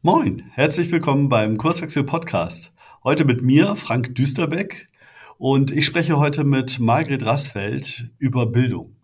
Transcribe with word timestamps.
Moin, 0.00 0.44
herzlich 0.52 0.92
willkommen 0.92 1.28
beim 1.28 1.58
Kurswechsel 1.58 2.04
Podcast. 2.04 2.72
Heute 3.02 3.24
mit 3.24 3.42
mir, 3.42 3.74
Frank 3.74 4.14
Düsterbeck, 4.14 4.86
und 5.38 5.72
ich 5.72 5.86
spreche 5.86 6.20
heute 6.20 6.44
mit 6.44 6.78
Margret 6.78 7.26
Rassfeld 7.26 8.06
über 8.16 8.46
Bildung. 8.46 8.94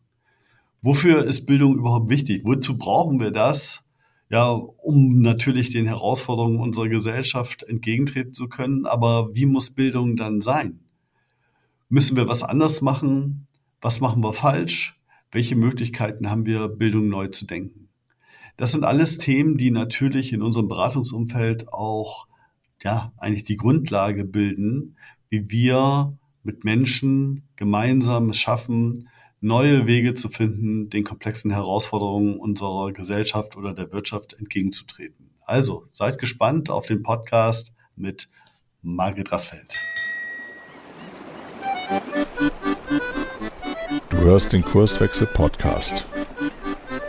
Wofür 0.82 1.24
ist 1.24 1.46
Bildung 1.46 1.74
überhaupt 1.74 2.10
wichtig? 2.10 2.42
Wozu 2.44 2.78
brauchen 2.78 3.18
wir 3.18 3.32
das? 3.32 3.82
Ja, 4.28 4.52
um 4.52 5.18
natürlich 5.20 5.70
den 5.70 5.86
Herausforderungen 5.86 6.60
unserer 6.60 6.88
Gesellschaft 6.88 7.64
entgegentreten 7.64 8.32
zu 8.32 8.48
können. 8.48 8.86
Aber 8.86 9.34
wie 9.34 9.46
muss 9.46 9.72
Bildung 9.72 10.14
dann 10.14 10.40
sein? 10.40 10.78
Müssen 11.88 12.16
wir 12.16 12.28
was 12.28 12.44
anders 12.44 12.82
machen? 12.82 13.48
Was 13.80 14.00
machen 14.00 14.22
wir 14.22 14.32
falsch? 14.32 14.96
Welche 15.32 15.56
Möglichkeiten 15.56 16.30
haben 16.30 16.46
wir, 16.46 16.68
Bildung 16.68 17.08
neu 17.08 17.26
zu 17.26 17.46
denken? 17.46 17.83
Das 18.56 18.70
sind 18.70 18.84
alles 18.84 19.18
Themen, 19.18 19.56
die 19.56 19.72
natürlich 19.72 20.32
in 20.32 20.40
unserem 20.40 20.68
Beratungsumfeld 20.68 21.72
auch 21.72 22.28
ja 22.82 23.12
eigentlich 23.16 23.44
die 23.44 23.56
Grundlage 23.56 24.24
bilden, 24.24 24.96
wie 25.28 25.50
wir 25.50 26.16
mit 26.44 26.62
Menschen 26.62 27.48
gemeinsam 27.56 28.30
es 28.30 28.38
schaffen, 28.38 29.08
neue 29.40 29.86
Wege 29.86 30.14
zu 30.14 30.28
finden, 30.28 30.88
den 30.88 31.02
komplexen 31.02 31.50
Herausforderungen 31.50 32.36
unserer 32.36 32.92
Gesellschaft 32.92 33.56
oder 33.56 33.74
der 33.74 33.90
Wirtschaft 33.92 34.34
entgegenzutreten. 34.34 35.32
Also 35.44 35.86
seid 35.90 36.18
gespannt 36.18 36.70
auf 36.70 36.86
den 36.86 37.02
Podcast 37.02 37.72
mit 37.96 38.28
Margret 38.82 39.32
Rassfeld. 39.32 39.74
Du 44.10 44.16
hörst 44.18 44.52
den 44.52 44.62
Kurswechsel 44.62 45.26
Podcast. 45.26 46.06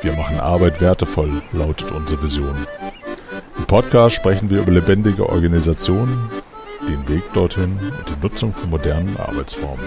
Wir 0.05 0.13
machen 0.13 0.39
Arbeit 0.39 0.81
wertevoll, 0.81 1.41
lautet 1.51 1.91
unsere 1.91 2.21
Vision. 2.21 2.67
Im 3.57 3.65
Podcast 3.65 4.15
sprechen 4.15 4.51
wir 4.51 4.61
über 4.61 4.71
lebendige 4.71 5.27
Organisationen, 5.27 6.29
den 6.87 7.09
Weg 7.09 7.23
dorthin 7.33 7.79
und 7.79 8.07
die 8.07 8.21
Nutzung 8.21 8.53
von 8.53 8.69
modernen 8.69 9.17
Arbeitsformen. 9.17 9.83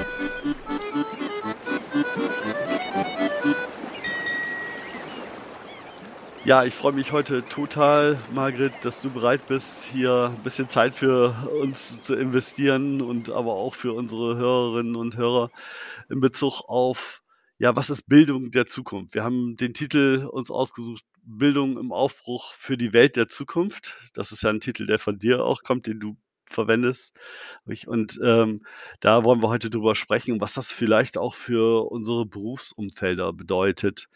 Ja, 6.44 6.64
ich 6.64 6.74
freue 6.74 6.94
mich 6.94 7.12
heute 7.12 7.44
total, 7.48 8.18
Margret, 8.34 8.72
dass 8.82 8.98
du 8.98 9.10
bereit 9.10 9.46
bist, 9.46 9.84
hier 9.84 10.32
ein 10.34 10.42
bisschen 10.42 10.68
Zeit 10.68 10.96
für 10.96 11.32
uns 11.62 12.00
zu 12.00 12.16
investieren 12.16 13.02
und 13.02 13.30
aber 13.30 13.52
auch 13.52 13.76
für 13.76 13.92
unsere 13.92 14.36
Hörerinnen 14.36 14.96
und 14.96 15.16
Hörer 15.16 15.52
in 16.10 16.20
Bezug 16.20 16.64
auf 16.66 17.22
ja, 17.58 17.74
was 17.74 17.90
ist 17.90 18.08
Bildung 18.08 18.50
der 18.52 18.66
Zukunft? 18.66 19.14
Wir 19.14 19.24
haben 19.24 19.56
den 19.56 19.74
Titel 19.74 20.28
uns 20.30 20.50
ausgesucht, 20.50 21.04
Bildung 21.22 21.76
im 21.76 21.92
Aufbruch 21.92 22.52
für 22.52 22.76
die 22.76 22.92
Welt 22.92 23.16
der 23.16 23.28
Zukunft. 23.28 23.96
Das 24.14 24.30
ist 24.32 24.42
ja 24.42 24.50
ein 24.50 24.60
Titel, 24.60 24.86
der 24.86 24.98
von 24.98 25.18
dir 25.18 25.44
auch 25.44 25.64
kommt, 25.64 25.86
den 25.86 25.98
du 25.98 26.16
verwendest. 26.48 27.12
Und 27.86 28.18
ähm, 28.22 28.60
da 29.00 29.24
wollen 29.24 29.42
wir 29.42 29.48
heute 29.48 29.70
drüber 29.70 29.94
sprechen, 29.94 30.40
was 30.40 30.54
das 30.54 30.72
vielleicht 30.72 31.18
auch 31.18 31.34
für 31.34 31.90
unsere 31.90 32.26
Berufsumfelder 32.26 33.32
bedeutet, 33.32 34.08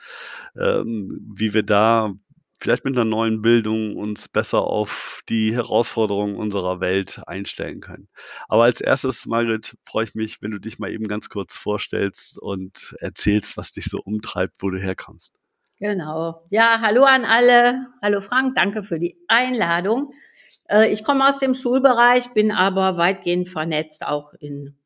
ähm, 0.56 1.20
wie 1.34 1.52
wir 1.52 1.64
da 1.64 2.14
vielleicht 2.62 2.84
mit 2.84 2.96
einer 2.96 3.04
neuen 3.04 3.42
Bildung 3.42 3.96
uns 3.96 4.28
besser 4.28 4.60
auf 4.60 5.20
die 5.28 5.52
Herausforderungen 5.52 6.36
unserer 6.36 6.80
Welt 6.80 7.20
einstellen 7.26 7.80
können. 7.80 8.08
Aber 8.48 8.62
als 8.62 8.80
erstes, 8.80 9.26
Margret, 9.26 9.76
freue 9.82 10.04
ich 10.04 10.14
mich, 10.14 10.40
wenn 10.42 10.52
du 10.52 10.60
dich 10.60 10.78
mal 10.78 10.92
eben 10.92 11.08
ganz 11.08 11.28
kurz 11.28 11.56
vorstellst 11.56 12.38
und 12.38 12.94
erzählst, 13.00 13.56
was 13.56 13.72
dich 13.72 13.86
so 13.86 13.98
umtreibt, 13.98 14.58
wo 14.60 14.70
du 14.70 14.78
herkommst. 14.78 15.34
Genau. 15.78 16.46
Ja, 16.50 16.78
hallo 16.80 17.02
an 17.02 17.24
alle. 17.24 17.88
Hallo 18.00 18.20
Frank, 18.20 18.54
danke 18.54 18.84
für 18.84 19.00
die 19.00 19.18
Einladung. 19.26 20.12
Äh, 20.68 20.92
ich 20.92 21.02
komme 21.02 21.28
aus 21.28 21.40
dem 21.40 21.54
Schulbereich, 21.54 22.32
bin 22.32 22.52
aber 22.52 22.96
weitgehend 22.96 23.48
vernetzt, 23.48 24.06
auch 24.06 24.34
in 24.34 24.76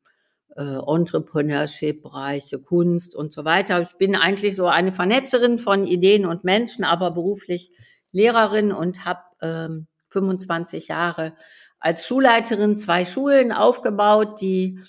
äh, 0.57 0.79
Entrepreneurship-Bereiche, 0.85 2.59
Kunst 2.59 3.15
und 3.15 3.31
so 3.31 3.45
weiter. 3.45 3.81
Ich 3.81 3.93
bin 3.97 4.15
eigentlich 4.15 4.55
so 4.55 4.67
eine 4.67 4.91
Vernetzerin 4.91 5.59
von 5.59 5.83
Ideen 5.85 6.25
und 6.25 6.43
Menschen, 6.43 6.83
aber 6.83 7.11
beruflich 7.11 7.71
Lehrerin 8.11 8.71
und 8.71 9.05
habe 9.05 9.21
ähm, 9.41 9.87
25 10.09 10.87
Jahre 10.87 11.33
als 11.79 12.07
Schulleiterin 12.07 12.77
zwei 12.77 13.05
Schulen 13.05 13.51
aufgebaut, 13.51 14.41
die 14.41 14.79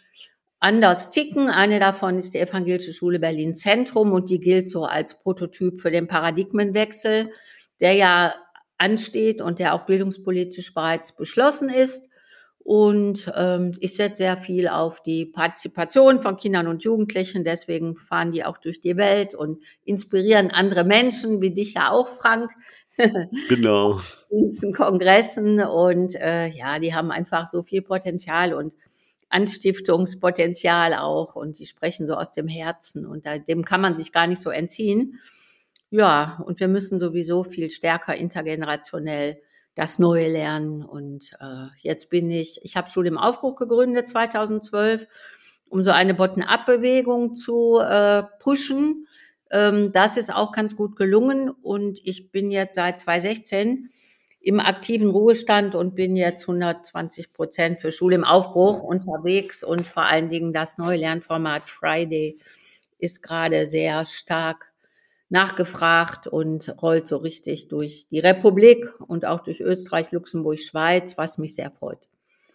anders 0.59 1.10
ticken. 1.10 1.50
Eine 1.50 1.78
davon 1.81 2.19
ist 2.19 2.34
die 2.34 2.38
Evangelische 2.38 2.92
Schule 2.92 3.19
Berlin 3.19 3.54
Zentrum 3.54 4.12
und 4.12 4.31
die 4.31 4.41
gilt 4.41 4.71
so 4.71 4.84
als 4.84 5.19
Prototyp 5.19 5.81
für 5.81 5.91
den 5.91 6.09
Paradigmenwechsel, 6.09 7.31
der 7.81 7.92
ja 7.92 8.34
ansteht 8.78 9.42
und 9.42 9.59
der 9.59 9.75
auch 9.75 9.84
bildungspolitisch 9.84 10.72
bereits 10.72 11.15
beschlossen 11.15 11.69
ist. 11.69 12.09
Und 12.68 13.32
ähm, 13.34 13.72
ich 13.80 13.96
setze 13.96 14.16
sehr 14.16 14.36
viel 14.36 14.68
auf 14.68 15.02
die 15.02 15.24
Partizipation 15.24 16.20
von 16.20 16.36
Kindern 16.36 16.66
und 16.66 16.84
Jugendlichen. 16.84 17.42
Deswegen 17.42 17.96
fahren 17.96 18.30
die 18.30 18.44
auch 18.44 18.58
durch 18.58 18.82
die 18.82 18.98
Welt 18.98 19.34
und 19.34 19.62
inspirieren 19.86 20.50
andere 20.50 20.84
Menschen, 20.84 21.40
wie 21.40 21.50
dich 21.50 21.72
ja 21.72 21.90
auch, 21.90 22.08
Frank. 22.08 22.50
Genau. 23.48 24.00
in 24.28 24.50
diesen 24.50 24.74
Kongressen. 24.74 25.60
Und 25.62 26.14
äh, 26.16 26.48
ja, 26.48 26.78
die 26.78 26.94
haben 26.94 27.10
einfach 27.10 27.46
so 27.46 27.62
viel 27.62 27.80
Potenzial 27.80 28.52
und 28.52 28.74
Anstiftungspotenzial 29.30 30.92
auch. 30.92 31.36
Und 31.36 31.58
die 31.58 31.64
sprechen 31.64 32.06
so 32.06 32.16
aus 32.16 32.32
dem 32.32 32.48
Herzen. 32.48 33.06
Und 33.06 33.24
da, 33.24 33.38
dem 33.38 33.64
kann 33.64 33.80
man 33.80 33.96
sich 33.96 34.12
gar 34.12 34.26
nicht 34.26 34.42
so 34.42 34.50
entziehen. 34.50 35.18
Ja, 35.88 36.42
und 36.44 36.60
wir 36.60 36.68
müssen 36.68 37.00
sowieso 37.00 37.44
viel 37.44 37.70
stärker 37.70 38.14
intergenerationell 38.14 39.40
das 39.74 39.98
Neue 39.98 40.28
lernen. 40.28 40.84
Und 40.84 41.32
äh, 41.40 41.66
jetzt 41.80 42.10
bin 42.10 42.30
ich, 42.30 42.60
ich 42.62 42.76
habe 42.76 42.88
Schule 42.88 43.08
im 43.08 43.18
Aufbruch 43.18 43.56
gegründet 43.56 44.08
2012, 44.08 45.06
um 45.68 45.82
so 45.82 45.90
eine 45.90 46.14
Bottom-up-Bewegung 46.14 47.34
zu 47.34 47.78
äh, 47.78 48.24
pushen. 48.40 49.06
Ähm, 49.50 49.92
das 49.92 50.16
ist 50.16 50.32
auch 50.32 50.52
ganz 50.52 50.76
gut 50.76 50.96
gelungen 50.96 51.50
und 51.50 52.00
ich 52.04 52.30
bin 52.30 52.50
jetzt 52.50 52.74
seit 52.74 53.00
2016 53.00 53.90
im 54.40 54.60
aktiven 54.60 55.10
Ruhestand 55.10 55.74
und 55.74 55.94
bin 55.94 56.16
jetzt 56.16 56.42
120 56.42 57.32
Prozent 57.32 57.80
für 57.80 57.90
Schule 57.90 58.14
im 58.14 58.24
Aufbruch 58.24 58.82
unterwegs 58.82 59.64
und 59.64 59.86
vor 59.86 60.06
allen 60.06 60.28
Dingen 60.28 60.52
das 60.52 60.78
neue 60.78 60.96
Lernformat 60.98 61.62
Friday 61.62 62.38
ist 62.98 63.22
gerade 63.22 63.66
sehr 63.66 64.06
stark 64.06 64.67
nachgefragt 65.28 66.27
und 66.27 66.75
rollt 66.83 67.06
so 67.06 67.19
richtig 67.19 67.69
durch 67.69 68.09
die 68.09 68.21
Republik 68.21 68.87
und 69.00 69.25
auch 69.25 69.41
durch 69.41 69.61
Österreich, 69.61 70.11
Luxemburg, 70.12 70.59
Schweiz, 70.59 71.19
was 71.19 71.39
mich 71.39 71.55
sehr 71.55 71.71
freut. 71.71 72.09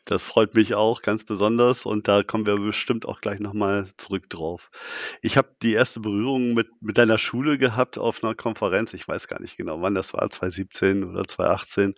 Das 0.06 0.26
freut 0.26 0.54
mich 0.54 0.76
auch 0.76 1.02
ganz 1.02 1.24
besonders 1.24 1.86
und 1.86 2.10
da 2.10 2.24
kommen 2.24 2.46
wir 2.46 2.58
bestimmt 2.58 3.06
auch 3.06 3.22
gleich 3.22 3.40
nochmal 3.40 3.88
zurück 3.96 4.30
drauf. 4.30 4.70
Ich 5.22 5.38
habe 5.38 5.56
die 5.62 5.74
erste 5.74 6.02
Berührung 6.02 6.54
mit, 6.54 6.68
mit 6.82 6.98
deiner 6.98 7.18
Schule 7.18 7.58
gehabt 7.58 7.98
auf 7.98 8.22
einer 8.22 8.36
Konferenz, 8.36 8.94
ich 8.94 9.08
weiß 9.08 9.30
gar 9.30 9.42
nicht 9.42 9.56
genau 9.56 9.82
wann 9.82 9.96
das 9.96 10.14
war, 10.14 10.30
2017 10.30 11.06
oder 11.06 11.26
2018, 11.26 11.96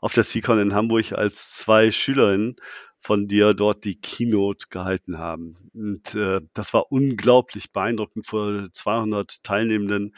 auf 0.00 0.14
der 0.14 0.24
CCon 0.24 0.60
in 0.60 0.74
Hamburg, 0.74 1.12
als 1.12 1.50
zwei 1.50 1.90
Schülerinnen 1.90 2.56
von 3.02 3.26
dir 3.26 3.52
dort 3.52 3.84
die 3.84 4.00
Keynote 4.00 4.68
gehalten 4.70 5.18
haben. 5.18 5.56
Und 5.74 6.14
äh, 6.14 6.40
das 6.54 6.72
war 6.72 6.90
unglaublich 6.92 7.72
beeindruckend 7.72 8.26
vor 8.26 8.68
200 8.72 9.42
Teilnehmenden, 9.42 10.14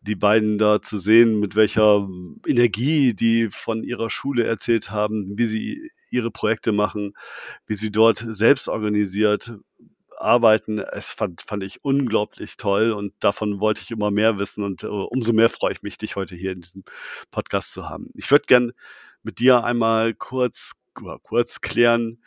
die 0.00 0.16
beiden 0.16 0.58
da 0.58 0.82
zu 0.82 0.98
sehen, 0.98 1.38
mit 1.38 1.54
welcher 1.54 2.08
Energie 2.46 3.14
die 3.14 3.48
von 3.50 3.84
ihrer 3.84 4.10
Schule 4.10 4.42
erzählt 4.44 4.90
haben, 4.90 5.38
wie 5.38 5.46
sie 5.46 5.90
ihre 6.10 6.30
Projekte 6.30 6.72
machen, 6.72 7.14
wie 7.66 7.74
sie 7.74 7.90
dort 7.90 8.24
selbst 8.26 8.68
organisiert 8.68 9.54
arbeiten. 10.18 10.78
Es 10.78 11.12
fand, 11.12 11.42
fand 11.42 11.62
ich 11.62 11.84
unglaublich 11.84 12.56
toll 12.56 12.92
und 12.92 13.12
davon 13.20 13.60
wollte 13.60 13.82
ich 13.82 13.90
immer 13.90 14.10
mehr 14.10 14.38
wissen 14.38 14.64
und 14.64 14.84
uh, 14.84 15.04
umso 15.04 15.32
mehr 15.32 15.48
freue 15.48 15.72
ich 15.72 15.82
mich, 15.82 15.98
dich 15.98 16.16
heute 16.16 16.34
hier 16.36 16.52
in 16.52 16.62
diesem 16.62 16.84
Podcast 17.30 17.72
zu 17.72 17.88
haben. 17.88 18.10
Ich 18.14 18.30
würde 18.30 18.46
gern 18.46 18.72
mit 19.22 19.38
dir 19.38 19.64
einmal 19.64 20.14
kurz 20.14 20.72
kurz 21.22 21.60
klären, 21.60 22.22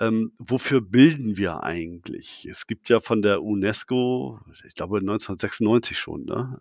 ähm, 0.00 0.32
wofür 0.38 0.80
bilden 0.80 1.36
wir 1.36 1.62
eigentlich? 1.62 2.46
Es 2.50 2.66
gibt 2.66 2.88
ja 2.88 3.00
von 3.00 3.22
der 3.22 3.42
UNESCO, 3.42 4.40
ich 4.66 4.74
glaube 4.74 4.98
1996 4.98 5.98
schon, 5.98 6.24
ne? 6.24 6.58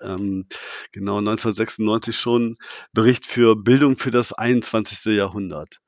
Ähm, 0.00 0.46
genau 0.92 1.18
1996 1.18 2.16
schon 2.16 2.56
Bericht 2.92 3.26
für 3.26 3.56
Bildung 3.56 3.96
für 3.96 4.10
das 4.10 4.32
21. 4.32 5.16
Jahrhundert. 5.16 5.80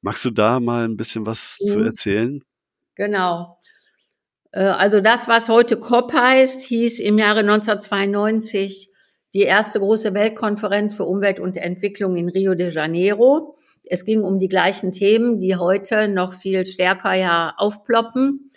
Magst 0.00 0.24
du 0.24 0.30
da 0.30 0.60
mal 0.60 0.84
ein 0.84 0.96
bisschen 0.96 1.26
was 1.26 1.58
mhm. 1.60 1.68
zu 1.68 1.80
erzählen? 1.80 2.42
Genau. 2.94 3.58
Äh, 4.52 4.64
also 4.64 5.00
das, 5.00 5.28
was 5.28 5.48
heute 5.48 5.78
COP 5.78 6.12
heißt, 6.12 6.62
hieß 6.62 6.98
im 7.00 7.18
Jahre 7.18 7.40
1992 7.40 8.90
die 9.34 9.42
erste 9.42 9.80
große 9.80 10.14
Weltkonferenz 10.14 10.94
für 10.94 11.04
Umwelt 11.04 11.40
und 11.40 11.56
Entwicklung 11.56 12.16
in 12.16 12.28
Rio 12.28 12.54
de 12.54 12.70
Janeiro. 12.70 13.54
Es 13.84 14.04
ging 14.04 14.22
um 14.22 14.40
die 14.40 14.48
gleichen 14.48 14.92
Themen, 14.92 15.38
die 15.40 15.56
heute 15.56 16.08
noch 16.08 16.32
viel 16.32 16.66
stärker 16.66 17.14
ja 17.14 17.52
aufploppen. 17.56 18.50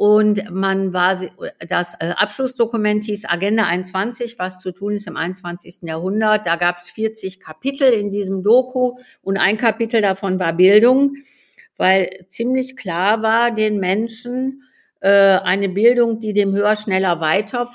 Und 0.00 0.50
man 0.50 0.94
war, 0.94 1.20
das 1.68 1.92
äh, 2.00 2.14
Abschlussdokument 2.16 3.04
hieß 3.04 3.26
Agenda 3.26 3.66
21, 3.66 4.38
was 4.38 4.58
zu 4.58 4.72
tun 4.72 4.94
ist 4.94 5.06
im 5.06 5.18
21. 5.18 5.80
Jahrhundert. 5.82 6.46
Da 6.46 6.56
gab 6.56 6.78
es 6.78 6.88
40 6.88 7.38
Kapitel 7.38 7.92
in 7.92 8.10
diesem 8.10 8.42
Doku 8.42 8.96
und 9.20 9.36
ein 9.36 9.58
Kapitel 9.58 10.00
davon 10.00 10.40
war 10.40 10.54
Bildung, 10.54 11.16
weil 11.76 12.08
ziemlich 12.30 12.78
klar 12.78 13.20
war 13.20 13.54
den 13.54 13.78
Menschen, 13.78 14.62
äh, 15.00 15.10
eine 15.10 15.68
Bildung, 15.68 16.18
die 16.18 16.32
dem 16.32 16.54
höher, 16.54 16.76
schneller, 16.76 17.20
weiter 17.20 17.68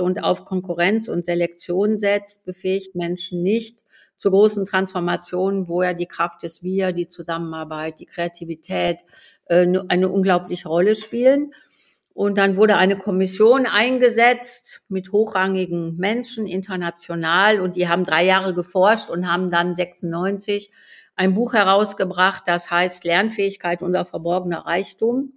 und 0.00 0.24
auf 0.24 0.46
Konkurrenz 0.46 1.06
und 1.06 1.24
Selektion 1.24 1.96
setzt, 1.96 2.44
befähigt 2.44 2.96
Menschen 2.96 3.44
nicht 3.44 3.84
zu 4.16 4.30
großen 4.30 4.64
Transformationen, 4.64 5.68
wo 5.68 5.84
ja 5.84 5.94
die 5.94 6.06
Kraft 6.06 6.42
des 6.42 6.64
Wir, 6.64 6.90
die 6.90 7.06
Zusammenarbeit, 7.06 8.00
die 8.00 8.06
Kreativität 8.06 8.98
äh, 9.46 9.64
eine 9.86 10.08
unglaubliche 10.08 10.66
Rolle 10.66 10.96
spielen. 10.96 11.52
Und 12.18 12.36
dann 12.36 12.56
wurde 12.56 12.76
eine 12.76 12.98
Kommission 12.98 13.64
eingesetzt 13.64 14.82
mit 14.88 15.12
hochrangigen 15.12 15.96
Menschen 15.98 16.48
international 16.48 17.60
und 17.60 17.76
die 17.76 17.88
haben 17.88 18.04
drei 18.04 18.24
Jahre 18.24 18.54
geforscht 18.54 19.08
und 19.08 19.30
haben 19.30 19.52
dann 19.52 19.76
96 19.76 20.72
ein 21.14 21.34
Buch 21.34 21.52
herausgebracht, 21.52 22.42
das 22.46 22.72
heißt 22.72 23.04
Lernfähigkeit, 23.04 23.82
unser 23.82 24.04
verborgener 24.04 24.66
Reichtum. 24.66 25.34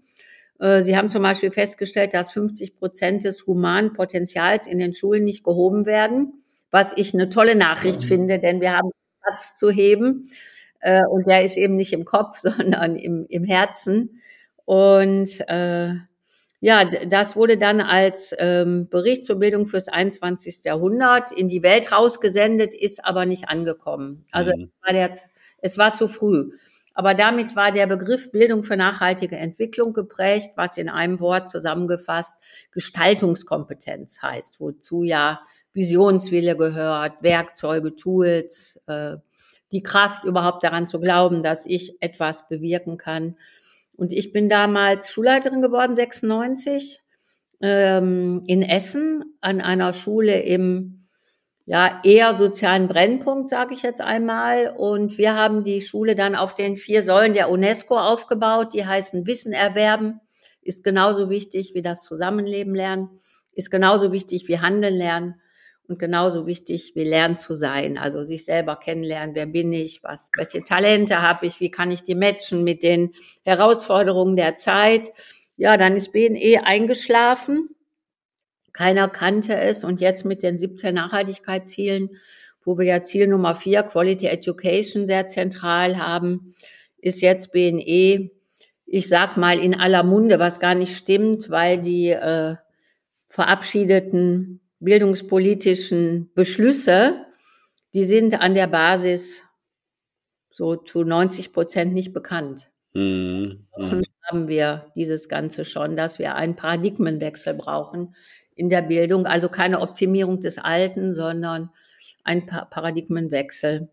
Äh, 0.60 0.82
sie 0.82 0.98
haben 0.98 1.12
zum 1.12 1.22
Beispiel 1.22 1.52
festgestellt, 1.52 2.16
dass 2.16 2.32
50 2.32 2.76
Prozent 2.76 3.26
des 3.26 3.46
humanen 3.46 3.94
Potenzials 3.94 4.66
in 4.66 4.80
den 4.80 4.94
Schulen 4.96 5.24
nicht 5.24 5.44
gehoben 5.44 5.86
werden, 5.86 6.44
was 6.72 6.98
ich 6.98 7.14
eine 7.14 7.30
tolle 7.30 7.56
Nachricht 7.56 8.04
finde, 8.04 8.40
denn 8.40 8.60
wir 8.60 8.76
haben 8.76 8.90
Platz 9.22 9.56
zu 9.56 9.70
heben 9.70 10.32
äh, 10.80 11.02
und 11.12 11.28
der 11.28 11.44
ist 11.44 11.58
eben 11.58 11.76
nicht 11.76 11.94
im 11.94 12.06
Kopf, 12.06 12.40
sondern 12.40 12.96
im, 12.96 13.28
im 13.30 13.44
Herzen. 13.44 14.20
Und 14.66 15.30
äh, 15.48 15.94
ja, 16.64 16.86
das 16.86 17.36
wurde 17.36 17.58
dann 17.58 17.82
als 17.82 18.36
ähm, 18.38 18.88
Bericht 18.88 19.26
zur 19.26 19.38
Bildung 19.38 19.66
fürs 19.66 19.88
21. 19.88 20.64
Jahrhundert 20.64 21.32
in 21.32 21.48
die 21.48 21.64
Welt 21.64 21.92
rausgesendet, 21.92 22.76
ist 22.76 23.04
aber 23.04 23.26
nicht 23.26 23.50
angekommen. 23.50 24.26
Also 24.32 24.52
mhm. 24.56 24.66
es, 24.66 24.86
war 24.86 24.94
der, 24.94 25.18
es 25.58 25.78
war 25.80 25.94
zu 25.96 26.08
früh. 26.08 26.52
Aber 26.94 27.16
damit 27.16 27.56
war 27.56 27.72
der 27.72 27.88
Begriff 27.88 28.32
Bildung 28.32 28.64
für 28.64 28.78
nachhaltige 28.78 29.38
Entwicklung 29.38 29.94
geprägt, 29.94 30.52
was 30.56 30.78
in 30.78 30.88
einem 30.88 31.20
Wort 31.20 31.50
zusammengefasst 31.50 32.38
Gestaltungskompetenz 32.70 34.22
heißt, 34.22 34.60
wozu 34.60 35.04
ja 35.04 35.42
Visionswille 35.74 36.56
gehört, 36.56 37.24
Werkzeuge, 37.24 37.96
Tools, 37.96 38.80
äh, 38.86 39.16
die 39.72 39.82
Kraft 39.82 40.26
überhaupt 40.26 40.64
daran 40.64 40.88
zu 40.88 41.00
glauben, 41.00 41.42
dass 41.42 41.66
ich 41.66 41.96
etwas 42.02 42.48
bewirken 42.50 42.98
kann. 42.98 43.38
Und 44.02 44.14
ich 44.14 44.34
bin 44.34 44.50
damals 44.50 45.12
Schulleiterin 45.12 45.62
geworden, 45.62 45.94
96, 45.94 47.02
ähm, 47.62 48.44
in 48.48 48.64
Essen 48.64 49.38
an 49.42 49.62
einer 49.62 49.94
Schule 49.94 50.40
im 50.42 51.08
ja 51.68 52.02
eher 52.04 52.36
sozialen 52.36 52.88
Brennpunkt, 52.88 53.50
sage 53.50 53.76
ich 53.76 53.84
jetzt 53.84 54.02
einmal. 54.02 54.74
Und 54.76 55.20
wir 55.20 55.36
haben 55.36 55.64
die 55.64 55.82
Schule 55.82 56.16
dann 56.16 56.36
auf 56.36 56.56
den 56.56 56.78
vier 56.78 57.04
Säulen 57.04 57.36
der 57.36 57.52
UNESCO 57.52 57.96
aufgebaut. 57.96 58.74
Die 58.74 58.88
heißen 58.88 59.28
Wissen 59.28 59.54
erwerben, 59.54 60.20
ist 60.64 60.84
genauso 60.84 61.30
wichtig 61.30 61.76
wie 61.76 61.84
das 61.84 62.02
Zusammenleben 62.02 62.74
lernen, 62.74 63.20
ist 63.54 63.70
genauso 63.70 64.12
wichtig 64.12 64.48
wie 64.48 64.58
Handeln 64.58 64.96
lernen 64.96 65.36
und 65.88 66.00
genauso 66.00 66.48
wichtig 66.48 66.94
wie 66.96 67.04
lernen 67.04 67.38
zu 67.38 67.54
sein, 67.54 67.98
also 67.98 68.24
sich 68.24 68.46
selber 68.46 68.78
kennenlernen, 68.78 69.36
wer 69.36 69.46
bin 69.46 69.74
ich, 69.74 70.04
was, 70.04 70.30
welche 70.38 70.64
Talente 70.64 71.22
habe 71.22 71.46
ich, 71.46 71.60
wie 71.60 71.72
kann 71.72 71.92
ich 71.92 72.04
die 72.04 72.16
matchen 72.16 72.64
mit 72.64 72.84
den 72.84 73.14
Herausforderungen 73.44 74.36
der 74.36 74.56
Zeit. 74.56 75.12
Ja, 75.58 75.78
dann 75.78 75.96
ist 75.96 76.14
BNE 76.14 76.62
eingeschlafen. 76.66 77.76
Keiner 78.74 79.10
kannte 79.10 79.56
es. 79.56 79.84
Und 79.84 80.00
jetzt 80.00 80.24
mit 80.26 80.44
den 80.44 80.58
17 80.58 80.96
Nachhaltigkeitszielen, 80.96 82.10
wo 82.64 82.78
wir 82.78 82.86
ja 82.86 83.04
Ziel 83.04 83.28
Nummer 83.28 83.54
4, 83.56 83.84
Quality 83.84 84.28
Education, 84.28 85.08
sehr 85.08 85.28
zentral 85.28 85.98
haben, 85.98 86.56
ist 86.98 87.22
jetzt 87.22 87.52
BNE, 87.52 88.30
ich 88.86 89.10
sag 89.10 89.36
mal 89.36 89.60
in 89.60 89.76
aller 89.76 90.04
Munde, 90.04 90.40
was 90.40 90.60
gar 90.60 90.76
nicht 90.76 90.96
stimmt, 90.96 91.50
weil 91.50 91.80
die 91.80 92.10
äh, 92.10 92.56
verabschiedeten 93.28 94.61
bildungspolitischen 94.82 96.32
Beschlüsse, 96.34 97.26
die 97.94 98.06
sind 98.06 98.40
an 98.40 98.54
der 98.54 98.68
Basis 98.68 99.44
so 100.50 100.76
zu 100.76 101.04
90 101.04 101.54
Prozent 101.54 101.94
nicht 101.94 102.14
bekannt. 102.14 102.70
Mhm. 102.94 103.68
mhm. 103.78 104.04
haben 104.30 104.48
wir 104.48 104.92
dieses 104.96 105.30
Ganze 105.30 105.66
schon, 105.66 105.96
dass 105.96 106.20
wir 106.20 106.36
einen 106.36 106.56
Paradigmenwechsel 106.56 107.54
brauchen 107.54 108.16
in 108.56 108.70
der 108.70 108.82
Bildung, 108.82 109.26
also 109.26 109.50
keine 109.50 109.80
Optimierung 109.80 110.42
des 110.42 110.58
Alten, 110.58 111.14
sondern 111.14 111.72
ein 112.24 112.46
Paradigmenwechsel. 112.46 113.90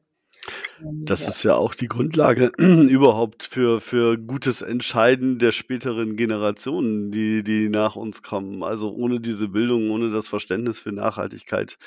Das 0.81 1.23
ja. 1.23 1.29
ist 1.29 1.43
ja 1.43 1.55
auch 1.55 1.75
die 1.75 1.89
Grundlage 1.89 2.51
überhaupt 2.59 3.43
für, 3.45 3.81
für 3.81 4.17
gutes 4.17 4.63
Entscheiden 4.63 5.39
der 5.39 5.53
späteren 5.53 6.17
Generationen, 6.17 7.11
die, 7.11 7.43
die 7.43 7.69
nach 7.69 7.97
uns 7.97 8.23
kommen. 8.23 8.63
Also 8.63 8.93
ohne 8.93 9.21
diese 9.21 9.49
Bildung, 9.49 9.91
ohne 9.91 10.11
das 10.11 10.29
Verständnis 10.29 10.79
für 10.79 10.93
Nachhaltigkeit, 10.93 11.79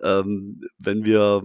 ähm, 0.00 0.62
wenn 0.78 1.04
wir, 1.04 1.42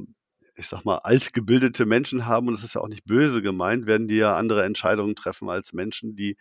ich 0.56 0.68
sag 0.68 0.84
mal, 0.84 0.98
altgebildete 0.98 1.86
Menschen 1.86 2.26
haben, 2.26 2.48
und 2.48 2.54
das 2.54 2.64
ist 2.64 2.76
ja 2.76 2.82
auch 2.82 2.90
nicht 2.90 3.06
böse 3.06 3.42
gemeint, 3.42 3.86
werden 3.86 4.08
die 4.08 4.18
ja 4.18 4.36
andere 4.36 4.64
Entscheidungen 4.64 5.16
treffen 5.16 5.50
als 5.50 5.74
Menschen, 5.74 6.16
die 6.16 6.38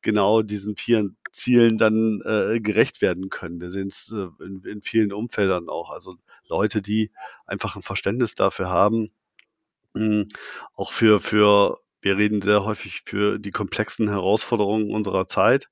genau 0.00 0.42
diesen 0.42 0.76
vier 0.76 1.10
Zielen 1.32 1.78
dann 1.78 2.20
äh, 2.24 2.60
gerecht 2.60 3.02
werden 3.02 3.28
können. 3.28 3.60
Wir 3.60 3.70
sehen 3.70 3.88
es 3.88 4.12
äh, 4.12 4.44
in, 4.44 4.62
in 4.64 4.82
vielen 4.82 5.12
Umfeldern 5.12 5.68
auch. 5.68 5.90
Also 5.90 6.16
Leute, 6.48 6.82
die 6.82 7.10
einfach 7.46 7.76
ein 7.76 7.82
Verständnis 7.82 8.34
dafür 8.34 8.68
haben, 8.68 9.10
hm, 9.94 10.28
auch 10.74 10.92
für, 10.92 11.20
für, 11.20 11.78
wir 12.00 12.16
reden 12.16 12.42
sehr 12.42 12.64
häufig 12.64 13.02
für 13.04 13.38
die 13.38 13.50
komplexen 13.50 14.08
Herausforderungen 14.08 14.90
unserer 14.90 15.26
Zeit 15.26 15.68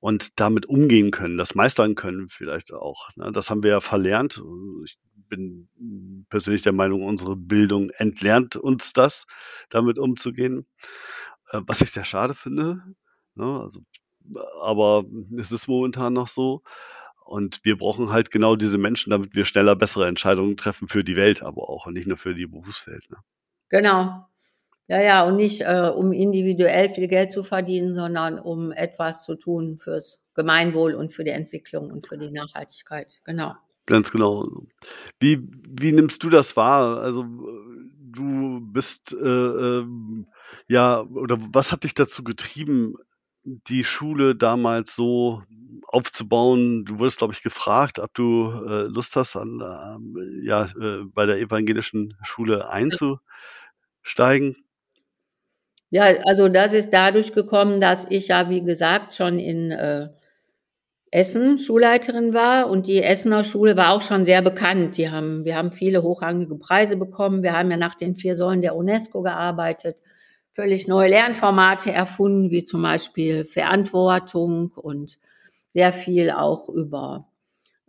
und 0.00 0.38
damit 0.40 0.66
umgehen 0.66 1.10
können, 1.10 1.36
das 1.36 1.54
meistern 1.54 1.94
können 1.94 2.28
vielleicht 2.28 2.72
auch. 2.72 3.08
Ne? 3.16 3.32
Das 3.32 3.50
haben 3.50 3.62
wir 3.62 3.70
ja 3.70 3.80
verlernt. 3.80 4.42
Ich 4.84 4.98
bin 5.28 5.68
persönlich 6.28 6.62
der 6.62 6.72
Meinung, 6.72 7.02
unsere 7.02 7.36
Bildung 7.36 7.90
entlernt 7.90 8.56
uns 8.56 8.92
das, 8.92 9.26
damit 9.68 9.98
umzugehen, 9.98 10.66
äh, 11.50 11.60
was 11.66 11.80
ich 11.80 11.90
sehr 11.90 12.04
schade 12.04 12.34
finde. 12.34 12.82
Ne? 13.34 13.60
Also, 13.60 13.80
aber 14.60 15.04
es 15.36 15.52
ist 15.52 15.68
momentan 15.68 16.12
noch 16.12 16.28
so. 16.28 16.62
Und 17.24 17.60
wir 17.62 17.76
brauchen 17.76 18.10
halt 18.10 18.30
genau 18.30 18.56
diese 18.56 18.78
Menschen, 18.78 19.10
damit 19.10 19.34
wir 19.36 19.44
schneller 19.44 19.76
bessere 19.76 20.06
Entscheidungen 20.06 20.56
treffen 20.56 20.88
für 20.88 21.04
die 21.04 21.16
Welt, 21.16 21.42
aber 21.42 21.68
auch 21.68 21.86
und 21.86 21.92
nicht 21.92 22.06
nur 22.06 22.16
für 22.16 22.34
die 22.34 22.46
Berufswelt. 22.46 23.10
Ne? 23.10 23.18
Genau. 23.68 24.26
Ja, 24.88 25.02
ja, 25.02 25.24
und 25.24 25.36
nicht 25.36 25.60
äh, 25.60 25.92
um 25.94 26.12
individuell 26.12 26.88
viel 26.88 27.08
Geld 27.08 27.30
zu 27.30 27.42
verdienen, 27.42 27.94
sondern 27.94 28.38
um 28.38 28.72
etwas 28.72 29.24
zu 29.24 29.34
tun 29.34 29.78
fürs 29.78 30.22
Gemeinwohl 30.34 30.94
und 30.94 31.12
für 31.12 31.24
die 31.24 31.30
Entwicklung 31.30 31.90
und 31.90 32.06
für 32.06 32.16
die 32.16 32.30
Nachhaltigkeit. 32.30 33.18
Genau. 33.24 33.54
Ganz 33.84 34.10
genau. 34.10 34.46
Wie, 35.20 35.46
wie 35.68 35.92
nimmst 35.92 36.22
du 36.22 36.30
das 36.30 36.56
wahr? 36.56 36.98
Also 37.00 37.24
du 38.18 38.60
bist 38.62 39.12
äh, 39.12 39.26
äh, 39.26 39.86
ja, 40.68 41.02
oder 41.02 41.36
was 41.52 41.72
hat 41.72 41.84
dich 41.84 41.94
dazu 41.94 42.24
getrieben, 42.24 42.94
die 43.44 43.84
Schule 43.84 44.36
damals 44.36 44.94
so 44.94 45.42
aufzubauen? 45.86 46.84
Du 46.84 46.98
wurdest, 46.98 47.18
glaube 47.18 47.34
ich, 47.34 47.42
gefragt, 47.42 47.98
ob 47.98 48.12
du 48.14 48.50
äh, 48.66 48.82
Lust 48.84 49.16
hast, 49.16 49.36
an, 49.36 49.60
äh, 49.60 50.46
ja, 50.46 50.64
äh, 50.64 51.04
bei 51.04 51.26
der 51.26 51.38
evangelischen 51.38 52.16
Schule 52.22 52.70
einzu 52.70 53.18
steigen? 54.08 54.56
Ja, 55.90 56.04
also 56.26 56.48
das 56.48 56.72
ist 56.72 56.90
dadurch 56.92 57.32
gekommen, 57.32 57.80
dass 57.80 58.06
ich 58.10 58.28
ja, 58.28 58.50
wie 58.50 58.62
gesagt, 58.62 59.14
schon 59.14 59.38
in 59.38 59.70
äh, 59.70 60.08
Essen 61.10 61.56
Schulleiterin 61.56 62.34
war 62.34 62.68
und 62.68 62.86
die 62.86 63.02
Essener 63.02 63.42
Schule 63.42 63.76
war 63.76 63.92
auch 63.92 64.02
schon 64.02 64.26
sehr 64.26 64.42
bekannt. 64.42 64.98
Die 64.98 65.10
haben, 65.10 65.46
wir 65.46 65.56
haben 65.56 65.72
viele 65.72 66.02
hochrangige 66.02 66.56
Preise 66.56 66.96
bekommen. 66.96 67.42
Wir 67.42 67.54
haben 67.54 67.70
ja 67.70 67.78
nach 67.78 67.94
den 67.94 68.14
vier 68.14 68.34
Säulen 68.34 68.60
der 68.60 68.76
UNESCO 68.76 69.22
gearbeitet, 69.22 70.02
völlig 70.52 70.86
neue 70.86 71.08
Lernformate 71.08 71.92
erfunden, 71.92 72.50
wie 72.50 72.64
zum 72.64 72.82
Beispiel 72.82 73.46
Verantwortung 73.46 74.72
und 74.76 75.18
sehr 75.70 75.94
viel 75.94 76.30
auch 76.30 76.68
über 76.68 77.27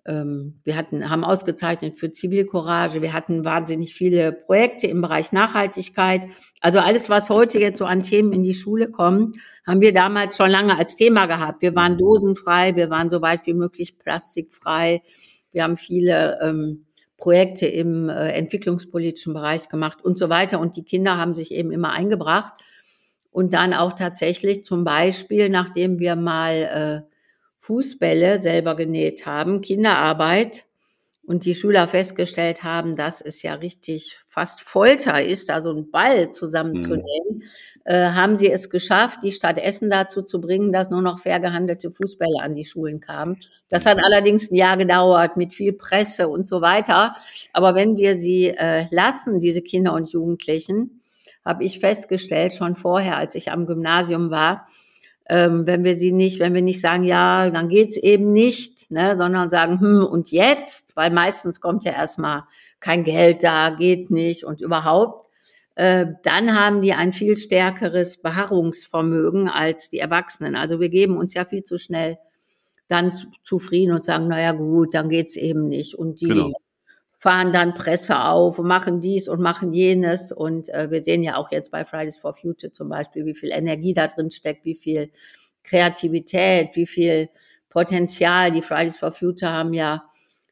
wir 0.05 0.75
hatten, 0.75 1.09
haben 1.09 1.23
ausgezeichnet 1.23 1.99
für 1.99 2.11
Zivilcourage. 2.11 3.01
Wir 3.01 3.13
hatten 3.13 3.45
wahnsinnig 3.45 3.93
viele 3.93 4.31
Projekte 4.31 4.87
im 4.87 5.01
Bereich 5.01 5.31
Nachhaltigkeit. 5.31 6.25
Also 6.61 6.79
alles, 6.79 7.09
was 7.09 7.29
heute 7.29 7.59
jetzt 7.59 7.77
so 7.77 7.85
an 7.85 8.01
Themen 8.01 8.33
in 8.33 8.43
die 8.43 8.53
Schule 8.53 8.87
kommt, 8.89 9.35
haben 9.67 9.81
wir 9.81 9.93
damals 9.93 10.35
schon 10.35 10.49
lange 10.49 10.77
als 10.77 10.95
Thema 10.95 11.25
gehabt. 11.25 11.61
Wir 11.61 11.75
waren 11.75 11.97
dosenfrei, 11.97 12.75
wir 12.75 12.89
waren 12.89 13.09
so 13.09 13.21
weit 13.21 13.45
wie 13.45 13.53
möglich 13.53 13.99
plastikfrei. 13.99 15.01
Wir 15.51 15.63
haben 15.63 15.77
viele 15.77 16.39
ähm, 16.41 16.85
Projekte 17.17 17.67
im 17.67 18.09
äh, 18.09 18.31
entwicklungspolitischen 18.31 19.33
Bereich 19.33 19.69
gemacht 19.69 20.03
und 20.03 20.17
so 20.17 20.29
weiter. 20.29 20.59
Und 20.59 20.75
die 20.75 20.83
Kinder 20.83 21.17
haben 21.17 21.35
sich 21.35 21.51
eben 21.51 21.71
immer 21.71 21.91
eingebracht. 21.91 22.53
Und 23.31 23.53
dann 23.53 23.73
auch 23.73 23.93
tatsächlich 23.93 24.63
zum 24.63 24.83
Beispiel, 24.83 25.49
nachdem 25.49 25.99
wir 25.99 26.15
mal 26.15 27.05
äh, 27.05 27.08
Fußbälle 27.69 28.41
selber 28.41 28.75
genäht 28.75 29.27
haben, 29.27 29.61
Kinderarbeit, 29.61 30.65
und 31.29 31.45
die 31.45 31.53
Schüler 31.53 31.87
festgestellt 31.87 32.63
haben, 32.63 32.95
dass 32.95 33.21
es 33.21 33.43
ja 33.43 33.53
richtig 33.53 34.19
fast 34.27 34.63
Folter 34.63 35.23
ist, 35.23 35.49
da 35.49 35.61
so 35.61 35.69
einen 35.69 35.91
Ball 35.91 36.31
zusammenzunähen, 36.31 37.03
mhm. 37.27 37.43
äh, 37.85 38.07
haben 38.13 38.35
sie 38.35 38.49
es 38.49 38.71
geschafft, 38.71 39.19
die 39.21 39.31
Stadt 39.31 39.59
Essen 39.59 39.91
dazu 39.91 40.23
zu 40.23 40.41
bringen, 40.41 40.73
dass 40.73 40.89
nur 40.89 41.03
noch 41.03 41.19
fair 41.19 41.39
gehandelte 41.39 41.91
Fußbälle 41.91 42.41
an 42.41 42.55
die 42.55 42.65
Schulen 42.65 42.99
kamen. 42.99 43.37
Das 43.69 43.85
hat 43.85 43.99
allerdings 44.03 44.49
ein 44.49 44.55
Jahr 44.55 44.75
gedauert 44.75 45.37
mit 45.37 45.53
viel 45.53 45.73
Presse 45.73 46.27
und 46.27 46.47
so 46.47 46.61
weiter. 46.61 47.13
Aber 47.53 47.75
wenn 47.75 47.95
wir 47.95 48.17
sie 48.17 48.47
äh, 48.47 48.87
lassen, 48.89 49.39
diese 49.39 49.61
Kinder 49.61 49.93
und 49.93 50.11
Jugendlichen, 50.11 51.03
habe 51.45 51.63
ich 51.63 51.79
festgestellt, 51.79 52.55
schon 52.55 52.75
vorher, 52.75 53.17
als 53.17 53.35
ich 53.35 53.51
am 53.51 53.67
Gymnasium 53.67 54.31
war, 54.31 54.67
ähm, 55.29 55.67
wenn 55.67 55.83
wir 55.83 55.95
sie 55.95 56.11
nicht, 56.11 56.39
wenn 56.39 56.55
wir 56.55 56.63
nicht 56.63 56.81
sagen, 56.81 57.03
ja, 57.03 57.49
dann 57.51 57.69
geht's 57.69 57.97
eben 57.97 58.33
nicht, 58.33 58.89
ne, 58.89 59.15
sondern 59.15 59.47
sagen, 59.47 59.79
hm, 59.79 60.03
und 60.03 60.31
jetzt, 60.31 60.95
weil 60.95 61.11
meistens 61.11 61.61
kommt 61.61 61.83
ja 61.85 61.93
erstmal 61.93 62.43
kein 62.79 63.03
Geld 63.03 63.43
da, 63.43 63.69
geht 63.69 64.09
nicht 64.09 64.43
und 64.43 64.59
überhaupt, 64.59 65.29
äh, 65.75 66.07
dann 66.23 66.57
haben 66.57 66.81
die 66.81 66.93
ein 66.93 67.13
viel 67.13 67.37
stärkeres 67.37 68.17
Beharrungsvermögen 68.17 69.49
als 69.49 69.89
die 69.89 69.99
Erwachsenen. 69.99 70.55
Also 70.55 70.79
wir 70.79 70.89
geben 70.89 71.15
uns 71.15 71.35
ja 71.35 71.45
viel 71.45 71.63
zu 71.63 71.77
schnell 71.77 72.17
dann 72.87 73.13
zufrieden 73.43 73.93
und 73.93 74.03
sagen, 74.03 74.27
naja 74.27 74.51
gut, 74.51 74.95
dann 74.95 75.09
geht's 75.09 75.37
eben 75.37 75.67
nicht. 75.67 75.93
Und 75.93 76.21
die 76.21 76.27
genau 76.29 76.51
fahren 77.19 77.51
dann 77.51 77.73
Presse 77.73 78.23
auf 78.23 78.59
machen 78.59 79.01
dies 79.01 79.27
und 79.27 79.41
machen 79.41 79.73
jenes. 79.73 80.31
Und 80.31 80.69
äh, 80.69 80.89
wir 80.89 81.03
sehen 81.03 81.21
ja 81.21 81.35
auch 81.35 81.51
jetzt 81.51 81.69
bei 81.69 81.83
Fridays 81.83 82.17
for 82.17 82.33
Future 82.33 82.71
zum 82.71 82.87
Beispiel, 82.87 83.25
wie 83.25 83.35
viel 83.35 83.51
Energie 83.51 83.93
da 83.93 84.07
drin 84.07 84.31
steckt, 84.31 84.65
wie 84.65 84.75
viel 84.75 85.11
Kreativität, 85.63 86.75
wie 86.75 86.85
viel 86.85 87.29
Potenzial. 87.67 88.51
Die 88.51 88.61
Fridays 88.61 88.97
for 88.97 89.11
Future 89.11 89.51
haben 89.51 89.73
ja 89.73 90.03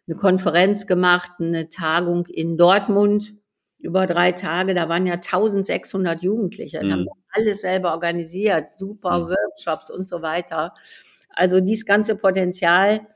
eine 0.08 0.18
Konferenz 0.18 0.86
gemacht, 0.86 1.32
eine 1.40 1.70
Tagung 1.70 2.26
in 2.28 2.58
Dortmund 2.58 3.34
über 3.80 4.06
drei 4.06 4.34
Tage. 4.34 4.74
Da 4.74 4.90
waren 4.90 5.08
ja 5.08 5.14
1600 5.14 6.22
Jugendliche. 6.22 6.84
Mhm. 6.84 6.92
haben 6.92 7.06
alles 7.32 7.62
selber 7.62 7.92
organisiert, 7.94 8.78
super 8.78 9.20
mhm. 9.20 9.30
Workshops 9.30 9.90
und 9.90 10.10
so 10.10 10.22
weiter. 10.22 10.74
Also 11.30 11.62
dieses 11.62 11.86
ganze 11.86 12.16
Potenzial 12.16 13.08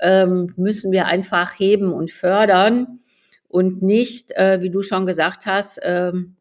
ähm, 0.00 0.52
müssen 0.56 0.92
wir 0.92 1.06
einfach 1.06 1.58
heben 1.58 1.92
und 1.92 2.10
fördern 2.10 3.00
und 3.48 3.82
nicht, 3.82 4.32
äh, 4.32 4.60
wie 4.60 4.70
du 4.70 4.82
schon 4.82 5.06
gesagt 5.06 5.46
hast, 5.46 5.80
ähm, 5.82 6.36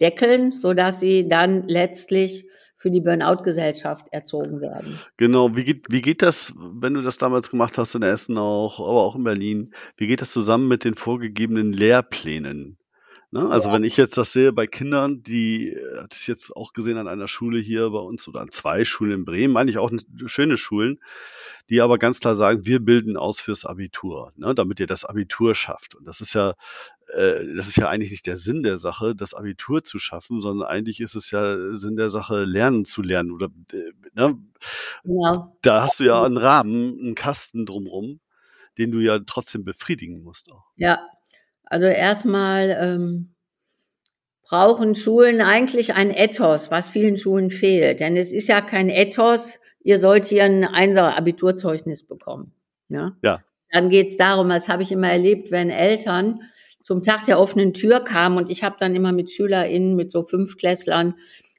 deckeln, 0.00 0.52
so 0.52 0.74
dass 0.74 1.00
sie 1.00 1.28
dann 1.28 1.68
letztlich 1.68 2.46
für 2.76 2.90
die 2.90 3.00
Burnout-Gesellschaft 3.00 4.08
erzogen 4.10 4.60
werden. 4.60 4.98
Genau, 5.16 5.54
wie 5.54 5.62
geht, 5.62 5.86
wie 5.88 6.00
geht 6.00 6.20
das, 6.20 6.52
wenn 6.56 6.94
du 6.94 7.02
das 7.02 7.16
damals 7.16 7.48
gemacht 7.48 7.78
hast 7.78 7.94
in 7.94 8.02
Essen 8.02 8.36
auch, 8.38 8.80
aber 8.80 9.04
auch 9.04 9.14
in 9.14 9.22
Berlin, 9.22 9.72
wie 9.96 10.08
geht 10.08 10.20
das 10.20 10.32
zusammen 10.32 10.66
mit 10.66 10.82
den 10.82 10.94
vorgegebenen 10.94 11.72
Lehrplänen? 11.72 12.76
Ne? 13.32 13.48
Also 13.50 13.70
ja. 13.70 13.74
wenn 13.74 13.84
ich 13.84 13.96
jetzt 13.96 14.18
das 14.18 14.30
sehe 14.34 14.52
bei 14.52 14.66
Kindern, 14.66 15.22
die 15.22 15.74
hatte 15.96 16.18
ich 16.20 16.26
jetzt 16.26 16.54
auch 16.54 16.74
gesehen 16.74 16.98
an 16.98 17.08
einer 17.08 17.28
Schule 17.28 17.58
hier 17.58 17.88
bei 17.88 17.98
uns 17.98 18.28
oder 18.28 18.42
an 18.42 18.50
zwei 18.50 18.84
Schulen 18.84 19.12
in 19.12 19.24
Bremen, 19.24 19.56
eigentlich 19.56 19.78
auch 19.78 19.90
schöne 20.26 20.58
Schulen, 20.58 21.00
die 21.70 21.80
aber 21.80 21.96
ganz 21.96 22.20
klar 22.20 22.34
sagen, 22.34 22.66
wir 22.66 22.80
bilden 22.80 23.16
aus 23.16 23.40
fürs 23.40 23.64
Abitur, 23.64 24.34
ne, 24.36 24.54
damit 24.54 24.80
ihr 24.80 24.86
das 24.86 25.06
Abitur 25.06 25.54
schafft. 25.54 25.94
Und 25.94 26.06
das 26.06 26.20
ist 26.20 26.34
ja, 26.34 26.50
äh, 27.06 27.42
das 27.56 27.68
ist 27.68 27.76
ja 27.76 27.88
eigentlich 27.88 28.10
nicht 28.10 28.26
der 28.26 28.36
Sinn 28.36 28.62
der 28.62 28.76
Sache, 28.76 29.16
das 29.16 29.32
Abitur 29.32 29.82
zu 29.82 29.98
schaffen, 29.98 30.42
sondern 30.42 30.68
eigentlich 30.68 31.00
ist 31.00 31.14
es 31.14 31.30
ja 31.30 31.56
Sinn 31.78 31.96
der 31.96 32.10
Sache, 32.10 32.44
lernen 32.44 32.84
zu 32.84 33.00
lernen. 33.00 33.30
Oder 33.30 33.46
äh, 33.72 33.92
ne? 34.12 34.38
Genau. 35.04 35.56
Da 35.62 35.82
hast 35.84 36.00
du 36.00 36.04
ja 36.04 36.22
einen 36.22 36.36
Rahmen, 36.36 36.98
einen 37.00 37.14
Kasten 37.14 37.64
drumrum, 37.64 38.20
den 38.76 38.90
du 38.90 38.98
ja 38.98 39.18
trotzdem 39.20 39.64
befriedigen 39.64 40.22
musst 40.22 40.52
auch. 40.52 40.66
Ja, 40.76 40.98
also 41.72 41.86
erstmal 41.86 42.76
ähm, 42.78 43.34
brauchen 44.42 44.94
Schulen 44.94 45.40
eigentlich 45.40 45.94
ein 45.94 46.10
Ethos, 46.10 46.70
was 46.70 46.90
vielen 46.90 47.16
Schulen 47.16 47.50
fehlt. 47.50 48.00
Denn 48.00 48.14
es 48.18 48.30
ist 48.30 48.48
ja 48.48 48.60
kein 48.60 48.90
Ethos, 48.90 49.58
ihr 49.82 49.98
sollt 49.98 50.26
hier 50.26 50.44
ein 50.44 50.64
Einser 50.64 51.16
Abiturzeugnis 51.16 52.06
bekommen. 52.06 52.52
Ja. 52.90 53.12
ja. 53.22 53.40
Dann 53.70 53.88
geht's 53.88 54.18
darum, 54.18 54.50
das 54.50 54.68
habe 54.68 54.82
ich 54.82 54.92
immer 54.92 55.08
erlebt, 55.08 55.50
wenn 55.50 55.70
Eltern 55.70 56.40
zum 56.82 57.02
Tag 57.02 57.24
der 57.24 57.40
offenen 57.40 57.72
Tür 57.72 58.00
kamen 58.00 58.36
und 58.36 58.50
ich 58.50 58.62
habe 58.62 58.76
dann 58.78 58.94
immer 58.94 59.12
mit 59.12 59.30
SchülerInnen, 59.30 59.96
mit 59.96 60.12
so 60.12 60.26
Fünfklässlern 60.26 61.14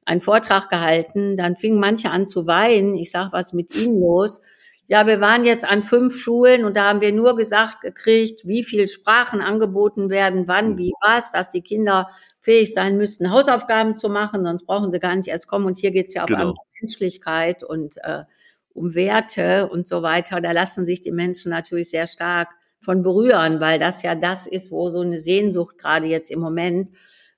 einen 0.06 0.22
Vortrag 0.22 0.70
gehalten, 0.70 1.38
dann 1.38 1.56
fingen 1.56 1.80
manche 1.80 2.12
an 2.12 2.28
zu 2.28 2.46
weinen. 2.46 2.94
Ich 2.94 3.10
sag, 3.10 3.34
was 3.34 3.52
mit 3.52 3.76
ihnen 3.76 4.00
los? 4.00 4.42
Ja, 4.88 5.08
wir 5.08 5.22
waren 5.22 5.46
jetzt 5.46 5.66
an 5.66 5.84
fünf 5.84 6.18
Schulen 6.18 6.66
und 6.66 6.76
da 6.76 6.90
haben 6.90 7.02
wir 7.02 7.14
nur 7.14 7.38
gesagt 7.38 7.82
gekriegt, 7.82 8.46
wie 8.46 8.64
viel 8.64 8.88
Sprachen 8.88 9.42
angeboten 9.42 10.10
werden, 10.10 10.48
wann, 10.48 10.78
wie, 10.78 10.92
was, 11.02 11.32
dass 11.32 11.50
die 11.50 11.62
Kinder 11.62 12.10
fähig 12.42 12.74
sein 12.74 12.98
müssten, 12.98 13.32
Hausaufgaben 13.32 13.98
zu 13.98 14.10
machen, 14.10 14.44
sonst 14.44 14.66
brauchen 14.66 14.92
sie 14.92 15.00
gar 15.00 15.16
nicht 15.16 15.30
erst 15.30 15.48
kommen. 15.48 15.66
Und 15.66 15.78
hier 15.78 15.92
geht's 15.92 16.14
ja 16.14 16.24
auf 16.24 16.28
genau. 16.28 16.54
Menschlichkeit 16.82 17.64
und 17.64 17.98
äh, 18.04 18.24
um 18.74 18.94
Werte 18.94 19.70
und 19.70 19.88
so 19.88 20.02
weiter. 20.02 20.42
Da 20.42 20.52
lassen 20.52 20.86
sich 20.86 21.02
die 21.02 21.12
Menschen 21.12 21.52
natürlich 21.52 21.90
sehr 21.90 22.08
stark 22.08 22.50
von 22.82 23.02
berühren, 23.02 23.62
weil 23.62 23.80
das 23.80 24.04
ja 24.04 24.16
das 24.16 24.46
ist, 24.46 24.72
wo 24.72 24.90
so 24.90 25.00
eine 25.00 25.20
Sehnsucht 25.20 25.78
gerade 25.78 26.08
jetzt 26.08 26.30
im 26.32 26.42
Moment 26.42 26.90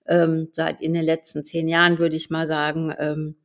ähm, 0.08 0.50
seit 0.52 0.82
in 0.82 0.94
den 0.94 1.04
letzten 1.04 1.44
zehn 1.44 1.68
Jahren 1.68 2.00
würde 2.00 2.16
ich 2.16 2.32
mal 2.32 2.48
sagen 2.48 2.94
ähm, 2.98 3.36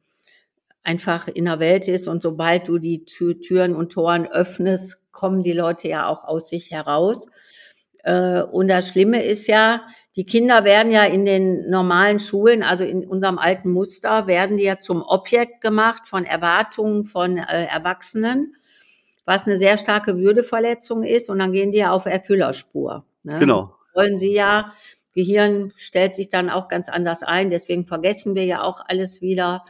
einfach 0.83 1.29
in 1.29 1.45
der 1.45 1.61
Welt 1.61 1.89
ist 1.89 2.09
und 2.09 2.23
sobald 2.23 2.69
du 2.69 2.79
die 2.79 3.05
Türen 3.05 3.75
und 3.75 3.93
Toren 3.93 4.27
öffnest, 4.27 5.01
kommen 5.13 5.43
die 5.43 5.53
Leute 5.53 5.89
ja 5.89 6.09
auch 6.09 6.25
aus 6.25 6.49
sich 6.49 6.71
heraus. 6.71 7.27
Äh, 8.05 8.43
und 8.43 8.69
das 8.69 8.89
Schlimme 8.89 9.23
ist 9.23 9.47
ja, 9.47 9.83
die 10.17 10.25
Kinder 10.25 10.65
werden 10.65 10.91
ja 10.91 11.05
in 11.05 11.25
den 11.25 11.71
normalen 11.71 12.19
Schulen, 12.19 12.63
also 12.63 12.85
in 12.85 13.07
unserem 13.07 13.39
alten 13.39 13.71
Muster, 13.71 14.27
werden 14.27 14.57
die 14.57 14.65
ja 14.65 14.79
zum 14.79 15.03
Objekt 15.03 15.61
gemacht 15.61 16.07
von 16.07 16.25
Erwartungen 16.25 17.05
von 17.05 17.37
äh, 17.37 17.67
Erwachsenen, 17.67 18.57
was 19.25 19.47
eine 19.47 19.57
sehr 19.57 19.79
starke 19.79 20.19
Würdeverletzung 20.19 21.05
ist. 21.05 21.31
Und 21.31 21.39
dann 21.39 21.53
gehen 21.53 21.73
die 21.73 21.79
ja 21.79 21.93
auf 21.93 22.07
Erfüllerspur. 22.07 23.05
Ne? 23.23 23.39
Genau. 23.39 23.75
Wollen 23.95 24.19
sie 24.19 24.33
ja, 24.33 24.73
Gehirn 25.15 25.73
stellt 25.77 26.15
sich 26.15 26.29
dann 26.29 26.51
auch 26.51 26.69
ganz 26.69 26.89
anders 26.89 27.23
ein. 27.23 27.51
Deswegen 27.51 27.87
vergessen 27.87 28.35
wir 28.35 28.45
ja 28.45 28.63
auch 28.63 28.81
alles 28.87 29.21
wieder. 29.21 29.65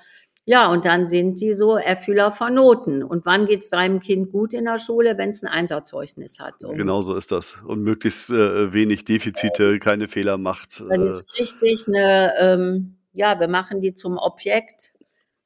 Ja, 0.46 0.70
und 0.70 0.84
dann 0.84 1.06
sind 1.06 1.38
sie 1.38 1.52
so 1.52 1.76
Erfüller 1.76 2.30
von 2.30 2.54
Noten. 2.54 3.02
Und 3.02 3.26
wann 3.26 3.46
geht 3.46 3.62
es 3.62 3.70
deinem 3.70 4.00
Kind 4.00 4.32
gut 4.32 4.54
in 4.54 4.64
der 4.64 4.78
Schule, 4.78 5.18
wenn 5.18 5.30
es 5.30 5.42
ein 5.42 5.48
Einsatzzeugnis 5.48 6.40
hat? 6.40 6.64
Und 6.64 6.76
genau 6.76 7.02
so 7.02 7.14
ist 7.14 7.30
das. 7.30 7.56
Und 7.64 7.82
möglichst 7.82 8.30
äh, 8.30 8.72
wenig 8.72 9.04
Defizite, 9.04 9.78
keine 9.78 10.08
Fehler 10.08 10.38
macht. 10.38 10.80
Dann 10.80 11.06
ist 11.06 11.20
äh, 11.20 11.42
richtig 11.42 11.86
eine, 11.86 12.32
ähm, 12.40 12.96
ja, 13.12 13.38
wir 13.38 13.48
machen 13.48 13.80
die 13.80 13.94
zum 13.94 14.16
Objekt. 14.16 14.92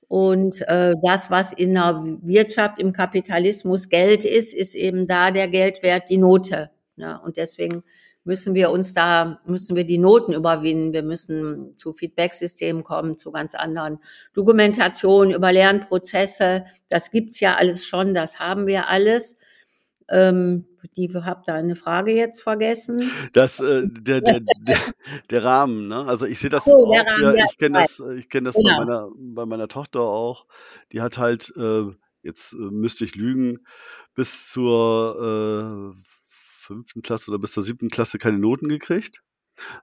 Und 0.07 0.63
äh, 0.69 0.95
das, 1.03 1.31
was 1.31 1.53
in 1.53 1.75
der 1.75 2.01
Wirtschaft, 2.23 2.79
im 2.79 2.93
Kapitalismus 2.93 3.89
Geld 3.89 4.25
ist, 4.25 4.55
ist 4.55 4.75
eben 4.75 5.09
da 5.09 5.33
der 5.33 5.49
Geldwert 5.49 6.09
die 6.09 6.19
Note. 6.19 6.71
Ne? 6.97 7.21
Und 7.25 7.37
deswegen 7.37 7.83
müssen 8.25 8.55
wir 8.55 8.71
uns 8.71 8.95
da, 8.95 9.41
müssen 9.47 9.77
wir 9.77 9.85
die 9.85 9.99
Noten 9.99 10.33
überwinden. 10.33 10.93
Wir 10.93 11.03
müssen 11.03 11.77
zu 11.77 11.93
Feedback-Systemen 11.93 12.83
kommen, 12.83 13.19
zu 13.19 13.31
ganz 13.31 13.55
anderen 13.55 13.99
Dokumentationen 14.33 15.35
über 15.35 15.53
Lernprozesse. 15.53 16.65
Das 16.89 17.11
gibt's 17.11 17.41
ja 17.41 17.55
alles 17.55 17.87
schon, 17.87 18.15
das 18.15 18.39
haben 18.39 18.67
wir 18.67 18.89
alles. 18.89 19.37
Ähm, 20.09 20.67
die 20.97 21.11
habt 21.15 21.49
da 21.49 21.55
eine 21.55 21.77
Frage 21.77 22.13
jetzt 22.13 22.43
vergessen. 22.43 23.13
Das, 23.33 23.61
äh, 23.61 23.85
der, 23.87 24.21
der, 24.21 24.41
der, 24.41 24.79
der 25.31 25.45
Rahmen, 25.45 25.89
ne? 25.89 26.05
Also 26.07 26.27
ich 26.27 26.39
sehe 26.39 26.51
das 26.51 26.67
oh, 26.67 26.87
auch, 26.87 26.91
Rahmen, 26.95 27.23
ja, 27.23 27.33
ja, 27.33 27.47
ich 27.51 27.57
kenne 27.57 27.81
das, 27.81 28.03
ich 28.19 28.29
kenne 28.29 28.45
das 28.47 28.55
genau. 28.55 28.79
bei 28.79 28.85
meiner, 28.85 29.09
bei 29.17 29.47
meiner 29.47 29.69
Tochter 29.69 30.01
auch. 30.01 30.47
Die 30.93 31.01
hat 31.01 31.17
halt, 31.17 31.53
äh, 31.57 31.85
jetzt 32.23 32.53
äh, 32.53 32.57
müsste 32.57 33.05
ich 33.05 33.15
lügen, 33.15 33.61
bis 34.15 34.51
zur 34.51 35.95
äh, 35.97 36.24
fünften 36.65 37.03
Klasse 37.03 37.31
oder 37.31 37.39
bis 37.39 37.53
zur 37.53 37.63
siebten 37.63 37.89
Klasse 37.89 38.19
keine 38.19 38.39
Noten 38.39 38.69
gekriegt, 38.69 39.23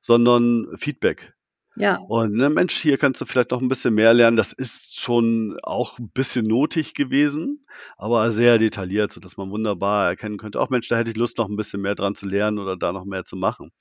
sondern 0.02 0.68
Feedback. 0.78 1.34
Ja. 1.78 1.98
Und 1.98 2.36
ne, 2.36 2.50
Mensch, 2.50 2.76
hier 2.76 2.98
kannst 2.98 3.22
du 3.22 3.26
vielleicht 3.26 3.52
noch 3.52 3.62
ein 3.62 3.70
bisschen 3.70 3.94
mehr 3.94 4.14
lernen. 4.14 4.36
Das 4.36 4.52
ist 4.52 5.00
schon 5.00 5.58
auch 5.64 6.00
ein 6.00 6.10
bisschen 6.10 6.46
notig 6.46 6.94
gewesen, 6.96 7.66
aber 7.98 8.30
sehr 8.32 8.58
detailliert, 8.58 9.12
sodass 9.12 9.38
man 9.38 9.52
wunderbar 9.52 10.10
erkennen 10.10 10.38
könnte, 10.38 10.60
auch 10.60 10.70
Mensch, 10.70 10.90
da 10.90 10.98
hätte 10.98 11.12
ich 11.12 11.16
Lust, 11.18 11.38
noch 11.38 11.48
ein 11.48 11.56
bisschen 11.56 11.82
mehr 11.82 11.96
dran 11.96 12.16
zu 12.16 12.26
lernen 12.26 12.60
oder 12.60 12.76
da 12.76 12.92
noch 12.92 13.06
mehr 13.06 13.24
zu 13.24 13.38
machen. 13.38 13.72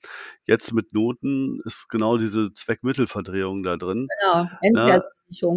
Jetzt 0.45 0.73
mit 0.73 0.93
Noten 0.93 1.59
ist 1.65 1.89
genau 1.89 2.17
diese 2.17 2.53
Zweckmittelverdrehung 2.53 3.63
da 3.63 3.75
drin. 3.75 4.07
Genau, 4.21 4.43
ne? 4.43 5.03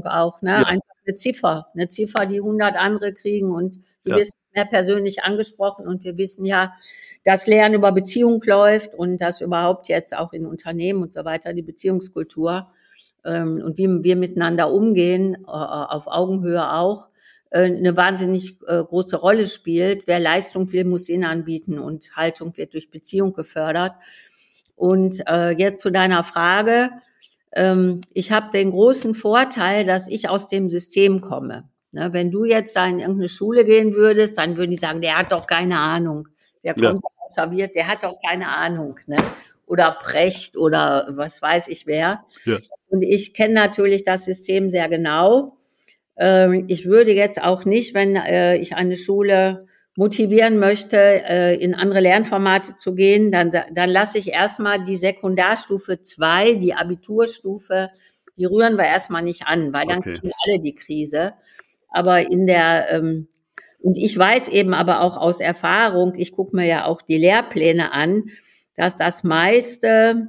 auch, 0.07 0.43
ne? 0.43 0.51
Ja. 0.51 0.63
Einfach 0.65 0.94
eine 1.07 1.17
Ziffer, 1.17 1.69
eine 1.75 1.89
Ziffer, 1.89 2.27
die 2.27 2.39
100 2.39 2.77
andere 2.77 3.13
kriegen 3.13 3.53
und 3.53 3.77
du 4.05 4.11
ja. 4.11 4.17
wirst 4.17 4.39
mehr 4.55 4.65
persönlich 4.65 5.25
angesprochen 5.25 5.87
und 5.87 6.05
wir 6.05 6.17
wissen 6.17 6.45
ja, 6.45 6.75
dass 7.25 7.47
Lernen 7.47 7.77
über 7.77 7.93
Beziehung 7.93 8.43
läuft 8.45 8.95
und 8.95 9.19
dass 9.19 9.41
überhaupt 9.41 9.89
jetzt 9.89 10.17
auch 10.17 10.33
in 10.33 10.47
Unternehmen 10.47 11.03
und 11.03 11.15
so 11.15 11.25
weiter 11.25 11.53
die 11.53 11.63
Beziehungskultur 11.63 12.69
ähm, 13.25 13.63
und 13.65 13.79
wie 13.79 13.89
wir 14.05 14.17
miteinander 14.17 14.71
umgehen, 14.71 15.35
äh, 15.47 15.51
auf 15.51 16.07
Augenhöhe 16.07 16.71
auch, 16.71 17.09
äh, 17.51 17.65
eine 17.65 17.97
wahnsinnig 17.97 18.59
äh, 18.67 18.83
große 18.83 19.17
Rolle 19.17 19.47
spielt. 19.47 20.07
Wer 20.07 20.21
Leistung 20.21 20.71
will, 20.73 20.85
muss 20.85 21.07
Sinn 21.07 21.25
anbieten 21.25 21.79
und 21.79 22.15
Haltung 22.15 22.57
wird 22.57 22.75
durch 22.75 22.91
Beziehung 22.91 23.33
gefördert. 23.33 23.93
Und 24.77 25.23
äh, 25.27 25.51
jetzt 25.51 25.81
zu 25.81 25.91
deiner 25.91 26.25
Frage. 26.25 26.91
Ähm, 27.55 28.01
ich 28.13 28.33
habe 28.33 28.51
den 28.53 28.71
großen 28.71 29.15
Vorteil, 29.15 29.85
dass 29.85 30.09
ich 30.09 30.29
aus 30.29 30.49
dem 30.49 30.71
System 30.71 31.21
komme. 31.21 31.69
Ne, 31.93 32.13
wenn 32.13 32.33
du 32.33 32.45
jetzt 32.45 32.77
in 32.77 32.99
irgendeine 32.99 33.29
Schule 33.29 33.65
gehen 33.65 33.95
würdest, 33.95 34.37
dann 34.37 34.57
würden 34.57 34.73
die 34.73 34.77
sagen, 34.77 35.01
der 35.01 35.17
hat 35.17 35.31
doch 35.31 35.47
keine 35.47 35.79
Ahnung. 35.79 36.29
Der 36.65 36.75
kommt 36.75 37.01
ja. 37.05 37.29
serviert, 37.29 37.77
der 37.77 37.87
hat 37.87 38.03
doch 38.03 38.17
keine 38.27 38.49
Ahnung. 38.49 38.99
Ne? 39.07 39.17
Oder 39.67 39.93
Precht 39.93 40.57
oder 40.57 41.07
was 41.11 41.41
weiß 41.41 41.69
ich 41.69 41.87
wer. 41.87 42.25
Ja. 42.45 42.59
Und 42.89 43.03
ich 43.03 43.33
kenne 43.33 43.55
natürlich 43.55 44.03
das 44.03 44.25
System 44.25 44.71
sehr 44.71 44.89
genau. 44.89 45.57
Ähm, 46.17 46.65
ich 46.67 46.87
würde 46.87 47.13
jetzt 47.13 47.41
auch 47.41 47.65
nicht, 47.65 47.95
wenn 47.95 48.17
äh, 48.17 48.57
ich 48.57 48.75
eine 48.75 48.97
Schule 48.97 49.67
motivieren 49.97 50.59
möchte, 50.59 50.97
äh, 50.99 51.57
in 51.57 51.75
andere 51.75 52.01
Lernformate 52.01 52.77
zu 52.77 52.95
gehen, 52.95 53.31
dann, 53.31 53.51
dann 53.51 53.91
lasse 53.91 54.19
ich 54.19 54.29
erstmal 54.29 54.83
die 54.83 54.97
Sekundarstufe 54.97 56.03
zwei, 56.03 56.55
die 56.55 56.75
Abiturstufe, 56.75 57.91
die 58.37 58.45
rühren 58.45 58.77
wir 58.77 58.85
erstmal 58.85 59.23
nicht 59.23 59.47
an, 59.47 59.73
weil 59.73 59.87
dann 59.87 59.99
okay. 59.99 60.19
kriegen 60.19 60.33
alle 60.45 60.61
die 60.61 60.75
Krise. 60.75 61.35
Aber 61.89 62.29
in 62.29 62.47
der, 62.47 62.91
ähm, 62.91 63.29
und 63.81 63.97
ich 63.97 64.19
weiß 64.19 64.49
eben 64.49 64.75
aber 64.75 65.01
auch 65.01 65.17
aus 65.17 65.41
Erfahrung, 65.41 66.15
ich 66.17 66.33
gucke 66.33 66.57
mir 66.57 66.67
ja 66.67 66.87
auch 66.87 67.01
die 67.01 67.19
Lehrpläne 67.19 67.93
an, 67.93 68.31
dass 68.77 68.97
das 68.97 69.23
meiste, 69.23 70.29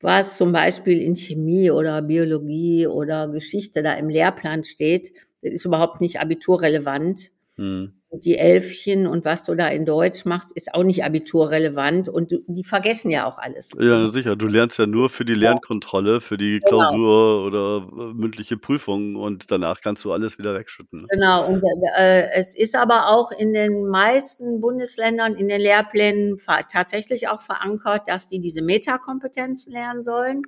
was 0.00 0.38
zum 0.38 0.52
Beispiel 0.52 1.02
in 1.02 1.16
Chemie 1.16 1.70
oder 1.70 2.00
Biologie 2.00 2.86
oder 2.86 3.28
Geschichte 3.28 3.82
da 3.82 3.92
im 3.92 4.08
Lehrplan 4.08 4.64
steht, 4.64 5.12
ist 5.42 5.66
überhaupt 5.66 6.00
nicht 6.00 6.18
abiturrelevant. 6.18 7.30
Hm 7.56 7.92
die 8.12 8.36
Elfchen 8.36 9.06
und 9.06 9.24
was 9.24 9.44
du 9.44 9.54
da 9.54 9.68
in 9.68 9.86
Deutsch 9.86 10.24
machst, 10.26 10.52
ist 10.54 10.74
auch 10.74 10.82
nicht 10.82 11.02
abiturrelevant 11.02 12.08
und 12.08 12.30
du, 12.30 12.38
die 12.46 12.64
vergessen 12.64 13.10
ja 13.10 13.26
auch 13.26 13.38
alles. 13.38 13.70
Ja, 13.78 14.10
sicher. 14.10 14.36
Du 14.36 14.46
lernst 14.46 14.78
ja 14.78 14.86
nur 14.86 15.08
für 15.08 15.24
die 15.24 15.34
Lernkontrolle, 15.34 16.20
für 16.20 16.36
die 16.36 16.60
genau. 16.60 16.86
Klausur 16.86 17.46
oder 17.46 17.88
äh, 17.90 18.14
mündliche 18.14 18.58
Prüfung 18.58 19.16
und 19.16 19.50
danach 19.50 19.80
kannst 19.80 20.04
du 20.04 20.12
alles 20.12 20.38
wieder 20.38 20.54
wegschütten. 20.54 21.02
Ne? 21.02 21.06
Genau. 21.10 21.46
Und 21.46 21.62
äh, 21.96 22.30
es 22.32 22.54
ist 22.54 22.76
aber 22.76 23.08
auch 23.08 23.32
in 23.32 23.54
den 23.54 23.88
meisten 23.88 24.60
Bundesländern 24.60 25.34
in 25.34 25.48
den 25.48 25.60
Lehrplänen 25.60 26.38
tatsächlich 26.70 27.28
auch 27.28 27.40
verankert, 27.40 28.08
dass 28.08 28.28
die 28.28 28.40
diese 28.40 28.62
Metakompetenzen 28.62 29.72
lernen 29.72 30.04
sollen 30.04 30.42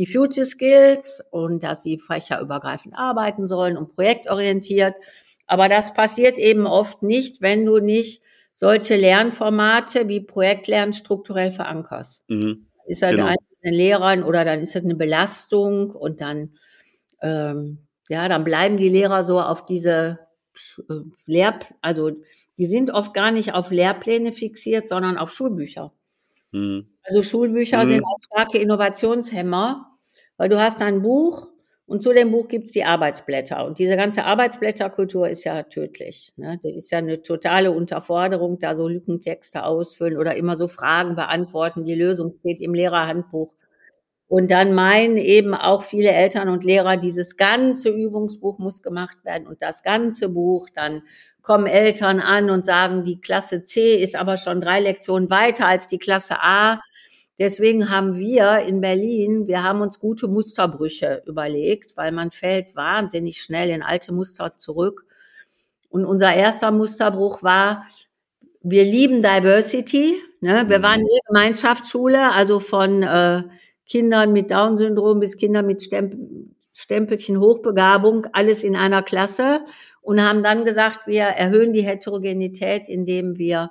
die 0.00 0.06
Future 0.06 0.46
Skills 0.46 1.22
und 1.30 1.62
dass 1.62 1.82
sie 1.82 1.98
fächerübergreifend 1.98 2.94
arbeiten 2.96 3.46
sollen 3.46 3.76
und 3.76 3.94
projektorientiert. 3.94 4.94
Aber 5.50 5.68
das 5.68 5.92
passiert 5.94 6.38
eben 6.38 6.64
oft 6.64 7.02
nicht, 7.02 7.42
wenn 7.42 7.66
du 7.66 7.80
nicht 7.80 8.22
solche 8.52 8.94
Lernformate 8.94 10.06
wie 10.06 10.20
Projektlernen 10.20 10.92
strukturell 10.92 11.50
verankerst. 11.50 12.22
Mhm. 12.30 12.66
Ist 12.86 13.02
halt 13.02 13.16
genau. 13.16 13.26
einzelnen 13.26 13.74
Lehrern 13.74 14.22
oder 14.22 14.44
dann 14.44 14.60
ist 14.60 14.76
das 14.76 14.84
eine 14.84 14.94
Belastung 14.94 15.90
und 15.90 16.20
dann, 16.20 16.56
ähm, 17.20 17.78
ja, 18.08 18.28
dann 18.28 18.44
bleiben 18.44 18.76
die 18.76 18.90
Lehrer 18.90 19.24
so 19.24 19.40
auf 19.40 19.64
diese 19.64 20.20
äh, 20.88 20.94
Lehr, 21.26 21.58
also 21.80 22.12
die 22.56 22.66
sind 22.66 22.92
oft 22.92 23.12
gar 23.12 23.32
nicht 23.32 23.52
auf 23.52 23.72
Lehrpläne 23.72 24.30
fixiert, 24.30 24.88
sondern 24.88 25.18
auf 25.18 25.32
Schulbücher. 25.32 25.92
Mhm. 26.52 26.86
Also 27.02 27.24
Schulbücher 27.24 27.82
mhm. 27.82 27.88
sind 27.88 28.04
auch 28.04 28.18
starke 28.20 28.58
Innovationshemmer, 28.58 29.98
weil 30.36 30.48
du 30.48 30.60
hast 30.60 30.80
ein 30.80 31.02
Buch 31.02 31.48
und 31.90 32.04
zu 32.04 32.12
dem 32.12 32.30
Buch 32.30 32.46
gibt's 32.46 32.70
die 32.70 32.84
Arbeitsblätter. 32.84 33.66
Und 33.66 33.80
diese 33.80 33.96
ganze 33.96 34.22
Arbeitsblätterkultur 34.22 35.28
ist 35.28 35.42
ja 35.42 35.64
tödlich. 35.64 36.32
Ne? 36.36 36.56
Das 36.62 36.70
ist 36.72 36.92
ja 36.92 36.98
eine 36.98 37.20
totale 37.20 37.72
Unterforderung, 37.72 38.60
da 38.60 38.76
so 38.76 38.86
Lückentexte 38.86 39.64
ausfüllen 39.64 40.16
oder 40.16 40.36
immer 40.36 40.56
so 40.56 40.68
Fragen 40.68 41.16
beantworten. 41.16 41.84
Die 41.84 41.96
Lösung 41.96 42.30
steht 42.30 42.60
im 42.60 42.74
Lehrerhandbuch. 42.74 43.56
Und 44.28 44.52
dann 44.52 44.72
meinen 44.72 45.16
eben 45.16 45.52
auch 45.52 45.82
viele 45.82 46.12
Eltern 46.12 46.48
und 46.48 46.62
Lehrer, 46.62 46.96
dieses 46.96 47.36
ganze 47.36 47.88
Übungsbuch 47.88 48.60
muss 48.60 48.84
gemacht 48.84 49.24
werden 49.24 49.48
und 49.48 49.60
das 49.60 49.82
ganze 49.82 50.28
Buch. 50.28 50.68
Dann 50.72 51.02
kommen 51.42 51.66
Eltern 51.66 52.20
an 52.20 52.50
und 52.50 52.64
sagen, 52.64 53.02
die 53.02 53.20
Klasse 53.20 53.64
C 53.64 53.96
ist 53.96 54.14
aber 54.14 54.36
schon 54.36 54.60
drei 54.60 54.78
Lektionen 54.78 55.28
weiter 55.28 55.66
als 55.66 55.88
die 55.88 55.98
Klasse 55.98 56.40
A. 56.40 56.80
Deswegen 57.40 57.88
haben 57.88 58.18
wir 58.18 58.58
in 58.60 58.82
Berlin, 58.82 59.48
wir 59.48 59.62
haben 59.62 59.80
uns 59.80 59.98
gute 59.98 60.28
Musterbrüche 60.28 61.22
überlegt, 61.26 61.96
weil 61.96 62.12
man 62.12 62.30
fällt 62.30 62.76
wahnsinnig 62.76 63.40
schnell 63.40 63.70
in 63.70 63.82
alte 63.82 64.12
Muster 64.12 64.58
zurück. 64.58 65.06
Und 65.88 66.04
unser 66.04 66.34
erster 66.34 66.70
Musterbruch 66.70 67.42
war, 67.42 67.86
wir 68.62 68.84
lieben 68.84 69.22
Diversity. 69.22 70.16
Ne? 70.42 70.66
Wir 70.68 70.80
mhm. 70.80 70.82
waren 70.82 71.00
eine 71.00 71.20
Gemeinschaftsschule, 71.28 72.30
also 72.30 72.60
von 72.60 73.02
äh, 73.02 73.44
Kindern 73.86 74.34
mit 74.34 74.50
Down-Syndrom 74.50 75.18
bis 75.18 75.38
Kindern 75.38 75.66
mit 75.66 75.82
Stempel, 75.82 76.46
Stempelchen 76.74 77.40
Hochbegabung, 77.40 78.26
alles 78.34 78.64
in 78.64 78.76
einer 78.76 79.02
Klasse 79.02 79.64
und 80.02 80.22
haben 80.22 80.42
dann 80.42 80.66
gesagt, 80.66 81.06
wir 81.06 81.22
erhöhen 81.22 81.72
die 81.72 81.82
Heterogenität, 81.86 82.90
indem 82.90 83.38
wir 83.38 83.70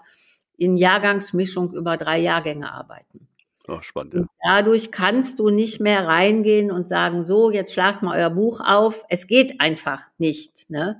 in 0.57 0.75
Jahrgangsmischung 0.75 1.71
über 1.73 1.97
drei 1.97 2.17
Jahrgänge 2.19 2.71
arbeiten. 2.71 3.28
Oh, 3.69 3.81
spannend, 3.81 4.13
ja. 4.15 4.25
dadurch 4.43 4.91
kannst 4.91 5.39
du 5.39 5.49
nicht 5.49 5.79
mehr 5.79 6.07
reingehen 6.07 6.71
und 6.71 6.87
sagen, 6.87 7.23
so, 7.23 7.51
jetzt 7.51 7.73
schlagt 7.73 8.01
mal 8.01 8.17
euer 8.17 8.31
Buch 8.31 8.61
auf. 8.61 9.03
Es 9.09 9.27
geht 9.27 9.61
einfach 9.61 10.01
nicht. 10.17 10.69
Ne? 10.69 10.99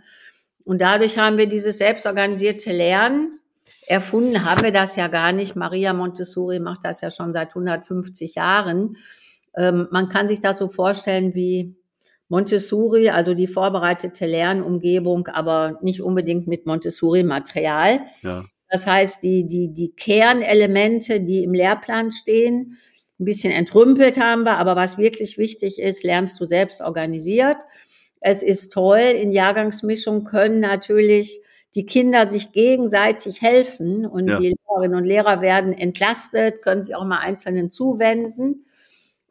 Und 0.63 0.79
dadurch 0.81 1.17
haben 1.17 1.37
wir 1.37 1.47
dieses 1.47 1.79
selbstorganisierte 1.79 2.71
Lernen 2.71 3.39
erfunden, 3.87 4.45
haben 4.45 4.61
wir 4.61 4.71
das 4.71 4.95
ja 4.95 5.07
gar 5.07 5.31
nicht. 5.31 5.55
Maria 5.55 5.93
Montessori 5.93 6.59
macht 6.59 6.85
das 6.85 7.01
ja 7.01 7.09
schon 7.09 7.33
seit 7.33 7.49
150 7.49 8.35
Jahren. 8.35 8.95
Ähm, 9.57 9.87
man 9.89 10.09
kann 10.09 10.29
sich 10.29 10.39
das 10.39 10.59
so 10.59 10.69
vorstellen 10.69 11.33
wie 11.33 11.75
Montessori, 12.27 13.09
also 13.09 13.33
die 13.33 13.47
vorbereitete 13.47 14.27
Lernumgebung, 14.27 15.27
aber 15.27 15.79
nicht 15.81 16.01
unbedingt 16.01 16.47
mit 16.47 16.67
Montessori-Material. 16.67 18.01
Ja. 18.21 18.43
Das 18.69 18.85
heißt, 18.85 19.23
die, 19.23 19.47
die, 19.47 19.73
die 19.73 19.91
Kernelemente, 19.91 21.21
die 21.21 21.43
im 21.43 21.53
Lehrplan 21.53 22.11
stehen, 22.11 22.77
ein 23.19 23.25
bisschen 23.25 23.51
entrümpelt 23.51 24.19
haben 24.19 24.43
wir, 24.43 24.57
aber 24.57 24.75
was 24.75 24.97
wirklich 24.97 25.37
wichtig 25.37 25.79
ist, 25.79 26.03
lernst 26.03 26.39
du 26.39 26.45
selbst 26.45 26.81
organisiert. 26.81 27.57
Es 28.21 28.43
ist 28.43 28.71
toll, 28.71 28.99
in 28.99 29.31
Jahrgangsmischung 29.31 30.23
können 30.23 30.59
natürlich 30.59 31.41
die 31.75 31.85
Kinder 31.85 32.25
sich 32.25 32.51
gegenseitig 32.51 33.41
helfen 33.41 34.05
und 34.05 34.29
ja. 34.29 34.39
die 34.39 34.55
Lehrerinnen 34.67 34.97
und 34.97 35.05
Lehrer 35.05 35.41
werden 35.41 35.73
entlastet, 35.73 36.61
können 36.61 36.83
sich 36.83 36.95
auch 36.95 37.05
mal 37.05 37.19
Einzelnen 37.19 37.71
zuwenden. 37.71 38.65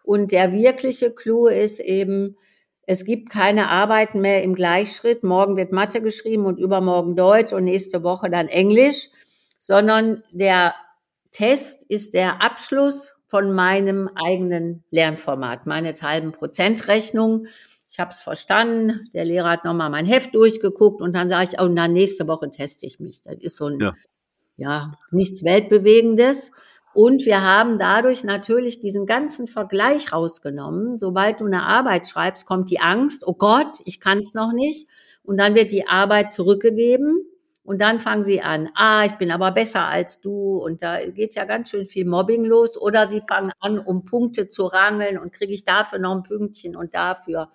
Und 0.05 0.33
der 0.33 0.53
wirkliche 0.53 1.11
Clou 1.11 1.49
ist 1.49 1.81
eben, 1.81 2.37
es 2.87 3.05
gibt 3.05 3.29
keine 3.29 3.69
Arbeiten 3.69 4.21
mehr 4.21 4.43
im 4.43 4.55
Gleichschritt. 4.55 5.23
Morgen 5.25 5.57
wird 5.57 5.73
Mathe 5.73 6.01
geschrieben 6.01 6.47
und 6.47 6.59
übermorgen 6.59 7.17
Deutsch 7.17 7.53
und 7.53 7.65
nächste 7.65 8.03
Woche 8.03 8.31
dann 8.31 8.49
Englisch, 8.49 9.11
sondern 9.59 10.23
der 10.31 10.75
Test 11.31 11.85
ist 11.89 12.15
der 12.15 12.43
Abschluss 12.43 13.15
von 13.27 13.53
meinem 13.53 14.09
eigenen 14.15 14.85
Lernformat, 14.91 15.67
meine 15.67 15.93
halben 15.93 16.33
Prozentrechnung. 16.33 17.47
Ich 17.91 17.99
habe 17.99 18.11
es 18.11 18.21
verstanden. 18.21 19.09
Der 19.13 19.25
Lehrer 19.25 19.51
hat 19.51 19.65
nochmal 19.65 19.91
mein 19.91 20.07
Heft 20.07 20.35
durchgeguckt 20.35 21.03
und 21.03 21.15
dann 21.15 21.29
sage 21.29 21.51
ich, 21.53 21.61
oh, 21.61 21.69
dann 21.69 21.93
nächste 21.93 22.27
Woche 22.27 22.51
teste 22.51 22.87
ich 22.87 23.01
mich. 23.01 23.23
Das 23.23 23.37
ist 23.37 23.57
so 23.57 23.67
ein, 23.67 23.81
ja, 23.81 23.95
ja 24.57 24.93
nichts 25.11 25.45
Weltbewegendes. 25.45 26.53
Und 26.95 27.27
wir 27.27 27.43
haben 27.43 27.79
dadurch 27.79 28.25
natürlich 28.25 28.81
diesen 28.81 29.07
ganzen 29.07 29.47
Vergleich 29.47 30.13
rausgenommen. 30.13 30.99
Sobald 30.99 31.41
du 31.41 31.47
eine 31.47 31.65
Arbeit 31.65 32.09
schreibst, 32.09 32.47
kommt 32.47 32.71
die 32.71 32.81
Angst, 32.81 33.27
oh 33.27 33.35
Gott, 33.35 33.79
ich 33.85 34.01
kann 34.01 34.19
es 34.19 34.35
noch 34.35 34.53
nicht. 34.53 34.89
Und 35.23 35.37
dann 35.37 35.55
wird 35.55 35.71
die 35.71 35.87
Arbeit 35.87 36.33
zurückgegeben. 36.33 37.25
Und 37.69 37.83
dann 37.83 38.01
fangen 38.01 38.25
sie 38.25 38.41
an, 38.41 38.71
ah, 38.77 39.05
ich 39.05 39.13
bin 39.17 39.31
aber 39.31 39.53
besser 39.53 39.87
als 39.87 40.23
du. 40.23 40.57
Und 40.57 40.81
da 40.81 41.05
geht 41.11 41.35
ja 41.35 41.45
ganz 41.45 41.69
schön 41.69 41.85
viel 41.85 42.07
Mobbing 42.07 42.47
los. 42.47 42.81
Oder 42.81 43.11
sie 43.11 43.21
fangen 43.21 43.53
an, 43.61 43.79
um 43.79 44.07
Punkte 44.07 44.49
zu 44.49 44.65
rangeln 44.65 45.19
und 45.19 45.35
kriege 45.35 45.53
ich 45.53 45.67
dafür 45.67 45.99
noch 45.99 46.15
ein 46.15 46.23
Pünktchen 46.23 46.77
und 46.77 46.95
dafür. 46.95 47.51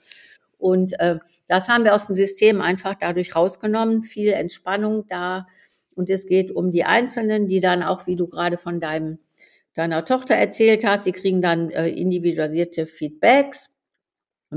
Und 0.60 0.93
äh, 0.99 1.17
das 1.47 1.67
haben 1.67 1.84
wir 1.84 1.95
aus 1.95 2.06
dem 2.06 2.13
System 2.13 2.62
einfach 2.62 2.93
dadurch 2.93 3.36
rausgenommen. 3.36 4.04
Viel 4.04 4.34
Entspannung 4.34 5.08
da. 5.08 5.47
Und 5.95 6.12
es 6.12 6.28
geht 6.28 6.52
um 6.52 6.69
die 6.69 6.84
Einzelnen, 6.84 7.47
die 7.47 7.60
dann 7.60 7.82
auch, 7.82 8.06
wie 8.06 8.15
du 8.15 8.28
gerade 8.28 8.58
von 8.58 8.80
deinem, 8.80 9.17
deiner 9.73 10.06
Tochter 10.06 10.36
erzählt 10.36 10.86
hast, 10.86 11.08
die 11.08 11.12
kriegen 11.12 11.41
dann 11.41 11.71
äh, 11.71 11.89
individualisierte 11.89 12.86
Feedbacks 12.86 13.72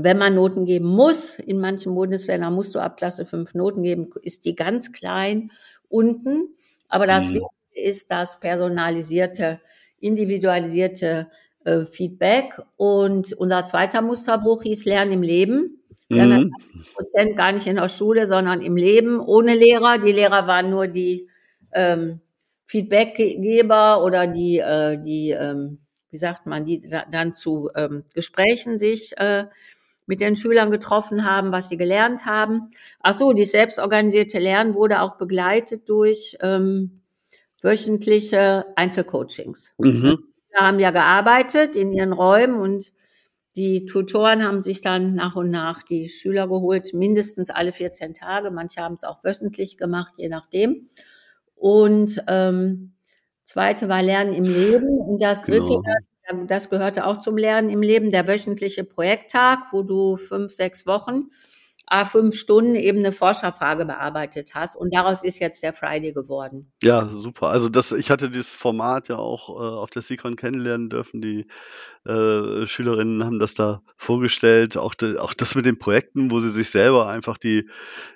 wenn 0.03 0.17
man 0.17 0.35
Noten 0.35 0.65
geben 0.65 0.87
muss, 0.87 1.39
in 1.39 1.59
manchen 1.59 1.95
Bundesländern 1.95 2.53
musst 2.53 2.75
du 2.75 2.79
ab 2.79 2.97
Klasse 2.97 3.25
5 3.25 3.53
Noten 3.53 3.83
geben, 3.83 4.09
ist 4.21 4.45
die 4.45 4.55
ganz 4.55 4.91
klein 4.91 5.51
unten. 5.89 6.55
Aber 6.89 7.07
das 7.07 7.29
mhm. 7.29 7.35
Wichtige 7.35 7.89
ist 7.89 8.11
das 8.11 8.39
personalisierte, 8.39 9.59
individualisierte 9.99 11.29
äh, 11.65 11.85
Feedback. 11.85 12.59
Und 12.75 13.33
unser 13.33 13.65
zweiter 13.65 14.01
Musterbruch 14.01 14.63
hieß 14.63 14.85
Lernen 14.85 15.13
im 15.13 15.21
Leben. 15.21 15.81
80 16.09 16.93
Prozent 16.95 17.37
gar 17.37 17.51
nicht 17.51 17.67
in 17.67 17.75
der 17.75 17.89
Schule, 17.89 18.27
sondern 18.27 18.61
im 18.61 18.77
Leben 18.77 19.19
ohne 19.19 19.55
Lehrer. 19.55 19.97
Die 19.97 20.13
Lehrer 20.13 20.47
waren 20.47 20.69
nur 20.69 20.87
die 20.87 21.27
ähm, 21.73 22.21
Feedbackgeber 22.65 24.03
oder 24.03 24.27
die, 24.27 24.59
äh, 24.59 25.01
die 25.01 25.31
ähm, 25.31 25.79
wie 26.09 26.17
sagt 26.17 26.45
man, 26.45 26.65
die 26.65 26.81
dann 27.11 27.33
zu 27.33 27.69
ähm, 27.75 28.03
Gesprächen 28.13 28.79
sich 28.79 29.17
äh, 29.17 29.45
mit 30.07 30.21
den 30.21 30.35
Schülern 30.35 30.71
getroffen 30.71 31.23
haben, 31.23 31.51
was 31.51 31.69
sie 31.69 31.77
gelernt 31.77 32.25
haben. 32.25 32.69
Ach 33.01 33.13
so, 33.13 33.33
die 33.33 33.45
selbstorganisierte 33.45 34.39
Lernen 34.39 34.73
wurde 34.73 35.01
auch 35.01 35.17
begleitet 35.17 35.87
durch 35.87 36.37
ähm, 36.41 37.01
wöchentliche 37.61 38.65
Einzelcoachings. 38.75 39.73
Mhm. 39.77 40.17
Wir 40.49 40.61
haben 40.61 40.79
ja 40.79 40.91
gearbeitet 40.91 41.75
in 41.75 41.91
ihren 41.91 42.13
Räumen 42.13 42.59
und 42.59 42.91
die 43.57 43.85
Tutoren 43.85 44.43
haben 44.43 44.61
sich 44.61 44.81
dann 44.81 45.15
nach 45.15 45.35
und 45.35 45.49
nach 45.49 45.83
die 45.83 46.09
Schüler 46.09 46.47
geholt, 46.47 46.93
mindestens 46.93 47.49
alle 47.49 47.73
14 47.73 48.13
Tage. 48.13 48.51
Manche 48.51 48.81
haben 48.81 48.95
es 48.95 49.03
auch 49.03 49.23
wöchentlich 49.23 49.77
gemacht, 49.77 50.13
je 50.17 50.29
nachdem. 50.29 50.87
Und 51.55 52.23
ähm, 52.27 52.93
zweite 53.43 53.89
war 53.89 54.03
Lernen 54.03 54.33
im 54.33 54.45
Leben 54.45 54.99
und 54.99 55.21
das 55.21 55.41
dritte, 55.43 55.69
genau. 55.69 55.81
Das 56.47 56.69
gehörte 56.69 57.05
auch 57.05 57.17
zum 57.17 57.37
Lernen 57.37 57.69
im 57.69 57.81
Leben, 57.81 58.09
der 58.09 58.27
wöchentliche 58.27 58.83
Projekttag, 58.83 59.71
wo 59.71 59.83
du 59.83 60.17
fünf, 60.17 60.51
sechs 60.51 60.85
Wochen 60.85 61.29
a 61.89 62.03
fünf 62.03 62.35
Stunden 62.35 62.75
eben 62.75 62.99
eine 62.99 63.13
Forscherfrage 63.13 63.85
bearbeitet 63.85 64.51
hast. 64.53 64.75
Und 64.75 64.93
daraus 64.93 65.23
ist 65.23 65.39
jetzt 65.39 65.63
der 65.63 65.71
Friday 65.71 66.11
geworden. 66.11 66.71
Ja, 66.83 67.05
super. 67.05 67.47
Also 67.47 67.69
das, 67.69 67.93
ich 67.93 68.11
hatte 68.11 68.29
dieses 68.29 68.55
Format 68.55 69.07
ja 69.07 69.15
auch 69.15 69.49
äh, 69.49 69.53
auf 69.53 69.89
der 69.89 70.01
Seacon 70.01 70.35
kennenlernen 70.35 70.89
dürfen. 70.89 71.21
Die 71.21 71.47
äh, 72.05 72.67
Schülerinnen 72.67 73.23
haben 73.23 73.39
das 73.39 73.53
da 73.53 73.81
vorgestellt. 73.95 74.75
Auch, 74.75 74.95
de, 74.95 75.17
auch 75.17 75.33
das 75.33 75.55
mit 75.55 75.65
den 75.65 75.79
Projekten, 75.79 76.29
wo 76.29 76.41
sie 76.41 76.51
sich 76.51 76.69
selber 76.69 77.07
einfach 77.07 77.37
die, 77.37 77.69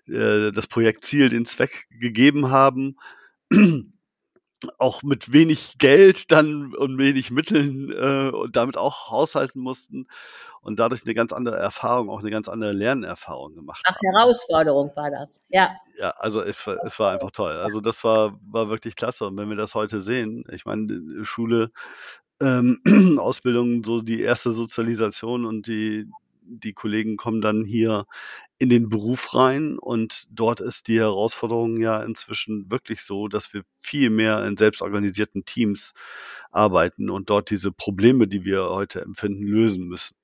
äh, 0.07 0.51
das 0.51 0.67
Projektziel, 0.67 1.29
den 1.29 1.45
Zweck 1.45 1.87
gegeben 1.89 2.51
haben 2.51 2.97
auch 4.77 5.03
mit 5.03 5.33
wenig 5.33 5.77
Geld 5.77 6.31
dann 6.31 6.73
und 6.75 6.97
wenig 6.97 7.31
Mitteln 7.31 7.91
äh, 7.91 8.29
und 8.29 8.55
damit 8.55 8.77
auch 8.77 9.09
haushalten 9.09 9.59
mussten 9.59 10.07
und 10.61 10.79
dadurch 10.79 11.03
eine 11.05 11.13
ganz 11.13 11.33
andere 11.33 11.57
Erfahrung, 11.57 12.09
auch 12.09 12.19
eine 12.19 12.29
ganz 12.29 12.47
andere 12.47 12.71
Lernerfahrung 12.71 13.55
gemacht 13.55 13.83
Ach, 13.87 13.95
haben. 13.95 14.17
Herausforderung 14.17 14.91
war 14.95 15.09
das, 15.09 15.41
ja. 15.47 15.75
Ja, 15.97 16.11
also 16.11 16.41
es, 16.41 16.67
es 16.67 16.99
war 16.99 17.11
einfach 17.11 17.31
toll. 17.31 17.51
Also 17.51 17.81
das 17.81 18.03
war, 18.03 18.39
war 18.49 18.69
wirklich 18.69 18.95
klasse. 18.95 19.27
Und 19.27 19.37
wenn 19.37 19.49
wir 19.49 19.55
das 19.55 19.75
heute 19.75 20.01
sehen, 20.01 20.43
ich 20.51 20.65
meine, 20.65 21.23
Schule, 21.23 21.71
ähm, 22.41 22.81
Ausbildung, 23.19 23.83
so 23.83 24.01
die 24.01 24.21
erste 24.21 24.51
Sozialisation 24.51 25.45
und 25.45 25.67
die, 25.67 26.09
die 26.43 26.73
Kollegen 26.73 27.17
kommen 27.17 27.41
dann 27.41 27.63
hier 27.63 28.05
in 28.61 28.69
den 28.69 28.89
Beruf 28.89 29.33
rein 29.33 29.79
und 29.79 30.27
dort 30.29 30.59
ist 30.59 30.87
die 30.87 30.99
Herausforderung 30.99 31.77
ja 31.77 32.03
inzwischen 32.03 32.69
wirklich 32.69 33.01
so, 33.01 33.27
dass 33.27 33.55
wir 33.55 33.63
viel 33.79 34.11
mehr 34.11 34.45
in 34.45 34.55
selbstorganisierten 34.55 35.45
Teams 35.45 35.93
arbeiten 36.51 37.09
und 37.09 37.31
dort 37.31 37.49
diese 37.49 37.71
Probleme, 37.71 38.27
die 38.27 38.45
wir 38.45 38.69
heute 38.69 39.01
empfinden, 39.01 39.47
lösen 39.47 39.87
müssen. 39.87 40.15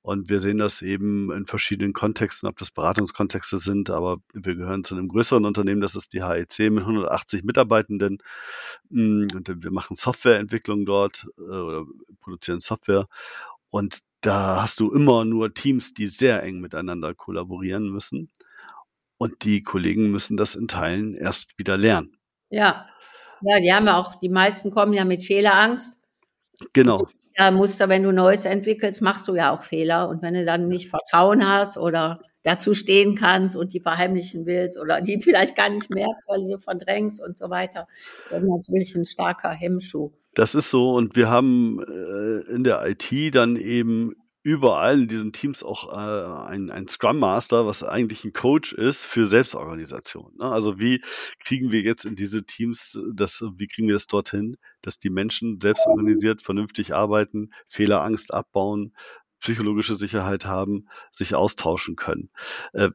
Und 0.00 0.28
wir 0.28 0.40
sehen 0.40 0.58
das 0.58 0.80
eben 0.82 1.32
in 1.32 1.46
verschiedenen 1.46 1.92
Kontexten, 1.92 2.48
ob 2.48 2.56
das 2.56 2.70
Beratungskontexte 2.70 3.58
sind, 3.58 3.90
aber 3.90 4.18
wir 4.32 4.54
gehören 4.54 4.84
zu 4.84 4.94
einem 4.94 5.08
größeren 5.08 5.44
Unternehmen, 5.44 5.80
das 5.80 5.96
ist 5.96 6.12
die 6.12 6.22
HEC 6.22 6.70
mit 6.70 6.84
180 6.84 7.42
Mitarbeitenden. 7.42 8.18
Mm, 8.90 9.26
und 9.34 9.64
wir 9.64 9.72
machen 9.72 9.96
Softwareentwicklung 9.96 10.86
dort 10.86 11.26
äh, 11.36 11.40
oder 11.40 11.84
produzieren 12.20 12.60
Software. 12.60 13.08
Und 13.70 14.02
da 14.20 14.62
hast 14.62 14.80
du 14.80 14.92
immer 14.92 15.24
nur 15.24 15.54
Teams, 15.54 15.94
die 15.94 16.08
sehr 16.08 16.42
eng 16.42 16.60
miteinander 16.60 17.14
kollaborieren 17.14 17.90
müssen. 17.90 18.30
Und 19.18 19.44
die 19.44 19.62
Kollegen 19.62 20.10
müssen 20.10 20.36
das 20.36 20.54
in 20.54 20.68
Teilen 20.68 21.14
erst 21.14 21.58
wieder 21.58 21.76
lernen. 21.76 22.16
Ja. 22.50 22.86
Ja, 23.42 23.60
die 23.60 23.72
haben 23.72 23.86
ja 23.86 23.96
auch, 23.98 24.14
die 24.16 24.28
meisten 24.28 24.70
kommen 24.70 24.92
ja 24.92 25.04
mit 25.04 25.24
Fehlerangst. 25.24 26.00
Genau. 26.72 27.06
Ja, 27.36 27.50
musst 27.50 27.80
du, 27.80 27.88
wenn 27.88 28.02
du 28.02 28.12
Neues 28.12 28.46
entwickelst, 28.46 29.02
machst 29.02 29.28
du 29.28 29.34
ja 29.34 29.54
auch 29.54 29.62
Fehler. 29.62 30.08
Und 30.08 30.22
wenn 30.22 30.34
du 30.34 30.44
dann 30.44 30.68
nicht 30.68 30.88
Vertrauen 30.88 31.46
hast 31.46 31.76
oder 31.76 32.20
dazu 32.46 32.74
stehen 32.74 33.16
kannst 33.16 33.56
und 33.56 33.72
die 33.72 33.80
verheimlichen 33.80 34.46
willst 34.46 34.78
oder 34.78 35.00
die 35.00 35.20
vielleicht 35.22 35.56
gar 35.56 35.68
nicht 35.68 35.90
merkst, 35.90 36.28
weil 36.28 36.40
du 36.40 36.46
sie 36.46 36.58
verdrängst 36.58 37.20
und 37.20 37.36
so 37.36 37.50
weiter, 37.50 37.88
ist 38.22 38.32
das 38.32 38.42
natürlich 38.42 38.94
ein 38.94 39.04
starker 39.04 39.50
Hemmschuh. 39.50 40.12
Das 40.34 40.54
ist 40.54 40.70
so 40.70 40.92
und 40.94 41.16
wir 41.16 41.28
haben 41.28 41.80
äh, 41.82 42.54
in 42.54 42.62
der 42.62 42.86
IT 42.86 43.34
dann 43.34 43.56
eben 43.56 44.14
überall 44.42 45.00
in 45.00 45.08
diesen 45.08 45.32
Teams 45.32 45.64
auch 45.64 45.92
äh, 45.92 46.52
ein, 46.52 46.70
ein 46.70 46.86
Scrum 46.86 47.18
Master, 47.18 47.66
was 47.66 47.82
eigentlich 47.82 48.24
ein 48.24 48.32
Coach 48.32 48.72
ist 48.72 49.04
für 49.04 49.26
Selbstorganisation. 49.26 50.36
Ne? 50.38 50.44
Also 50.44 50.78
wie 50.78 51.02
kriegen 51.42 51.72
wir 51.72 51.80
jetzt 51.80 52.04
in 52.04 52.14
diese 52.14 52.44
Teams, 52.44 52.96
das, 53.12 53.42
wie 53.56 53.66
kriegen 53.66 53.88
wir 53.88 53.94
das 53.94 54.06
dorthin, 54.06 54.56
dass 54.82 55.00
die 55.00 55.10
Menschen 55.10 55.58
selbstorganisiert, 55.60 56.42
vernünftig 56.42 56.94
arbeiten, 56.94 57.50
Fehlerangst 57.66 58.32
abbauen, 58.32 58.94
psychologische 59.46 59.94
Sicherheit 59.94 60.44
haben, 60.44 60.88
sich 61.12 61.36
austauschen 61.36 61.94
können. 61.94 62.30
Äh, 62.72 62.88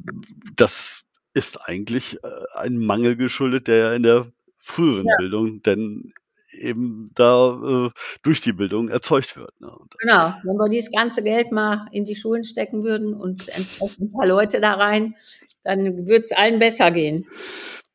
das 0.58 1.04
ist 1.34 1.62
eigentlich 1.62 2.22
äh, 2.26 2.28
ein 2.54 2.78
Mangel 2.78 3.16
geschuldet, 3.16 3.70
der 3.70 3.94
in 3.96 4.04
der 4.04 4.28
früheren 4.58 5.08
ja. 5.08 5.16
Bildung 5.18 5.62
denn 5.62 6.14
eben 6.52 7.12
da 7.16 7.88
äh, 7.88 7.90
durch 8.22 8.42
die 8.42 8.52
Bildung 8.52 8.90
erzeugt 8.90 9.38
wird. 9.38 9.54
Ne? 9.62 9.72
Genau, 10.00 10.34
wenn 10.44 10.58
wir 10.58 10.68
dieses 10.68 10.92
ganze 10.92 11.24
Geld 11.24 11.54
mal 11.54 11.88
in 11.94 12.04
die 12.04 12.18
Schulen 12.18 12.44
stecken 12.44 12.84
würden 12.84 13.14
und 13.14 13.48
entsprechend 13.48 14.02
ein 14.02 14.12
paar 14.12 14.28
Leute 14.28 14.60
da 14.60 14.74
rein, 14.74 15.16
dann 15.64 16.06
würde 16.06 16.24
es 16.24 16.34
allen 16.34 16.60
besser 16.60 16.92
gehen. 16.92 17.28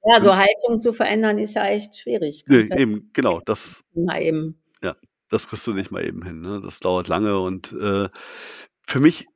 Ja, 0.03 0.23
so 0.23 0.35
Haltung 0.35 0.81
zu 0.81 0.95
verändern 0.95 1.39
ist 1.39 1.57
ja 1.57 1.67
echt 1.67 1.97
schwierig. 1.97 2.45
Nee, 2.49 2.67
eben, 2.75 3.11
genau, 3.13 3.43
das. 3.45 3.85
Eben. 3.95 4.57
Das 5.29 5.49
kriegst 5.49 5.67
du 5.67 5.73
nicht 5.73 5.91
mal 5.91 6.05
eben 6.05 6.23
hin. 6.25 6.41
Ne? 6.41 6.61
Das 6.63 6.81
dauert 6.81 7.09
lange 7.09 7.39
und 7.39 7.73
äh, 7.73 8.09
für 8.83 9.01
mich, 9.01 9.27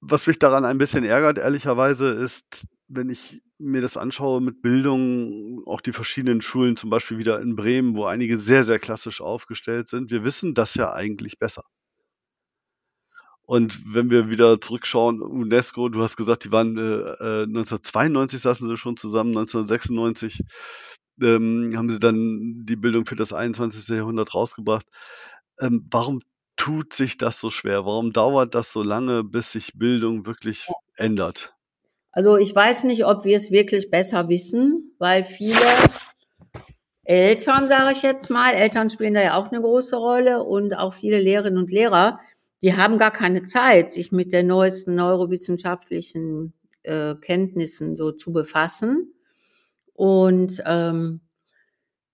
was 0.00 0.26
mich 0.26 0.38
daran 0.38 0.64
ein 0.64 0.78
bisschen 0.78 1.04
ärgert, 1.04 1.38
ehrlicherweise, 1.38 2.10
ist, 2.10 2.66
wenn 2.88 3.08
ich 3.08 3.42
mir 3.58 3.80
das 3.80 3.96
anschaue 3.96 4.40
mit 4.40 4.60
Bildung, 4.60 5.62
auch 5.66 5.80
die 5.80 5.92
verschiedenen 5.92 6.42
Schulen, 6.42 6.76
zum 6.76 6.90
Beispiel 6.90 7.18
wieder 7.18 7.40
in 7.40 7.56
Bremen, 7.56 7.96
wo 7.96 8.04
einige 8.04 8.38
sehr, 8.38 8.64
sehr 8.64 8.78
klassisch 8.78 9.20
aufgestellt 9.20 9.88
sind, 9.88 10.10
wir 10.10 10.24
wissen 10.24 10.54
das 10.54 10.74
ja 10.74 10.92
eigentlich 10.92 11.38
besser. 11.38 11.64
Und 13.44 13.94
wenn 13.94 14.10
wir 14.10 14.30
wieder 14.30 14.60
zurückschauen, 14.60 15.20
UNESCO, 15.20 15.88
du 15.88 16.02
hast 16.02 16.16
gesagt, 16.16 16.44
die 16.44 16.52
waren 16.52 16.76
äh, 16.76 17.42
1992 17.42 18.38
äh, 18.38 18.42
saßen 18.42 18.68
sie 18.68 18.76
schon 18.76 18.96
zusammen, 18.96 19.30
1996 19.30 20.42
ähm, 21.20 21.72
haben 21.76 21.90
sie 21.90 21.98
dann 21.98 22.64
die 22.64 22.76
Bildung 22.76 23.06
für 23.06 23.16
das 23.16 23.32
21. 23.32 23.96
Jahrhundert 23.96 24.34
rausgebracht. 24.34 24.86
Ähm, 25.60 25.86
warum 25.90 26.20
tut 26.56 26.92
sich 26.92 27.16
das 27.16 27.40
so 27.40 27.50
schwer? 27.50 27.84
Warum 27.84 28.12
dauert 28.12 28.54
das 28.54 28.72
so 28.72 28.82
lange, 28.82 29.24
bis 29.24 29.52
sich 29.52 29.72
Bildung 29.74 30.26
wirklich 30.26 30.68
ändert? 30.96 31.54
Also 32.12 32.36
ich 32.36 32.54
weiß 32.54 32.84
nicht, 32.84 33.06
ob 33.06 33.24
wir 33.24 33.36
es 33.36 33.50
wirklich 33.50 33.90
besser 33.90 34.28
wissen, 34.28 34.94
weil 34.98 35.24
viele 35.24 35.56
Eltern, 37.04 37.68
sage 37.68 37.92
ich 37.92 38.02
jetzt 38.02 38.30
mal, 38.30 38.52
Eltern 38.52 38.90
spielen 38.90 39.14
da 39.14 39.22
ja 39.22 39.36
auch 39.36 39.50
eine 39.50 39.60
große 39.60 39.96
Rolle 39.96 40.44
und 40.44 40.76
auch 40.76 40.92
viele 40.92 41.20
Lehrerinnen 41.20 41.58
und 41.58 41.72
Lehrer, 41.72 42.20
die 42.62 42.76
haben 42.76 42.98
gar 42.98 43.10
keine 43.10 43.42
Zeit, 43.44 43.92
sich 43.92 44.12
mit 44.12 44.32
den 44.32 44.46
neuesten 44.46 44.94
neurowissenschaftlichen 44.94 46.52
äh, 46.84 47.16
Kenntnissen 47.16 47.96
so 47.96 48.12
zu 48.12 48.32
befassen. 48.32 49.12
Und 49.94 50.62
ähm, 50.66 51.20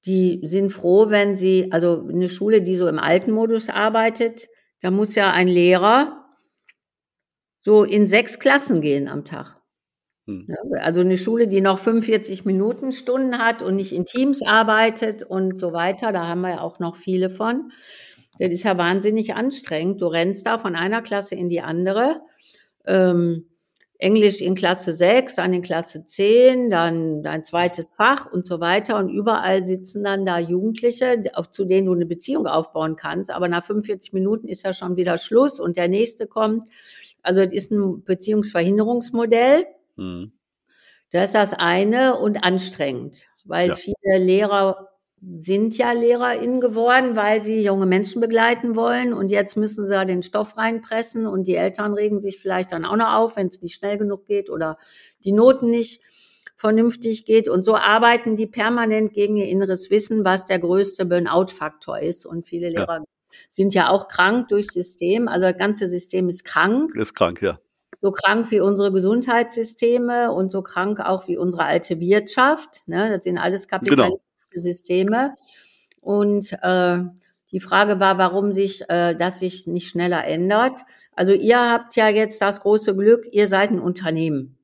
die 0.06 0.40
sind 0.44 0.70
froh, 0.70 1.10
wenn 1.10 1.36
sie, 1.36 1.70
also 1.72 2.06
eine 2.08 2.28
Schule, 2.28 2.62
die 2.62 2.76
so 2.76 2.88
im 2.88 2.98
alten 2.98 3.32
Modus 3.32 3.68
arbeitet, 3.68 4.48
da 4.80 4.90
muss 4.90 5.14
ja 5.14 5.32
ein 5.32 5.48
Lehrer 5.48 6.28
so 7.60 7.84
in 7.84 8.06
sechs 8.06 8.38
Klassen 8.38 8.80
gehen 8.80 9.08
am 9.08 9.24
Tag. 9.24 9.60
Hm. 10.26 10.46
Also 10.80 11.00
eine 11.00 11.18
Schule, 11.18 11.48
die 11.48 11.60
noch 11.60 11.78
45 11.78 12.44
Minuten 12.44 12.92
Stunden 12.92 13.38
hat 13.38 13.62
und 13.62 13.76
nicht 13.76 13.92
in 13.92 14.04
Teams 14.04 14.42
arbeitet 14.42 15.22
und 15.22 15.58
so 15.58 15.72
weiter, 15.72 16.12
da 16.12 16.26
haben 16.26 16.42
wir 16.42 16.50
ja 16.50 16.60
auch 16.60 16.78
noch 16.78 16.96
viele 16.96 17.30
von. 17.30 17.72
Das 18.38 18.50
ist 18.50 18.62
ja 18.62 18.78
wahnsinnig 18.78 19.34
anstrengend. 19.34 20.00
Du 20.00 20.06
rennst 20.06 20.46
da 20.46 20.58
von 20.58 20.76
einer 20.76 21.02
Klasse 21.02 21.34
in 21.34 21.48
die 21.48 21.60
andere. 21.60 22.20
Ähm, 22.86 23.48
Englisch 24.00 24.40
in 24.40 24.54
Klasse 24.54 24.92
6, 24.92 25.34
dann 25.34 25.52
in 25.52 25.62
Klasse 25.62 26.04
10, 26.04 26.70
dann 26.70 27.22
dein 27.24 27.44
zweites 27.44 27.90
Fach 27.90 28.30
und 28.30 28.46
so 28.46 28.60
weiter. 28.60 28.96
Und 28.96 29.08
überall 29.08 29.64
sitzen 29.64 30.04
dann 30.04 30.24
da 30.24 30.38
Jugendliche, 30.38 31.20
zu 31.50 31.64
denen 31.64 31.86
du 31.88 31.94
eine 31.94 32.06
Beziehung 32.06 32.46
aufbauen 32.46 32.94
kannst. 32.94 33.32
Aber 33.32 33.48
nach 33.48 33.64
45 33.64 34.12
Minuten 34.12 34.46
ist 34.46 34.64
ja 34.64 34.72
schon 34.72 34.96
wieder 34.96 35.18
Schluss 35.18 35.58
und 35.58 35.76
der 35.76 35.88
nächste 35.88 36.28
kommt. 36.28 36.68
Also 37.22 37.44
das 37.44 37.52
ist 37.52 37.72
ein 37.72 38.04
Beziehungsverhinderungsmodell. 38.04 39.66
Mhm. 39.96 40.30
Das 41.10 41.26
ist 41.26 41.34
das 41.34 41.52
eine 41.54 42.20
und 42.20 42.44
anstrengend, 42.44 43.26
weil 43.44 43.70
ja. 43.70 43.74
viele 43.74 44.18
Lehrer 44.18 44.90
sind 45.20 45.76
ja 45.76 45.92
LehrerInnen 45.92 46.60
geworden, 46.60 47.16
weil 47.16 47.42
sie 47.42 47.62
junge 47.62 47.86
Menschen 47.86 48.20
begleiten 48.20 48.76
wollen 48.76 49.12
und 49.12 49.30
jetzt 49.30 49.56
müssen 49.56 49.84
sie 49.84 49.92
da 49.92 50.04
den 50.04 50.22
Stoff 50.22 50.56
reinpressen 50.56 51.26
und 51.26 51.48
die 51.48 51.56
Eltern 51.56 51.94
regen 51.94 52.20
sich 52.20 52.38
vielleicht 52.38 52.72
dann 52.72 52.84
auch 52.84 52.96
noch 52.96 53.14
auf, 53.14 53.36
wenn 53.36 53.48
es 53.48 53.60
nicht 53.60 53.74
schnell 53.74 53.98
genug 53.98 54.26
geht 54.26 54.48
oder 54.48 54.76
die 55.24 55.32
Noten 55.32 55.70
nicht 55.70 56.02
vernünftig 56.58 57.24
geht. 57.24 57.48
Und 57.48 57.62
so 57.62 57.76
arbeiten 57.76 58.36
die 58.36 58.46
permanent 58.46 59.14
gegen 59.14 59.36
ihr 59.36 59.46
inneres 59.46 59.90
Wissen, 59.90 60.24
was 60.24 60.46
der 60.46 60.58
größte 60.58 61.06
Burnout-Faktor 61.06 62.00
ist. 62.00 62.26
Und 62.26 62.46
viele 62.46 62.68
Lehrer 62.68 62.98
ja. 62.98 63.04
sind 63.48 63.74
ja 63.74 63.88
auch 63.88 64.08
krank 64.08 64.48
durchs 64.48 64.74
System. 64.74 65.28
Also 65.28 65.42
das 65.42 65.56
ganze 65.56 65.88
System 65.88 66.28
ist 66.28 66.44
krank. 66.44 66.94
Ist 66.96 67.14
krank, 67.14 67.40
ja. 67.42 67.58
So 68.00 68.12
krank 68.12 68.50
wie 68.50 68.60
unsere 68.60 68.92
Gesundheitssysteme 68.92 70.32
und 70.32 70.52
so 70.52 70.62
krank 70.62 71.00
auch 71.00 71.26
wie 71.26 71.36
unsere 71.36 71.64
alte 71.64 71.98
Wirtschaft. 71.98 72.82
Ne? 72.86 73.10
Das 73.10 73.24
sind 73.24 73.38
alles 73.38 73.66
genau. 73.66 73.80
kapitalistische 73.80 74.37
genau. 74.50 74.62
Systeme. 74.62 75.34
Und 76.00 76.52
äh, 76.62 76.98
die 77.52 77.60
Frage 77.60 77.98
war, 78.00 78.18
warum 78.18 78.52
sich 78.52 78.88
äh, 78.88 79.14
das 79.14 79.40
sich 79.40 79.66
nicht 79.66 79.88
schneller 79.88 80.24
ändert. 80.24 80.80
Also 81.14 81.32
ihr 81.32 81.58
habt 81.58 81.96
ja 81.96 82.08
jetzt 82.08 82.40
das 82.42 82.60
große 82.60 82.94
Glück, 82.94 83.26
ihr 83.32 83.48
seid 83.48 83.70
ein 83.70 83.80
Unternehmen. 83.80 84.56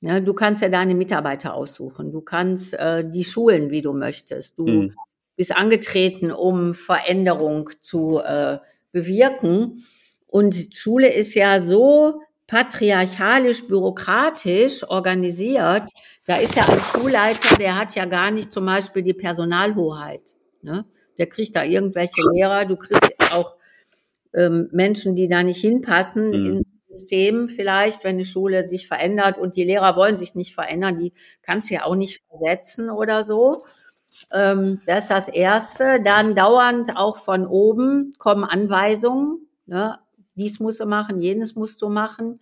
Ja, 0.00 0.18
du 0.18 0.34
kannst 0.34 0.62
ja 0.62 0.68
deine 0.68 0.96
Mitarbeiter 0.96 1.54
aussuchen. 1.54 2.10
Du 2.10 2.20
kannst 2.20 2.74
äh, 2.74 3.08
die 3.08 3.24
schulen, 3.24 3.70
wie 3.70 3.82
du 3.82 3.92
möchtest. 3.92 4.58
Du 4.58 4.66
mhm. 4.66 4.94
bist 5.36 5.56
angetreten, 5.56 6.32
um 6.32 6.74
Veränderung 6.74 7.70
zu 7.80 8.18
äh, 8.18 8.58
bewirken. 8.90 9.84
Und 10.26 10.74
Schule 10.74 11.12
ist 11.12 11.34
ja 11.34 11.60
so 11.60 12.20
patriarchalisch, 12.48 13.66
bürokratisch 13.68 14.82
organisiert. 14.88 15.88
Da 16.26 16.36
ist 16.36 16.54
ja 16.54 16.68
ein 16.68 16.80
Schulleiter, 16.80 17.56
der 17.56 17.76
hat 17.76 17.94
ja 17.94 18.04
gar 18.04 18.30
nicht 18.30 18.52
zum 18.52 18.66
Beispiel 18.66 19.02
die 19.02 19.14
Personalhoheit. 19.14 20.34
Ne? 20.62 20.84
Der 21.18 21.26
kriegt 21.26 21.56
da 21.56 21.64
irgendwelche 21.64 22.22
Lehrer. 22.32 22.64
Du 22.64 22.76
kriegst 22.76 23.12
auch 23.34 23.56
ähm, 24.32 24.68
Menschen, 24.72 25.16
die 25.16 25.28
da 25.28 25.42
nicht 25.42 25.60
hinpassen 25.60 26.28
mhm. 26.28 26.34
in 26.34 26.62
System 26.92 27.48
vielleicht, 27.48 28.04
wenn 28.04 28.18
die 28.18 28.24
Schule 28.24 28.68
sich 28.68 28.86
verändert 28.86 29.38
und 29.38 29.56
die 29.56 29.64
Lehrer 29.64 29.96
wollen 29.96 30.18
sich 30.18 30.34
nicht 30.34 30.54
verändern, 30.54 30.98
die 30.98 31.12
kannst 31.42 31.70
du 31.70 31.74
ja 31.74 31.84
auch 31.84 31.94
nicht 31.94 32.22
versetzen 32.28 32.90
oder 32.90 33.24
so. 33.24 33.64
Ähm, 34.30 34.80
das 34.86 35.04
ist 35.04 35.10
das 35.10 35.28
Erste. 35.28 36.00
Dann 36.04 36.34
dauernd 36.34 36.96
auch 36.96 37.16
von 37.16 37.46
oben 37.46 38.12
kommen 38.18 38.44
Anweisungen. 38.44 39.48
Ne? 39.66 39.98
Dies 40.34 40.60
musst 40.60 40.80
du 40.80 40.86
machen, 40.86 41.18
jenes 41.18 41.54
musst 41.54 41.80
du 41.80 41.88
machen. 41.88 42.38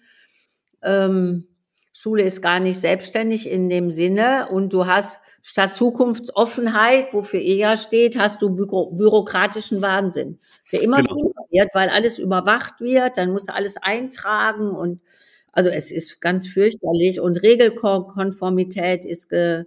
Ähm, 0.82 1.46
Schule 1.92 2.22
ist 2.22 2.40
gar 2.42 2.60
nicht 2.60 2.78
selbstständig 2.78 3.48
in 3.48 3.68
dem 3.68 3.90
Sinne 3.90 4.48
und 4.50 4.72
du 4.72 4.86
hast 4.86 5.20
Statt 5.42 5.74
Zukunftsoffenheit, 5.74 7.14
wofür 7.14 7.40
er 7.40 7.78
steht, 7.78 8.18
hast 8.18 8.42
du 8.42 8.50
Büro 8.54 8.90
bürokratischen 8.90 9.80
Wahnsinn, 9.80 10.38
der 10.70 10.82
immer 10.82 10.98
genau. 10.98 11.08
schlimmer 11.08 11.46
wird, 11.50 11.74
weil 11.74 11.88
alles 11.88 12.18
überwacht 12.18 12.80
wird, 12.80 13.16
dann 13.16 13.32
musst 13.32 13.48
du 13.48 13.54
alles 13.54 13.78
eintragen 13.78 14.70
und 14.70 15.00
also 15.52 15.70
es 15.70 15.90
ist 15.90 16.20
ganz 16.20 16.46
fürchterlich 16.46 17.20
und 17.20 17.42
Regelkonformität 17.42 19.06
ist 19.06 19.30
ge, 19.30 19.64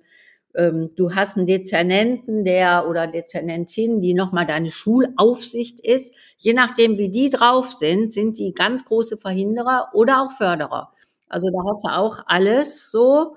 ähm, 0.55 0.91
du 0.95 1.15
hast 1.15 1.37
einen 1.37 1.47
Dezernenten, 1.47 2.43
der 2.43 2.87
oder 2.87 3.07
Dezernentin, 3.07 3.99
die 3.99 4.13
nochmal 4.13 4.45
deine 4.45 4.71
Schulaufsicht 4.71 5.79
ist. 5.79 6.13
Je 6.37 6.53
nachdem, 6.53 6.97
wie 6.99 7.09
die 7.09 7.31
drauf 7.31 7.71
sind, 7.71 8.13
sind 8.13 8.37
die 8.37 8.53
ganz 8.53 8.85
große 8.85 9.17
Verhinderer 9.17 9.89
oder 9.93 10.21
auch 10.21 10.31
Förderer. 10.31 10.92
Also 11.33 11.49
da 11.49 11.59
hast 11.67 11.83
du 11.83 11.91
auch 11.91 12.19
alles 12.27 12.91
so. 12.91 13.35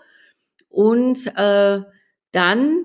Und 0.68 1.26
äh, 1.36 1.80
dann 2.32 2.84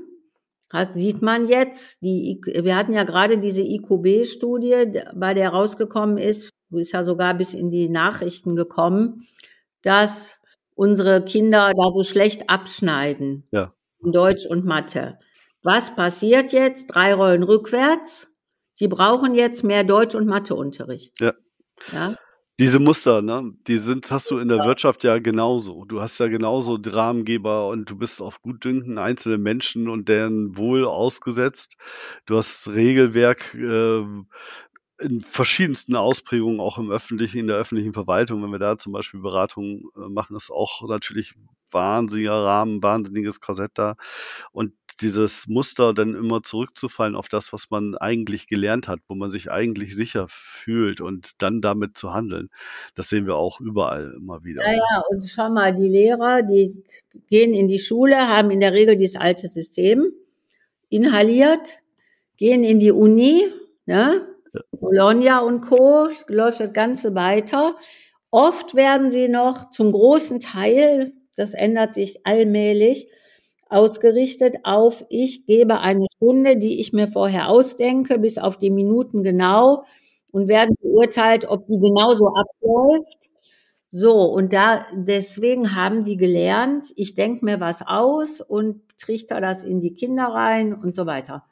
hat, 0.72 0.94
sieht 0.94 1.22
man 1.22 1.48
jetzt, 1.48 2.02
die, 2.02 2.42
wir 2.46 2.76
hatten 2.76 2.94
ja 2.94 3.04
gerade 3.04 3.38
diese 3.38 3.62
IQB-Studie, 3.62 5.02
bei 5.14 5.34
der 5.34 5.50
rausgekommen 5.50 6.18
ist, 6.18 6.50
ist 6.72 6.94
ja 6.94 7.04
sogar 7.04 7.34
bis 7.34 7.54
in 7.54 7.70
die 7.70 7.90
Nachrichten 7.90 8.56
gekommen, 8.56 9.28
dass 9.82 10.38
unsere 10.76 11.24
Kinder 11.26 11.74
da 11.76 11.92
so 11.92 12.04
schlecht 12.04 12.50
abschneiden. 12.50 13.48
Ja. 13.52 13.74
In 14.04 14.14
Deutsch 14.14 14.46
und 14.46 14.66
Mathe. 14.66 15.18
Was 15.64 15.94
passiert 15.96 16.54
jetzt? 16.54 16.88
Drei 16.88 17.14
Rollen 17.14 17.44
rückwärts. 17.44 18.32
Sie 18.74 18.88
brauchen 18.88 19.36
jetzt 19.36 19.64
mehr 19.64 19.84
Deutsch- 19.84 20.16
und 20.16 20.28
Matheunterricht. 20.28 21.20
Ja. 21.20 21.34
ja? 21.92 22.16
Diese 22.62 22.78
Muster, 22.78 23.24
ne, 23.24 23.56
die 23.66 23.80
sind 23.80 24.12
hast 24.12 24.30
du 24.30 24.38
in 24.38 24.48
der 24.48 24.60
Wirtschaft 24.60 25.04
ja 25.04 25.18
genauso. 25.18 25.84
Du 25.86 26.00
hast 26.00 26.20
ja 26.20 26.28
genauso 26.28 26.78
Dramengeber 26.78 27.68
und 27.68 27.90
du 27.90 27.96
bist 27.96 28.22
auf 28.22 28.44
Gutdünken 28.44 29.00
einzelne 29.00 29.40
Menschen 29.40 29.90
und 29.90 30.08
deren 30.08 30.56
Wohl 30.58 30.86
ausgesetzt. 30.86 31.76
Du 32.28 32.38
hast 32.38 32.68
Regelwerk, 32.68 33.56
äh, 33.56 34.04
in 35.02 35.22
verschiedensten 35.22 35.96
Ausprägungen, 35.96 36.60
auch 36.60 36.78
im 36.78 36.92
öffentlichen, 36.92 37.40
in 37.40 37.48
der 37.48 37.58
öffentlichen 37.58 37.94
Verwaltung. 37.94 38.44
Wenn 38.44 38.52
wir 38.52 38.60
da 38.60 38.78
zum 38.78 38.94
Beispiel 38.94 39.22
Beratungen 39.22 39.90
äh, 39.96 40.08
machen, 40.10 40.38
ist 40.38 40.52
auch 40.52 40.88
natürlich 40.88 41.34
wahnsinniger 41.72 42.44
Rahmen, 42.44 42.84
wahnsinniges 42.84 43.42
Korsett 43.42 43.72
da. 43.74 43.96
Und 44.52 44.74
dieses 45.02 45.48
Muster 45.48 45.94
dann 45.94 46.16
immer 46.16 46.44
zurückzufallen 46.44 47.16
auf 47.16 47.28
das, 47.28 47.52
was 47.54 47.70
man 47.70 47.96
eigentlich 47.98 48.48
gelernt 48.48 48.88
hat, 48.88 49.00
wo 49.08 49.16
man 49.16 49.32
sich 49.32 49.52
eigentlich 49.52 49.96
sicher 49.96 50.28
fühlt 50.30 51.02
und 51.02 51.42
dann 51.42 51.62
damit 51.62 51.98
zu 51.98 52.14
handeln, 52.14 52.50
das 52.96 53.10
sehen 53.10 53.26
wir 53.26 53.36
auch 53.36 53.60
überall 53.60 54.14
immer 54.16 54.44
wieder. 54.44 54.64
Ja, 54.64 54.74
ja, 54.74 55.04
und 55.10 55.26
schau 55.26 55.50
mal, 55.50 55.74
die 55.74 55.88
Lehrer, 55.88 56.44
die 56.44 56.84
gehen 57.30 57.54
in 57.54 57.68
die 57.68 57.80
Schule, 57.80 58.28
haben 58.28 58.52
in 58.52 58.60
der 58.60 58.74
Regel 58.74 58.96
dieses 58.96 59.16
alte 59.16 59.48
System 59.48 60.12
inhaliert, 60.90 61.80
gehen 62.38 62.64
in 62.64 62.80
die 62.80 62.92
Uni, 62.92 63.44
ne? 63.86 64.28
Bologna 64.72 65.40
und 65.40 65.62
Co. 65.62 66.10
läuft 66.28 66.60
das 66.60 66.74
Ganze 66.74 67.16
weiter. 67.16 67.78
Oft 68.32 68.76
werden 68.76 69.10
sie 69.10 69.30
noch 69.30 69.72
zum 69.72 69.94
großen 69.94 70.42
Teil 70.42 71.14
das 71.36 71.54
ändert 71.54 71.94
sich 71.94 72.26
allmählich, 72.26 73.08
ausgerichtet 73.72 74.58
auf, 74.64 75.06
ich 75.10 75.46
gebe 75.46 75.80
eine 75.80 76.06
Stunde, 76.16 76.58
die 76.58 76.80
ich 76.80 76.94
mir 76.94 77.08
vorher 77.08 77.50
ausdenke, 77.50 78.20
bis 78.20 78.38
auf 78.38 78.58
die 78.58 78.70
Minuten 78.72 79.24
genau 79.24 79.84
und 80.32 80.48
werde 80.48 80.74
beurteilt, 80.82 81.46
ob 81.46 81.66
die 81.68 81.80
genauso 81.80 82.28
abläuft. 82.28 83.30
So, 83.90 84.14
und 84.24 84.54
da, 84.54 84.86
deswegen 84.94 85.76
haben 85.76 86.06
die 86.06 86.18
gelernt, 86.18 86.88
ich 86.96 87.14
denke 87.14 87.44
mir 87.44 87.60
was 87.60 87.82
aus 87.86 88.40
und 88.42 88.82
trichter 88.98 89.42
das 89.42 89.64
in 89.66 89.82
die 89.82 89.94
Kinder 89.94 90.26
rein 90.26 90.74
und 90.74 90.96
so 90.96 91.06
weiter. 91.06 91.44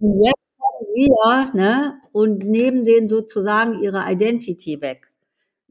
Und 0.00 0.22
jetzt 0.24 0.34
kommen 0.58 0.88
wir, 0.94 1.52
ne, 1.54 2.00
und 2.12 2.44
nehmen 2.44 2.84
denen 2.86 3.08
sozusagen 3.08 3.82
ihre 3.82 4.10
Identity 4.10 4.80
weg 4.80 5.11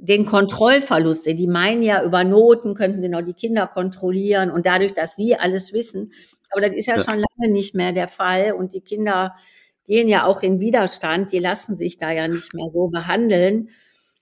den 0.02 0.26
Kontrollverlust. 0.26 1.28
Die 1.28 1.48
meinen 1.48 1.84
ja, 1.84 2.04
über 2.04 2.24
Noten 2.24 2.74
könnten 2.74 3.02
sie 3.02 3.10
noch 3.10 3.22
die 3.22 3.36
Kinder 3.36 3.68
kontrollieren 3.68 4.50
und 4.50 4.66
dadurch, 4.66 4.94
dass 4.94 5.16
sie 5.16 5.36
alles 5.36 5.74
wissen. 5.74 6.12
Aber 6.50 6.62
das 6.62 6.76
ist 6.76 6.88
ja, 6.88 6.98
ja, 6.98 7.04
schon 7.04 7.20
lange 7.20 7.54
nicht 7.54 7.76
mehr 7.76 7.94
der 7.94 8.08
Fall 8.08 8.54
und 8.54 8.74
die 8.74 8.82
Kinder 8.82 9.36
gehen 9.86 10.08
ja 10.08 10.26
auch 10.26 10.42
in 10.42 10.60
Widerstand. 10.60 11.32
Die 11.32 11.40
lassen 11.40 11.78
sich 11.78 11.98
da 11.98 12.12
ja 12.12 12.28
nicht 12.28 12.54
mehr 12.54 12.70
so 12.70 12.88
behandeln. 12.88 13.70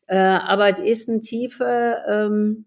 Äh, 0.07 0.17
aber 0.17 0.67
es 0.69 0.79
ist 0.79 1.07
eine 1.07 1.21
tiefe, 1.21 1.97
ähm, 2.07 2.65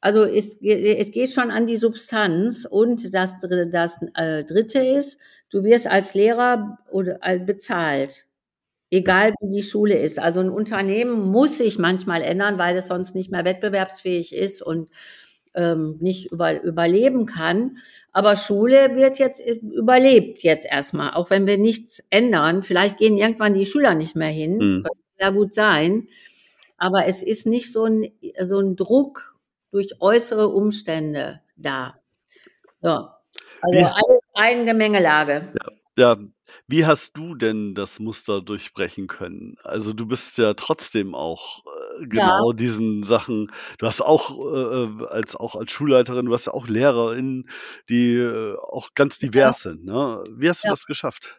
also 0.00 0.24
es, 0.24 0.60
es 0.60 1.10
geht 1.12 1.32
schon 1.32 1.50
an 1.50 1.66
die 1.66 1.76
Substanz 1.76 2.66
und 2.68 3.14
das, 3.14 3.36
das 3.70 3.98
äh, 4.14 4.44
Dritte 4.44 4.80
ist, 4.80 5.16
du 5.48 5.62
wirst 5.64 5.86
als 5.86 6.14
Lehrer 6.14 6.78
oder, 6.90 7.18
äh, 7.22 7.38
bezahlt 7.38 8.26
egal 8.92 9.32
wie 9.40 9.48
die 9.48 9.62
Schule 9.62 9.98
ist. 9.98 10.18
Also 10.18 10.40
ein 10.40 10.50
Unternehmen 10.50 11.30
muss 11.30 11.58
sich 11.58 11.78
manchmal 11.78 12.22
ändern, 12.22 12.58
weil 12.58 12.76
es 12.76 12.88
sonst 12.88 13.14
nicht 13.14 13.30
mehr 13.30 13.44
wettbewerbsfähig 13.44 14.34
ist 14.34 14.62
und 14.62 14.90
ähm, 15.54 15.96
nicht 16.00 16.30
über, 16.30 16.62
überleben 16.62 17.24
kann. 17.24 17.78
Aber 18.12 18.36
Schule 18.36 18.94
wird 18.94 19.18
jetzt 19.18 19.40
überlebt 19.40 20.42
jetzt 20.42 20.66
erstmal, 20.66 21.14
auch 21.14 21.30
wenn 21.30 21.46
wir 21.46 21.56
nichts 21.56 22.02
ändern. 22.10 22.62
Vielleicht 22.62 22.98
gehen 22.98 23.16
irgendwann 23.16 23.54
die 23.54 23.64
Schüler 23.64 23.94
nicht 23.94 24.14
mehr 24.14 24.28
hin, 24.28 24.58
mhm. 24.58 24.82
könnte 24.82 24.98
ja 25.18 25.30
gut 25.30 25.54
sein. 25.54 26.08
Aber 26.76 27.06
es 27.06 27.22
ist 27.22 27.46
nicht 27.46 27.72
so 27.72 27.84
ein, 27.86 28.12
so 28.44 28.58
ein 28.58 28.76
Druck 28.76 29.38
durch 29.70 30.00
äußere 30.00 30.48
Umstände 30.48 31.40
da. 31.56 31.98
So. 32.82 33.08
Also 33.62 33.78
ja. 33.78 33.94
alles 33.94 34.20
eine 34.34 34.64
Gemengelage. 34.66 35.52
Ja, 35.96 36.16
ja, 36.16 36.16
wie 36.68 36.86
hast 36.86 37.16
du 37.16 37.34
denn 37.34 37.74
das 37.74 37.98
Muster 38.00 38.40
durchbrechen 38.40 39.06
können? 39.06 39.56
Also 39.62 39.92
du 39.92 40.06
bist 40.06 40.38
ja 40.38 40.54
trotzdem 40.54 41.14
auch 41.14 41.64
äh, 42.00 42.06
genau 42.06 42.52
diesen 42.52 43.02
Sachen, 43.02 43.50
du 43.78 43.86
hast 43.86 44.00
auch 44.00 44.30
äh, 44.30 44.84
äh, 44.84 45.06
als 45.08 45.36
auch 45.36 45.56
als 45.56 45.72
Schulleiterin, 45.72 46.26
du 46.26 46.32
hast 46.32 46.46
ja 46.46 46.54
auch 46.54 46.68
LehrerInnen, 46.68 47.48
die 47.88 48.14
äh, 48.14 48.56
auch 48.56 48.90
ganz 48.94 49.18
divers 49.18 49.62
sind. 49.62 49.84
Ne? 49.84 50.24
Wie 50.36 50.48
hast 50.48 50.64
du 50.64 50.68
Ja. 50.68 50.72
das 50.72 50.84
geschafft 50.84 51.38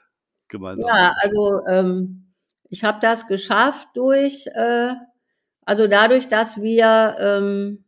gemeinsam? 0.49 0.87
Ja, 0.87 1.13
also 1.21 1.61
ähm, 1.69 2.33
ich 2.69 2.83
habe 2.83 2.99
das 3.01 3.27
geschafft 3.27 3.87
durch, 3.95 4.47
äh, 4.53 4.93
also 5.65 5.87
dadurch, 5.87 6.27
dass 6.27 6.61
wir, 6.61 7.15
ähm, 7.19 7.85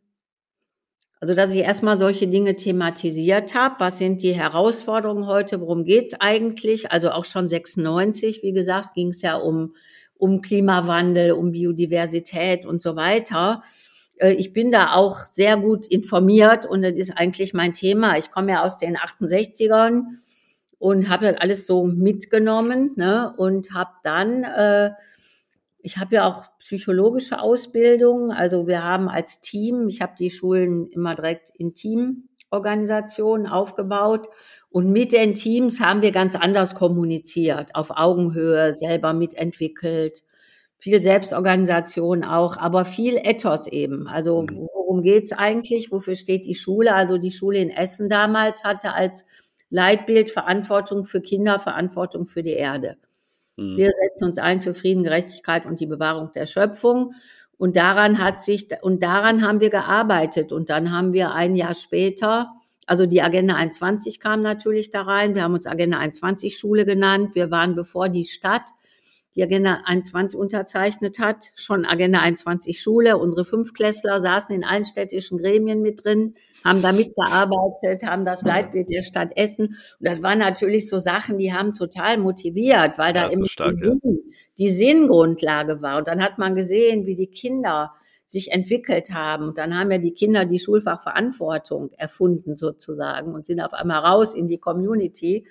Also, 1.26 1.34
dass 1.34 1.52
ich 1.52 1.62
erstmal 1.62 1.98
solche 1.98 2.28
Dinge 2.28 2.54
thematisiert 2.54 3.52
habe. 3.56 3.74
Was 3.80 3.98
sind 3.98 4.22
die 4.22 4.32
Herausforderungen 4.32 5.26
heute? 5.26 5.60
Worum 5.60 5.82
geht's 5.82 6.14
eigentlich? 6.20 6.92
Also 6.92 7.10
auch 7.10 7.24
schon 7.24 7.48
96, 7.48 8.44
wie 8.44 8.52
gesagt, 8.52 8.94
ging 8.94 9.08
es 9.08 9.22
ja 9.22 9.34
um, 9.34 9.74
um 10.18 10.40
Klimawandel, 10.40 11.32
um 11.32 11.50
Biodiversität 11.50 12.64
und 12.64 12.80
so 12.80 12.94
weiter. 12.94 13.64
Äh, 14.18 14.34
ich 14.34 14.52
bin 14.52 14.70
da 14.70 14.92
auch 14.92 15.18
sehr 15.32 15.56
gut 15.56 15.88
informiert 15.88 16.64
und 16.64 16.82
das 16.82 16.92
ist 16.92 17.10
eigentlich 17.16 17.52
mein 17.54 17.72
Thema. 17.72 18.16
Ich 18.16 18.30
komme 18.30 18.52
ja 18.52 18.62
aus 18.62 18.78
den 18.78 18.96
68ern 18.96 20.02
und 20.78 21.08
habe 21.08 21.26
das 21.26 21.40
alles 21.40 21.66
so 21.66 21.86
mitgenommen 21.86 22.92
ne? 22.94 23.32
und 23.36 23.74
habe 23.74 23.90
dann 24.04 24.44
äh, 24.44 24.90
ich 25.86 25.98
habe 25.98 26.16
ja 26.16 26.26
auch 26.26 26.46
psychologische 26.58 27.38
Ausbildung. 27.38 28.32
Also 28.32 28.66
wir 28.66 28.82
haben 28.82 29.08
als 29.08 29.40
Team, 29.40 29.86
ich 29.86 30.02
habe 30.02 30.14
die 30.18 30.30
Schulen 30.30 30.86
immer 30.86 31.14
direkt 31.14 31.50
in 31.54 31.74
Teamorganisationen 31.74 33.46
aufgebaut. 33.46 34.26
Und 34.68 34.90
mit 34.90 35.12
den 35.12 35.34
Teams 35.34 35.80
haben 35.80 36.02
wir 36.02 36.10
ganz 36.10 36.34
anders 36.34 36.74
kommuniziert, 36.74 37.76
auf 37.76 37.92
Augenhöhe, 37.92 38.74
selber 38.74 39.12
mitentwickelt, 39.12 40.24
viel 40.76 41.00
Selbstorganisation 41.00 42.24
auch, 42.24 42.56
aber 42.56 42.84
viel 42.84 43.16
Ethos 43.22 43.68
eben. 43.68 44.08
Also 44.08 44.42
mhm. 44.42 44.66
worum 44.74 45.02
geht's 45.02 45.32
eigentlich? 45.32 45.92
Wofür 45.92 46.16
steht 46.16 46.46
die 46.46 46.56
Schule? 46.56 46.96
Also 46.96 47.16
die 47.16 47.30
Schule 47.30 47.60
in 47.60 47.70
Essen 47.70 48.08
damals 48.08 48.64
hatte 48.64 48.92
als 48.92 49.24
Leitbild 49.70 50.30
Verantwortung 50.30 51.04
für 51.04 51.20
Kinder, 51.20 51.60
Verantwortung 51.60 52.26
für 52.26 52.42
die 52.42 52.54
Erde. 52.54 52.96
Mhm. 53.56 53.76
Wir 53.76 53.90
setzen 53.90 54.28
uns 54.28 54.38
ein 54.38 54.62
für 54.62 54.74
Frieden, 54.74 55.02
Gerechtigkeit 55.02 55.66
und 55.66 55.80
die 55.80 55.86
Bewahrung 55.86 56.30
der 56.32 56.46
Schöpfung. 56.46 57.14
Und 57.58 57.76
daran 57.76 58.22
hat 58.22 58.42
sich, 58.42 58.68
und 58.82 59.02
daran 59.02 59.42
haben 59.42 59.60
wir 59.60 59.70
gearbeitet. 59.70 60.52
Und 60.52 60.70
dann 60.70 60.92
haben 60.92 61.12
wir 61.12 61.34
ein 61.34 61.56
Jahr 61.56 61.74
später, 61.74 62.50
also 62.86 63.06
die 63.06 63.20
Agenda 63.20 63.56
21 63.56 64.20
kam 64.20 64.42
natürlich 64.42 64.90
da 64.90 65.02
rein. 65.02 65.34
Wir 65.34 65.42
haben 65.42 65.54
uns 65.54 65.66
Agenda 65.66 65.98
21 65.98 66.56
Schule 66.56 66.84
genannt. 66.84 67.34
Wir 67.34 67.50
waren, 67.50 67.74
bevor 67.74 68.08
die 68.08 68.24
Stadt 68.24 68.70
die 69.36 69.42
Agenda 69.42 69.82
21 69.84 70.38
unterzeichnet 70.38 71.18
hat, 71.18 71.52
schon 71.54 71.84
Agenda 71.84 72.20
21 72.20 72.80
Schule. 72.80 73.18
Unsere 73.18 73.44
Fünfklässler 73.44 74.18
saßen 74.18 74.54
in 74.54 74.64
allen 74.64 74.86
städtischen 74.86 75.36
Gremien 75.36 75.82
mit 75.82 76.04
drin, 76.04 76.34
haben 76.64 76.80
da 76.80 76.92
mitgearbeitet, 76.92 78.02
haben 78.02 78.24
das 78.24 78.42
Leitbild 78.42 78.88
der 78.88 79.02
Stadt 79.02 79.36
Essen. 79.36 79.76
Und 80.00 80.08
das 80.08 80.22
waren 80.22 80.38
natürlich 80.38 80.88
so 80.88 80.98
Sachen, 80.98 81.36
die 81.36 81.52
haben 81.52 81.74
total 81.74 82.16
motiviert, 82.16 82.96
weil 82.96 83.12
da 83.12 83.26
ja, 83.26 83.28
immer 83.28 83.46
stark, 83.48 83.70
die, 83.70 83.76
Sinn, 83.76 84.20
die 84.58 84.70
Sinngrundlage 84.70 85.82
war. 85.82 85.98
Und 85.98 86.08
dann 86.08 86.22
hat 86.22 86.38
man 86.38 86.54
gesehen, 86.54 87.04
wie 87.04 87.14
die 87.14 87.28
Kinder 87.28 87.92
sich 88.24 88.52
entwickelt 88.52 89.10
haben. 89.12 89.48
Und 89.48 89.58
dann 89.58 89.74
haben 89.78 89.92
ja 89.92 89.98
die 89.98 90.14
Kinder 90.14 90.46
die 90.46 90.58
Schulfachverantwortung 90.58 91.92
erfunden 91.98 92.56
sozusagen 92.56 93.34
und 93.34 93.46
sind 93.46 93.60
auf 93.60 93.74
einmal 93.74 94.00
raus 94.00 94.34
in 94.34 94.48
die 94.48 94.58
Community 94.58 95.46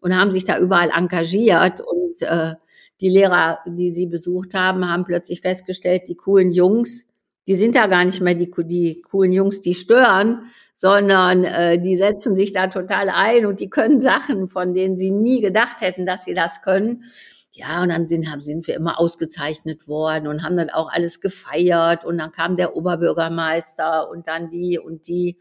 und 0.00 0.16
haben 0.16 0.32
sich 0.32 0.44
da 0.44 0.58
überall 0.58 0.90
engagiert 0.90 1.80
und 1.80 2.22
äh, 2.22 2.54
die 3.00 3.08
Lehrer, 3.08 3.58
die 3.66 3.90
sie 3.90 4.06
besucht 4.06 4.54
haben, 4.54 4.88
haben 4.90 5.04
plötzlich 5.04 5.40
festgestellt, 5.40 6.02
die 6.08 6.16
coolen 6.16 6.50
Jungs, 6.50 7.06
die 7.46 7.54
sind 7.54 7.74
da 7.76 7.86
gar 7.86 8.04
nicht 8.04 8.20
mehr 8.20 8.34
die, 8.34 8.50
die 8.64 9.02
coolen 9.02 9.32
Jungs, 9.32 9.60
die 9.60 9.74
stören, 9.74 10.50
sondern 10.74 11.44
äh, 11.44 11.80
die 11.80 11.96
setzen 11.96 12.36
sich 12.36 12.52
da 12.52 12.66
total 12.66 13.08
ein 13.08 13.46
und 13.46 13.60
die 13.60 13.70
können 13.70 14.00
Sachen, 14.00 14.48
von 14.48 14.74
denen 14.74 14.98
sie 14.98 15.10
nie 15.10 15.40
gedacht 15.40 15.80
hätten, 15.80 16.06
dass 16.06 16.24
sie 16.24 16.34
das 16.34 16.62
können. 16.62 17.04
Ja, 17.52 17.82
und 17.82 17.88
dann 17.88 18.08
sind, 18.08 18.26
sind 18.44 18.66
wir 18.66 18.74
immer 18.74 19.00
ausgezeichnet 19.00 19.88
worden 19.88 20.26
und 20.26 20.42
haben 20.42 20.58
dann 20.58 20.68
auch 20.68 20.90
alles 20.92 21.22
gefeiert 21.22 22.04
und 22.04 22.18
dann 22.18 22.30
kam 22.30 22.56
der 22.56 22.76
Oberbürgermeister 22.76 24.10
und 24.10 24.26
dann 24.26 24.50
die 24.50 24.78
und 24.78 25.08
die. 25.08 25.38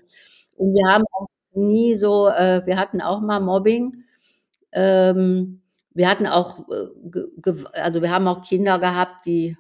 Und 0.56 0.74
wir 0.74 0.88
haben 0.90 1.04
auch 1.12 1.28
nie 1.54 1.94
so, 1.96 2.30
äh, 2.30 2.62
wir 2.66 2.78
hatten 2.78 3.02
auch 3.02 3.20
mal 3.20 3.42
Mobbing. 3.42 4.06
Ähm, 4.72 5.62
wir 5.96 6.10
hatten 6.10 6.28
auch, 6.28 6.68
äh, 6.70 7.52
also 7.74 8.02
wir 8.02 8.12
haben 8.12 8.28
auch 8.28 8.42
Kinder 8.44 8.78
gehabt, 8.80 9.26
die 9.26 9.58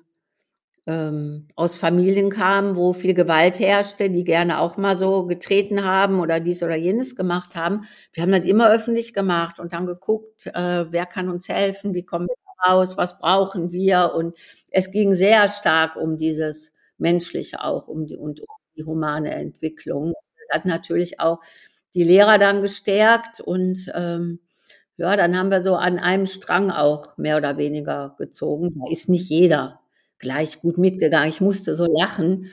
ähm, 0.87 1.47
aus 1.55 1.75
Familien 1.75 2.29
kamen, 2.29 2.75
wo 2.75 2.93
viel 2.93 3.15
Gewalt 3.15 3.59
herrschte, 3.59 4.09
die 4.09 4.23
gerne 4.23 4.59
auch 4.59 4.77
mal 4.77 4.97
so 4.97 5.25
getreten 5.25 5.83
haben 5.83 6.19
oder 6.19 6.39
dies 6.39 6.61
oder 6.61 6.75
jenes 6.75 7.15
gemacht 7.15 7.55
haben. 7.55 7.85
Wir 8.13 8.23
haben 8.23 8.31
das 8.31 8.45
immer 8.45 8.69
öffentlich 8.71 9.13
gemacht 9.13 9.59
und 9.59 9.73
dann 9.73 9.87
geguckt, 9.87 10.45
äh, 10.47 10.85
wer 10.91 11.05
kann 11.07 11.29
uns 11.29 11.49
helfen, 11.49 11.95
wie 11.95 12.03
kommen 12.05 12.27
wir 12.27 12.71
raus, 12.71 12.97
was 12.97 13.17
brauchen 13.17 13.71
wir. 13.71 14.13
Und 14.15 14.35
es 14.71 14.91
ging 14.91 15.15
sehr 15.15 15.47
stark 15.49 15.95
um 15.95 16.17
dieses 16.17 16.71
Menschliche 16.97 17.63
auch, 17.63 17.87
um 17.87 18.07
die, 18.07 18.17
und 18.17 18.41
um 18.41 18.47
die 18.77 18.83
humane 18.83 19.31
Entwicklung. 19.31 20.13
Das 20.49 20.59
hat 20.59 20.65
natürlich 20.65 21.19
auch 21.19 21.39
die 21.95 22.03
Lehrer 22.03 22.37
dann 22.37 22.61
gestärkt 22.61 23.39
und 23.39 23.91
ähm, 23.95 24.39
ja, 24.97 25.15
dann 25.17 25.37
haben 25.37 25.51
wir 25.51 25.61
so 25.61 25.75
an 25.75 25.99
einem 25.99 26.25
Strang 26.25 26.71
auch 26.71 27.17
mehr 27.17 27.37
oder 27.37 27.57
weniger 27.57 28.15
gezogen. 28.17 28.75
Da 28.79 28.91
ist 28.91 29.09
nicht 29.09 29.29
jeder 29.29 29.81
gleich 30.19 30.61
gut 30.61 30.77
mitgegangen. 30.77 31.29
Ich 31.29 31.41
musste 31.41 31.75
so 31.75 31.85
lachen. 31.85 32.49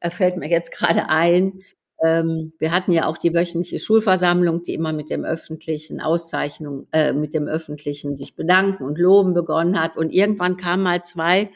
Er 0.00 0.10
fällt 0.10 0.36
mir 0.36 0.48
jetzt 0.48 0.72
gerade 0.72 1.08
ein. 1.08 1.62
Ähm, 2.02 2.52
wir 2.58 2.72
hatten 2.72 2.92
ja 2.92 3.06
auch 3.06 3.16
die 3.16 3.32
wöchentliche 3.32 3.78
Schulversammlung, 3.78 4.62
die 4.62 4.74
immer 4.74 4.92
mit 4.92 5.08
dem 5.08 5.24
öffentlichen 5.24 6.00
Auszeichnung, 6.00 6.86
äh, 6.92 7.12
mit 7.12 7.32
dem 7.32 7.46
öffentlichen 7.46 8.16
sich 8.16 8.34
bedanken 8.34 8.84
und 8.84 8.98
loben 8.98 9.32
begonnen 9.32 9.80
hat. 9.80 9.96
Und 9.96 10.10
irgendwann 10.10 10.56
kamen 10.56 10.82
mal 10.82 11.04
zwei 11.04 11.50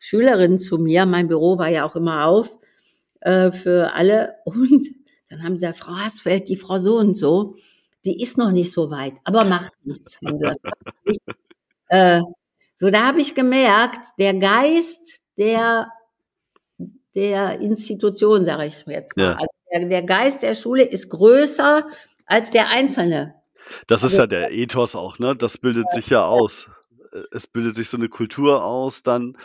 Schülerinnen 0.00 0.58
zu 0.58 0.78
mir. 0.78 1.06
Mein 1.06 1.28
Büro 1.28 1.56
war 1.58 1.68
ja 1.68 1.84
auch 1.84 1.94
immer 1.94 2.26
auf 2.26 2.58
äh, 3.20 3.52
für 3.52 3.94
alle. 3.94 4.34
Und 4.44 4.88
dann 5.30 5.42
haben 5.42 5.58
sie 5.58 5.66
gesagt, 5.66 5.78
Frau 5.78 5.92
Hasfeld, 5.92 6.48
die 6.48 6.56
Frau 6.56 6.78
so 6.78 6.98
und 6.98 7.16
so, 7.16 7.54
die 8.08 8.22
ist 8.22 8.38
noch 8.38 8.52
nicht 8.52 8.72
so 8.72 8.90
weit, 8.90 9.12
aber 9.24 9.44
macht 9.44 9.74
nichts. 9.84 10.18
äh, 11.88 12.22
so, 12.74 12.88
da 12.88 13.06
habe 13.06 13.20
ich 13.20 13.34
gemerkt, 13.34 14.06
der 14.18 14.32
Geist 14.32 15.20
der, 15.36 15.88
der 17.14 17.60
Institution, 17.60 18.46
sage 18.46 18.64
ich 18.64 18.86
jetzt 18.86 19.14
mal, 19.14 19.24
ja. 19.24 19.32
also 19.32 19.46
der, 19.70 19.88
der 19.88 20.02
Geist 20.04 20.42
der 20.42 20.54
Schule 20.54 20.84
ist 20.84 21.10
größer 21.10 21.86
als 22.24 22.50
der 22.50 22.68
Einzelne. 22.70 23.34
Das 23.86 24.02
ist 24.02 24.12
also, 24.12 24.22
ja 24.22 24.26
der 24.26 24.52
Ethos 24.52 24.94
auch, 24.94 25.18
ne? 25.18 25.36
Das 25.36 25.58
bildet 25.58 25.90
sich 25.90 26.08
ja 26.08 26.24
aus 26.24 26.66
es 27.32 27.46
bildet 27.46 27.76
sich 27.76 27.88
so 27.88 27.96
eine 27.96 28.08
Kultur 28.08 28.64
aus 28.64 29.02
dann, 29.02 29.36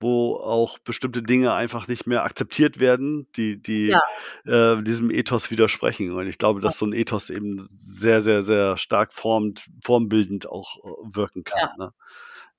wo 0.00 0.36
auch 0.36 0.78
bestimmte 0.78 1.22
Dinge 1.22 1.54
einfach 1.54 1.88
nicht 1.88 2.06
mehr 2.06 2.24
akzeptiert 2.24 2.80
werden, 2.80 3.26
die, 3.36 3.60
die 3.60 3.86
ja. 3.86 4.00
äh, 4.44 4.82
diesem 4.82 5.10
Ethos 5.10 5.50
widersprechen. 5.50 6.12
Und 6.12 6.26
ich 6.26 6.38
glaube, 6.38 6.60
dass 6.60 6.78
so 6.78 6.86
ein 6.86 6.92
Ethos 6.92 7.30
eben 7.30 7.66
sehr, 7.70 8.22
sehr, 8.22 8.42
sehr 8.42 8.76
stark 8.76 9.12
formt, 9.12 9.66
formbildend 9.82 10.48
auch 10.48 10.76
äh, 10.78 11.16
wirken 11.16 11.44
kann. 11.44 11.70
Ja. 11.78 11.86
Ne? 11.86 11.92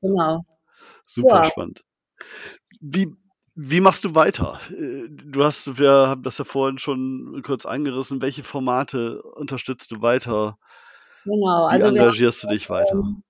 Genau. 0.02 0.46
Super 1.06 1.40
ja. 1.40 1.46
spannend. 1.48 1.84
Wie, 2.82 3.14
wie 3.56 3.80
machst 3.80 4.06
du 4.06 4.14
weiter? 4.16 4.60
Äh, 4.70 5.08
du 5.10 5.44
hast, 5.44 5.80
wir 5.80 5.92
haben 5.92 6.24
das 6.24 6.38
ja 6.38 6.46
vorhin 6.46 6.80
schon 6.80 7.42
kurz 7.46 7.66
angerissen. 7.66 8.22
Welche 8.22 8.44
Formate 8.44 9.22
unterstützt 9.22 9.92
du 9.92 10.02
weiter? 10.02 10.58
Genau, 11.26 11.66
also 11.66 11.88
wie 11.88 11.98
engagierst 11.98 12.38
wir, 12.44 12.50
du 12.50 12.56
dich 12.56 12.70
weiter? 12.70 12.94
Ähm, 12.94 13.24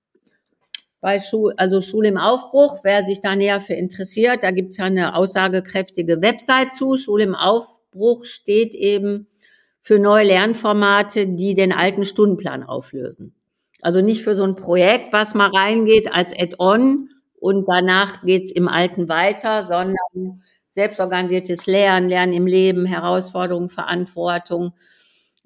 bei 1.00 1.18
Schul, 1.18 1.54
also 1.56 1.80
Schule 1.80 2.08
im 2.08 2.18
Aufbruch. 2.18 2.80
Wer 2.82 3.04
sich 3.04 3.20
da 3.20 3.36
näher 3.36 3.60
für 3.60 3.74
interessiert, 3.74 4.42
da 4.42 4.50
gibt 4.50 4.70
es 4.70 4.78
ja 4.78 4.84
eine 4.84 5.14
aussagekräftige 5.14 6.20
Website 6.22 6.72
zu. 6.72 6.96
Schule 6.96 7.24
im 7.24 7.34
Aufbruch 7.34 8.24
steht 8.24 8.74
eben 8.74 9.28
für 9.80 9.98
neue 9.98 10.26
Lernformate, 10.26 11.26
die 11.28 11.54
den 11.54 11.72
alten 11.72 12.04
Stundenplan 12.04 12.62
auflösen. 12.62 13.34
Also 13.80 14.00
nicht 14.00 14.22
für 14.22 14.34
so 14.34 14.42
ein 14.42 14.56
Projekt, 14.56 15.12
was 15.12 15.34
mal 15.34 15.50
reingeht 15.50 16.12
als 16.12 16.32
Add-on 16.36 17.10
und 17.40 17.68
danach 17.68 18.22
geht's 18.24 18.50
im 18.50 18.66
Alten 18.66 19.08
weiter, 19.08 19.62
sondern 19.64 20.42
selbstorganisiertes 20.70 21.66
Lernen, 21.66 22.08
Lernen 22.08 22.32
im 22.32 22.46
Leben, 22.46 22.86
Herausforderungen, 22.86 23.70
Verantwortung, 23.70 24.72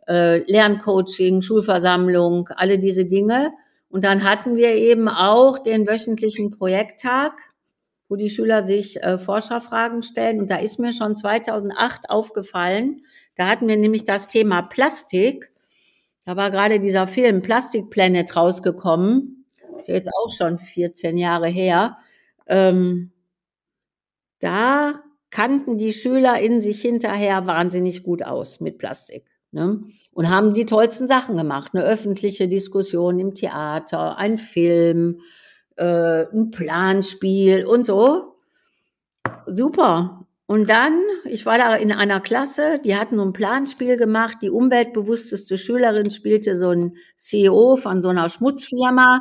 äh, 0.08 0.38
Lerncoaching, 0.50 1.42
Schulversammlung, 1.42 2.48
alle 2.56 2.78
diese 2.78 3.04
Dinge. 3.04 3.52
Und 3.92 4.04
dann 4.04 4.24
hatten 4.24 4.56
wir 4.56 4.72
eben 4.72 5.06
auch 5.06 5.58
den 5.58 5.86
wöchentlichen 5.86 6.50
Projekttag, 6.50 7.32
wo 8.08 8.16
die 8.16 8.30
Schüler 8.30 8.62
sich 8.62 9.02
äh, 9.02 9.18
Forscherfragen 9.18 10.02
stellen. 10.02 10.40
Und 10.40 10.50
da 10.50 10.56
ist 10.56 10.78
mir 10.78 10.92
schon 10.92 11.14
2008 11.14 12.08
aufgefallen, 12.08 13.02
da 13.36 13.48
hatten 13.48 13.68
wir 13.68 13.76
nämlich 13.76 14.04
das 14.04 14.28
Thema 14.28 14.62
Plastik. 14.62 15.52
Da 16.24 16.36
war 16.36 16.50
gerade 16.50 16.80
dieser 16.80 17.06
Film 17.06 17.42
Plastic 17.42 17.90
Planet 17.90 18.34
rausgekommen. 18.34 19.44
ist 19.78 19.88
jetzt 19.88 20.10
auch 20.14 20.30
schon 20.30 20.58
14 20.58 21.18
Jahre 21.18 21.48
her. 21.48 21.98
Ähm, 22.46 23.12
da 24.38 25.00
kannten 25.30 25.76
die 25.76 25.92
Schüler 25.92 26.40
in 26.40 26.62
sich 26.62 26.80
hinterher 26.80 27.46
wahnsinnig 27.46 28.02
gut 28.02 28.22
aus 28.22 28.60
mit 28.60 28.78
Plastik. 28.78 29.31
Ne? 29.52 29.80
Und 30.12 30.30
haben 30.30 30.54
die 30.54 30.66
tollsten 30.66 31.08
Sachen 31.08 31.36
gemacht. 31.36 31.72
Eine 31.74 31.84
öffentliche 31.84 32.48
Diskussion 32.48 33.18
im 33.18 33.34
Theater, 33.34 34.16
ein 34.18 34.38
Film, 34.38 35.20
äh, 35.76 36.24
ein 36.32 36.50
Planspiel 36.50 37.66
und 37.66 37.86
so. 37.86 38.36
Super. 39.46 40.26
Und 40.46 40.68
dann, 40.68 41.00
ich 41.24 41.46
war 41.46 41.56
da 41.56 41.74
in 41.76 41.92
einer 41.92 42.20
Klasse, 42.20 42.76
die 42.84 42.96
hatten 42.96 43.16
so 43.16 43.22
ein 43.22 43.32
Planspiel 43.32 43.96
gemacht. 43.96 44.38
Die 44.42 44.50
umweltbewussteste 44.50 45.56
Schülerin 45.56 46.10
spielte 46.10 46.58
so 46.58 46.70
ein 46.70 46.96
CEO 47.16 47.76
von 47.76 48.02
so 48.02 48.08
einer 48.08 48.28
Schmutzfirma, 48.28 49.20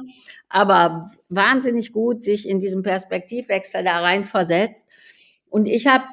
aber 0.49 1.09
wahnsinnig 1.29 1.93
gut 1.93 2.23
sich 2.23 2.49
in 2.49 2.59
diesem 2.59 2.83
Perspektivwechsel 2.83 3.83
da 3.83 3.99
rein 4.01 4.25
versetzt. 4.25 4.87
Und 5.49 5.67
ich 5.67 5.87
habe 5.87 6.03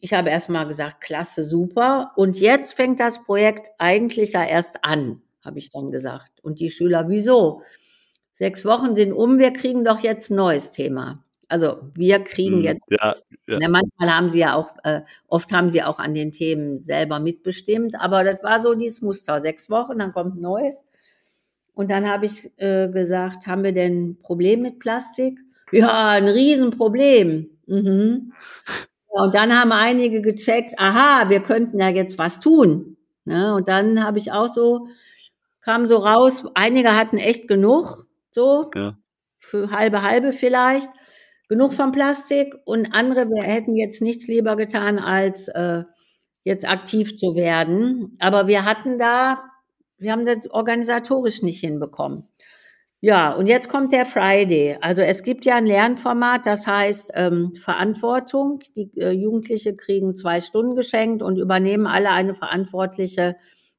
ich 0.00 0.14
habe 0.14 0.30
erst 0.30 0.48
mal 0.48 0.64
gesagt, 0.64 1.00
klasse, 1.00 1.44
super. 1.44 2.12
Und 2.16 2.40
jetzt 2.40 2.74
fängt 2.74 3.00
das 3.00 3.22
Projekt 3.22 3.70
eigentlich 3.78 4.32
ja 4.32 4.44
erst 4.44 4.84
an, 4.84 5.22
habe 5.44 5.58
ich 5.58 5.70
dann 5.70 5.90
gesagt. 5.90 6.32
Und 6.42 6.60
die 6.60 6.70
Schüler, 6.70 7.08
wieso? 7.08 7.62
Sechs 8.32 8.64
Wochen 8.64 8.94
sind 8.94 9.12
um, 9.12 9.38
wir 9.38 9.52
kriegen 9.52 9.84
doch 9.84 10.00
jetzt 10.00 10.30
ein 10.30 10.36
neues 10.36 10.70
Thema. 10.70 11.22
Also 11.48 11.78
wir 11.94 12.20
kriegen 12.20 12.56
Hm, 12.58 12.62
jetzt, 12.62 12.86
ja, 12.90 13.12
ja. 13.46 13.58
ne, 13.58 13.68
manchmal 13.68 14.14
haben 14.14 14.30
sie 14.30 14.40
ja 14.40 14.54
auch, 14.54 14.70
äh, 14.84 15.00
oft 15.28 15.50
haben 15.52 15.70
sie 15.70 15.82
auch 15.82 15.98
an 15.98 16.14
den 16.14 16.30
Themen 16.30 16.78
selber 16.78 17.20
mitbestimmt, 17.20 17.98
aber 17.98 18.22
das 18.22 18.42
war 18.42 18.62
so 18.62 18.74
dieses 18.74 19.00
Muster. 19.00 19.40
Sechs 19.40 19.70
Wochen, 19.70 19.98
dann 19.98 20.12
kommt 20.12 20.36
ein 20.36 20.42
neues. 20.42 20.82
Und 21.74 21.90
dann 21.90 22.08
habe 22.08 22.26
ich 22.26 22.50
äh, 22.58 22.88
gesagt, 22.88 23.46
haben 23.46 23.64
wir 23.64 23.72
denn 23.72 24.10
ein 24.10 24.18
Problem 24.20 24.62
mit 24.62 24.78
Plastik? 24.78 25.38
Ja, 25.72 26.08
ein 26.08 26.28
Riesenproblem. 26.28 27.50
Mhm. 27.66 28.32
Und 29.08 29.34
dann 29.34 29.58
haben 29.58 29.72
einige 29.72 30.22
gecheckt, 30.22 30.78
aha, 30.78 31.28
wir 31.30 31.40
könnten 31.40 31.80
ja 31.80 31.88
jetzt 31.88 32.18
was 32.18 32.40
tun. 32.40 32.96
Ne? 33.24 33.54
Und 33.54 33.68
dann 33.68 34.04
habe 34.04 34.18
ich 34.18 34.32
auch 34.32 34.46
so, 34.48 34.88
kam 35.60 35.86
so 35.86 35.98
raus, 35.98 36.44
einige 36.54 36.96
hatten 36.96 37.18
echt 37.18 37.48
genug, 37.48 38.06
so 38.30 38.70
Ja. 38.74 38.96
für 39.38 39.70
halbe 39.70 40.02
halbe 40.02 40.32
vielleicht, 40.32 40.90
genug 41.48 41.72
von 41.72 41.92
Plastik 41.92 42.54
und 42.66 42.92
andere, 42.94 43.28
wir 43.28 43.42
hätten 43.42 43.74
jetzt 43.74 44.02
nichts 44.02 44.26
lieber 44.26 44.56
getan, 44.56 44.98
als 44.98 45.48
äh, 45.48 45.84
jetzt 46.44 46.68
aktiv 46.68 47.16
zu 47.16 47.34
werden. 47.34 48.16
Aber 48.20 48.46
wir 48.48 48.64
hatten 48.64 48.98
da, 48.98 49.42
wir 49.98 50.12
haben 50.12 50.24
das 50.24 50.50
organisatorisch 50.50 51.42
nicht 51.42 51.60
hinbekommen. 51.60 52.28
Ja, 53.00 53.32
und 53.32 53.46
jetzt 53.46 53.68
kommt 53.68 53.92
der 53.92 54.04
Friday. 54.06 54.76
Also 54.80 55.02
es 55.02 55.22
gibt 55.22 55.44
ja 55.44 55.54
ein 55.56 55.66
Lernformat, 55.66 56.46
das 56.46 56.66
heißt 56.66 57.12
ähm, 57.14 57.52
Verantwortung. 57.54 58.60
Die 58.76 58.90
äh, 58.96 59.12
Jugendliche 59.12 59.76
kriegen 59.76 60.16
zwei 60.16 60.40
Stunden 60.40 60.74
geschenkt 60.74 61.22
und 61.22 61.36
übernehmen 61.38 61.86
alle 61.86 62.10
eine 62.10 62.34
verantwortliche 62.34 63.36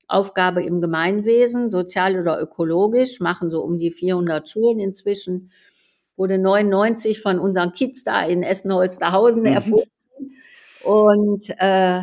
Aufgabe 0.08 0.64
im 0.64 0.80
Gemeinwesen, 0.80 1.70
sozial 1.70 2.18
oder 2.18 2.40
ökologisch, 2.42 3.20
machen 3.20 3.52
so 3.52 3.62
um 3.62 3.78
die 3.78 3.92
400 3.92 4.48
Schulen 4.48 4.80
inzwischen. 4.80 5.52
Wurde 6.16 6.38
99 6.38 7.22
von 7.22 7.40
unseren 7.40 7.74
Kids 7.74 8.06
da 8.06 8.22
in 8.22 8.42
Essen-Holsterhausen 8.42 9.42
Mhm. 9.44 9.48
erfunden. 9.48 9.92
Und 10.84 11.44
äh, 11.58 12.02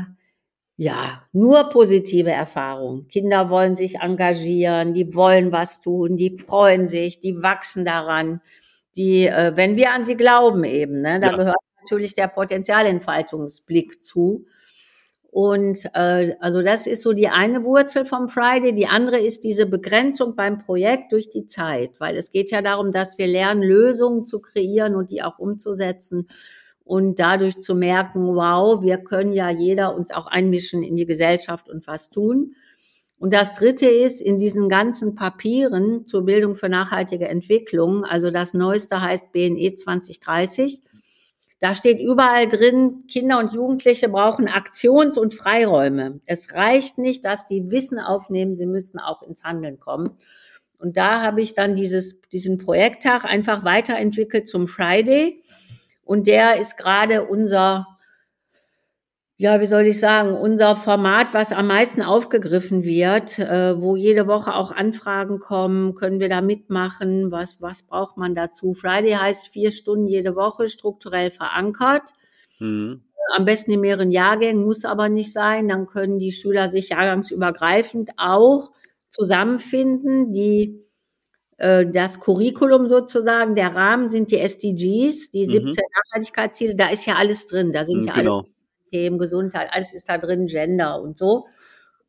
ja, 0.77 1.23
nur 1.33 1.71
positive 1.71 2.31
Erfahrungen. 2.31 3.09
Kinder 3.09 3.49
wollen 3.51 3.77
sich 3.77 3.97
engagieren, 4.01 4.93
die 4.93 5.15
wollen 5.15 5.53
was 5.53 5.81
tun, 5.81 6.17
die 6.17 6.37
freuen 6.37 6.87
sich, 6.89 7.19
die 7.21 7.43
wachsen 7.43 7.85
daran. 7.85 8.41
Die, 8.97 9.27
äh, 9.27 9.53
wenn 9.57 9.77
wir 9.77 9.93
an 9.93 10.05
sie 10.05 10.17
glauben 10.17 10.65
eben, 10.65 11.01
ne, 11.03 11.21
da 11.21 11.31
Ja. 11.31 11.37
gehört 11.37 11.57
natürlich 11.83 12.15
der 12.15 12.29
Potenzialentfaltungsblick 12.29 14.05
zu. 14.05 14.47
Und 15.31 15.85
äh, 15.95 16.35
also 16.41 16.63
das 16.63 16.87
ist 16.87 17.03
so 17.03 17.13
die 17.13 17.29
eine 17.29 17.65
Wurzel 17.65 18.05
vom 18.07 18.29
Friday. 18.29 18.75
Die 18.75 18.87
andere 18.87 19.19
ist 19.19 19.45
diese 19.45 19.67
Begrenzung 19.67 20.35
beim 20.35 20.59
Projekt 20.59 21.13
durch 21.13 21.29
die 21.29 21.47
Zeit, 21.47 21.91
weil 22.01 22.17
es 22.17 22.31
geht 22.31 22.51
ja 22.51 22.63
darum, 22.63 22.91
dass 22.91 23.19
wir 23.19 23.27
lernen, 23.27 23.63
Lösungen 23.63 24.27
zu 24.27 24.41
kreieren 24.41 24.95
und 24.95 25.11
die 25.11 25.23
auch 25.23 25.39
umzusetzen 25.39 26.27
und 26.87 27.19
dadurch 27.19 27.61
zu 27.61 27.75
merken, 27.75 28.37
wow, 28.37 28.81
wir 28.81 28.99
können 28.99 29.33
ja 29.33 29.51
jeder 29.51 29.95
uns 29.97 30.13
auch 30.13 30.29
einmischen 30.29 30.85
in 30.85 30.95
die 30.95 31.05
Gesellschaft 31.05 31.69
und 31.69 31.87
was 31.89 32.11
tun. 32.11 32.55
Und 33.19 33.35
das 33.35 33.55
Dritte 33.55 33.89
ist, 33.89 34.21
in 34.21 34.39
diesen 34.39 34.69
ganzen 34.69 35.17
Papieren 35.17 36.07
zur 36.07 36.25
Bildung 36.25 36.55
für 36.55 36.69
nachhaltige 36.69 37.27
Entwicklung, 37.27 38.05
also 38.05 38.31
das 38.31 38.55
Neueste 38.55 39.01
heißt 39.01 39.33
BNE 39.33 39.75
2030, 39.75 40.81
da 41.59 41.75
steht 41.75 41.99
überall 41.99 42.47
drin, 42.47 43.05
Kinder 43.11 43.41
und 43.41 43.53
Jugendliche 43.53 44.09
brauchen 44.09 44.47
Aktions- 44.47 45.19
und 45.19 45.35
Freiräume. 45.35 46.21
Es 46.25 46.53
reicht 46.53 46.99
nicht, 46.99 47.25
dass 47.25 47.47
die 47.47 47.71
Wissen 47.71 47.99
aufnehmen, 47.99 48.55
sie 48.55 48.67
müssen 48.67 49.01
auch 49.01 49.23
ins 49.23 49.43
Handeln 49.43 49.81
kommen. 49.81 50.11
Und 50.79 50.97
da 50.97 51.23
habe 51.23 51.41
ich 51.41 51.55
dann 51.55 51.75
dieses, 51.75 52.21
diesen 52.31 52.59
Projekttag 52.59 53.25
einfach 53.25 53.65
weiterentwickelt 53.65 54.47
zum 54.49 54.69
Friday. 54.69 55.43
Und 56.07 56.29
der 56.29 56.59
ist 56.61 56.79
gerade 56.79 57.27
unser, 57.27 57.85
ja, 59.37 59.61
wie 59.61 59.67
soll 59.67 59.87
ich 59.87 59.99
sagen, 59.99 60.35
unser 60.35 60.77
Format, 60.77 61.35
was 61.35 61.51
am 61.51 61.67
meisten 61.67 62.01
aufgegriffen 62.01 62.85
wird, 62.85 63.41
äh, 63.41 63.79
wo 63.83 63.97
jede 63.97 64.29
Woche 64.29 64.55
auch 64.55 64.71
Anfragen 64.71 65.41
kommen, 65.41 65.97
können 65.97 66.21
wir 66.21 66.29
da 66.29 66.41
mitmachen, 66.41 67.33
was, 67.33 67.61
was 67.61 67.83
braucht 67.83 68.17
man 68.19 68.37
dazu? 68.37 68.73
Friday 68.73 69.15
heißt 69.15 69.49
vier 69.49 69.73
Stunden 69.73 70.07
jede 70.07 70.37
Woche, 70.37 70.69
strukturell 70.69 71.33
verankert. 71.33 72.11
Mhm. 72.61 73.03
Am 73.35 73.45
besten 73.45 73.73
in 73.73 73.81
mehreren 73.81 74.13
Jahrgängen, 74.13 74.65
muss 74.65 74.85
aber 74.85 75.09
nicht 75.09 75.33
sein. 75.33 75.67
Dann 75.67 75.89
können 75.89 76.21
die 76.21 76.31
Schüler 76.31 76.69
sich 76.69 76.91
jahrgangsübergreifend 76.91 78.11
auch 78.17 78.71
zusammenfinden. 79.11 80.33
Die, 80.33 80.86
das 81.59 82.21
Curriculum 82.21 82.89
sozusagen, 82.89 83.55
der 83.55 83.75
Rahmen 83.75 84.11
sind 84.11 84.31
die 84.31 84.39
SDGs, 84.39 85.31
die 85.31 85.47
Mhm. 85.47 85.51
17 85.51 85.85
Nachhaltigkeitsziele, 85.97 86.75
da 86.77 86.89
ist 86.91 87.07
ja 87.07 87.15
alles 87.17 87.47
drin. 87.47 87.73
Da 87.73 87.85
sind 87.85 88.01
Mhm, 88.03 88.07
ja 88.09 88.13
alle 88.15 88.23
Genau. 88.25 88.45
Themen, 88.91 89.19
Gesundheit, 89.19 89.69
alles 89.73 89.95
ist 89.95 90.09
da 90.09 90.19
drin, 90.19 90.47
Gender 90.47 91.01
und 91.01 91.19
so. 91.19 91.47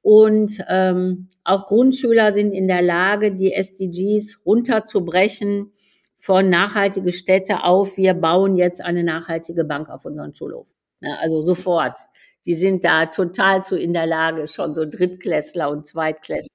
Und 0.01 0.59
ähm, 0.69 1.27
auch 1.43 1.65
Grundschüler 1.65 2.31
sind 2.31 2.53
in 2.53 2.67
der 2.67 2.81
Lage, 2.81 3.33
die 3.35 3.53
SDGs 3.53 4.41
runterzubrechen 4.45 5.73
von 6.19 6.49
nachhaltige 6.49 7.11
Städte 7.11 7.63
auf, 7.63 7.97
wir 7.97 8.13
bauen 8.13 8.55
jetzt 8.55 8.81
eine 8.83 9.03
nachhaltige 9.03 9.63
Bank 9.65 9.89
auf 9.89 10.05
unseren 10.05 10.33
Schulhof. 10.35 10.67
Ja, 11.01 11.15
also 11.21 11.43
sofort. 11.43 11.97
Die 12.45 12.53
sind 12.55 12.83
da 12.85 13.07
total 13.07 13.63
zu 13.65 13.77
in 13.77 13.93
der 13.93 14.05
Lage, 14.07 14.47
schon 14.47 14.73
so 14.75 14.85
Drittklässler 14.85 15.69
und 15.69 15.85
Zweitklässler. 15.87 16.53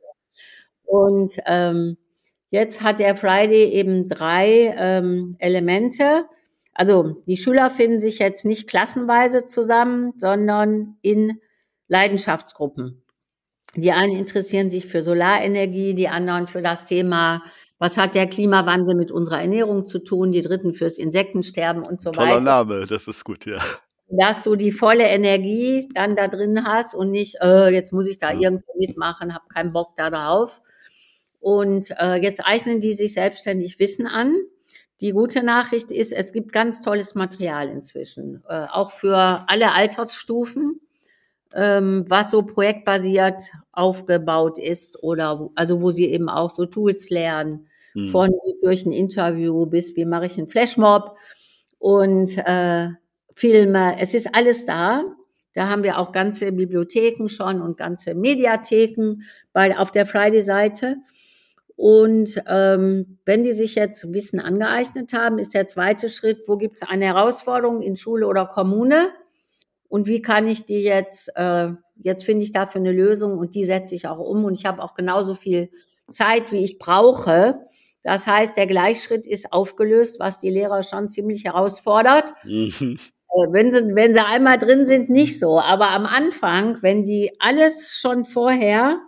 Und 0.84 1.32
ähm, 1.46 1.96
jetzt 2.52 2.82
hat 2.82 3.00
der 3.00 3.16
Friday 3.16 3.70
eben 3.72 4.08
drei 4.08 4.74
ähm, 4.76 5.34
Elemente. 5.40 6.26
Also 6.74 7.22
die 7.26 7.36
Schüler 7.36 7.70
finden 7.70 7.98
sich 7.98 8.20
jetzt 8.20 8.44
nicht 8.44 8.68
klassenweise 8.68 9.46
zusammen, 9.46 10.12
sondern 10.16 10.96
in 11.02 11.40
Leidenschaftsgruppen. 11.88 13.02
Die 13.74 13.92
einen 13.92 14.14
interessieren 14.16 14.70
sich 14.70 14.86
für 14.86 15.02
Solarenergie, 15.02 15.94
die 15.94 16.08
anderen 16.08 16.46
für 16.46 16.60
das 16.62 16.86
Thema, 16.86 17.42
was 17.78 17.96
hat 17.96 18.14
der 18.14 18.28
Klimawandel 18.28 18.94
mit 18.94 19.10
unserer 19.10 19.40
Ernährung 19.40 19.86
zu 19.86 19.98
tun, 19.98 20.30
die 20.30 20.42
dritten 20.42 20.74
fürs 20.74 20.98
Insektensterben 20.98 21.82
und 21.82 22.02
so 22.02 22.10
Toller 22.10 22.36
weiter. 22.36 22.40
Name, 22.42 22.86
das 22.86 23.08
ist 23.08 23.24
gut, 23.24 23.46
ja. 23.46 23.58
Dass 24.08 24.44
du 24.44 24.56
die 24.56 24.72
volle 24.72 25.08
Energie 25.08 25.88
dann 25.94 26.14
da 26.14 26.28
drin 26.28 26.64
hast 26.66 26.94
und 26.94 27.10
nicht, 27.10 27.36
äh, 27.40 27.70
jetzt 27.70 27.94
muss 27.94 28.06
ich 28.06 28.18
da 28.18 28.30
irgendwo 28.30 28.78
mitmachen, 28.78 29.32
habe 29.32 29.48
keinen 29.48 29.72
Bock 29.72 29.96
da 29.96 30.10
drauf. 30.10 30.60
Und 31.42 31.90
äh, 31.98 32.22
jetzt 32.22 32.40
eignen 32.46 32.80
die 32.80 32.94
sich 32.94 33.14
selbstständig 33.14 33.78
Wissen 33.78 34.06
an. 34.06 34.34
Die 35.00 35.10
gute 35.10 35.42
Nachricht 35.42 35.90
ist, 35.90 36.12
es 36.12 36.32
gibt 36.32 36.52
ganz 36.52 36.80
tolles 36.80 37.14
Material 37.16 37.68
inzwischen, 37.68 38.42
äh, 38.48 38.66
auch 38.70 38.92
für 38.92 39.44
alle 39.48 39.72
Altersstufen, 39.72 40.80
ähm, 41.54 42.04
was 42.08 42.30
so 42.30 42.42
projektbasiert 42.44 43.42
aufgebaut 43.72 44.58
ist 44.58 45.02
oder 45.02 45.40
wo, 45.40 45.52
also 45.56 45.82
wo 45.82 45.90
sie 45.90 46.06
eben 46.06 46.28
auch 46.28 46.50
so 46.50 46.64
Tools 46.64 47.10
lernen, 47.10 47.66
Mhm. 47.94 48.08
von 48.08 48.32
ich 48.70 48.86
ein 48.86 48.92
Interview 48.92 49.66
bis 49.66 49.96
wie 49.96 50.04
mache 50.04 50.26
ich 50.26 50.38
einen 50.38 50.48
Flashmob 50.48 51.16
und 51.78 52.38
äh, 52.38 52.88
Filme. 53.34 53.96
Es 54.00 54.14
ist 54.14 54.34
alles 54.34 54.66
da. 54.66 55.04
Da 55.54 55.68
haben 55.68 55.82
wir 55.82 55.98
auch 55.98 56.12
ganze 56.12 56.52
Bibliotheken 56.52 57.28
schon 57.28 57.60
und 57.60 57.76
ganze 57.76 58.14
Mediatheken 58.14 59.22
bei, 59.52 59.76
auf 59.76 59.90
der 59.90 60.06
Friday-Seite. 60.06 60.96
Und 61.76 62.42
ähm, 62.46 63.18
wenn 63.24 63.44
die 63.44 63.52
sich 63.52 63.74
jetzt 63.74 64.12
Wissen 64.12 64.40
angeeignet 64.40 65.12
haben, 65.12 65.38
ist 65.38 65.54
der 65.54 65.66
zweite 65.66 66.08
Schritt, 66.08 66.42
wo 66.46 66.56
gibt 66.56 66.76
es 66.76 66.88
eine 66.88 67.06
Herausforderung 67.06 67.82
in 67.82 67.96
Schule 67.96 68.26
oder 68.26 68.46
Kommune? 68.46 69.08
Und 69.88 70.06
wie 70.06 70.22
kann 70.22 70.48
ich 70.48 70.64
die 70.64 70.82
jetzt, 70.82 71.30
äh, 71.34 71.70
jetzt 72.02 72.24
finde 72.24 72.44
ich 72.44 72.52
dafür 72.52 72.80
eine 72.80 72.92
Lösung 72.92 73.38
und 73.38 73.54
die 73.54 73.64
setze 73.64 73.94
ich 73.94 74.06
auch 74.06 74.18
um. 74.18 74.44
Und 74.44 74.58
ich 74.58 74.64
habe 74.64 74.82
auch 74.82 74.94
genauso 74.94 75.34
viel 75.34 75.70
Zeit, 76.10 76.52
wie 76.52 76.64
ich 76.64 76.78
brauche. 76.78 77.60
Das 78.02 78.26
heißt, 78.26 78.56
der 78.56 78.66
Gleichschritt 78.66 79.26
ist 79.26 79.52
aufgelöst, 79.52 80.18
was 80.18 80.38
die 80.38 80.50
Lehrer 80.50 80.82
schon 80.82 81.08
ziemlich 81.08 81.44
herausfordert. 81.44 82.32
Mhm. 82.44 82.98
Äh, 83.28 83.52
Wenn 83.52 83.72
sie, 83.72 83.94
wenn 83.94 84.14
sie 84.14 84.24
einmal 84.24 84.58
drin 84.58 84.86
sind, 84.86 85.08
nicht 85.08 85.38
so. 85.38 85.60
Aber 85.60 85.90
am 85.90 86.06
Anfang, 86.06 86.82
wenn 86.82 87.04
die 87.04 87.32
alles 87.38 87.98
schon 88.00 88.24
vorher 88.24 89.00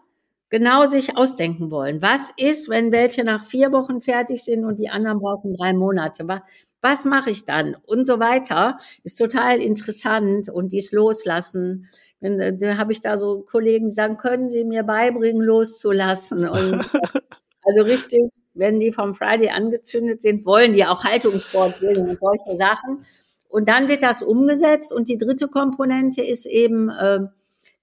genau 0.54 0.86
sich 0.86 1.16
ausdenken 1.16 1.72
wollen. 1.72 2.00
Was 2.00 2.30
ist, 2.36 2.68
wenn 2.68 2.92
welche 2.92 3.24
nach 3.24 3.44
vier 3.44 3.72
Wochen 3.72 4.00
fertig 4.00 4.44
sind 4.44 4.64
und 4.64 4.78
die 4.78 4.88
anderen 4.88 5.18
brauchen 5.18 5.52
drei 5.52 5.72
Monate? 5.72 6.28
Wa- 6.28 6.44
was 6.80 7.04
mache 7.04 7.30
ich 7.30 7.44
dann? 7.44 7.76
Und 7.86 8.06
so 8.06 8.20
weiter. 8.20 8.76
Ist 9.02 9.18
total 9.18 9.58
interessant 9.60 10.48
und 10.48 10.72
dies 10.72 10.92
loslassen. 10.92 11.88
Wenn, 12.20 12.56
da 12.60 12.76
habe 12.76 12.92
ich 12.92 13.00
da 13.00 13.18
so 13.18 13.40
Kollegen, 13.40 13.88
die 13.88 13.94
sagen, 13.96 14.16
können 14.16 14.48
Sie 14.48 14.64
mir 14.64 14.84
beibringen, 14.84 15.42
loszulassen? 15.42 16.48
Und 16.48 16.88
also 17.64 17.82
richtig, 17.82 18.22
wenn 18.54 18.78
die 18.78 18.92
vom 18.92 19.12
Friday 19.12 19.48
angezündet 19.48 20.22
sind, 20.22 20.46
wollen 20.46 20.72
die 20.72 20.84
auch 20.84 21.02
Haltungsfortbildung 21.02 22.10
und 22.10 22.20
solche 22.20 22.54
Sachen. 22.56 23.04
Und 23.48 23.68
dann 23.68 23.88
wird 23.88 24.02
das 24.02 24.22
umgesetzt. 24.22 24.92
Und 24.92 25.08
die 25.08 25.18
dritte 25.18 25.48
Komponente 25.48 26.22
ist 26.22 26.46
eben 26.46 26.90
äh, 26.90 27.26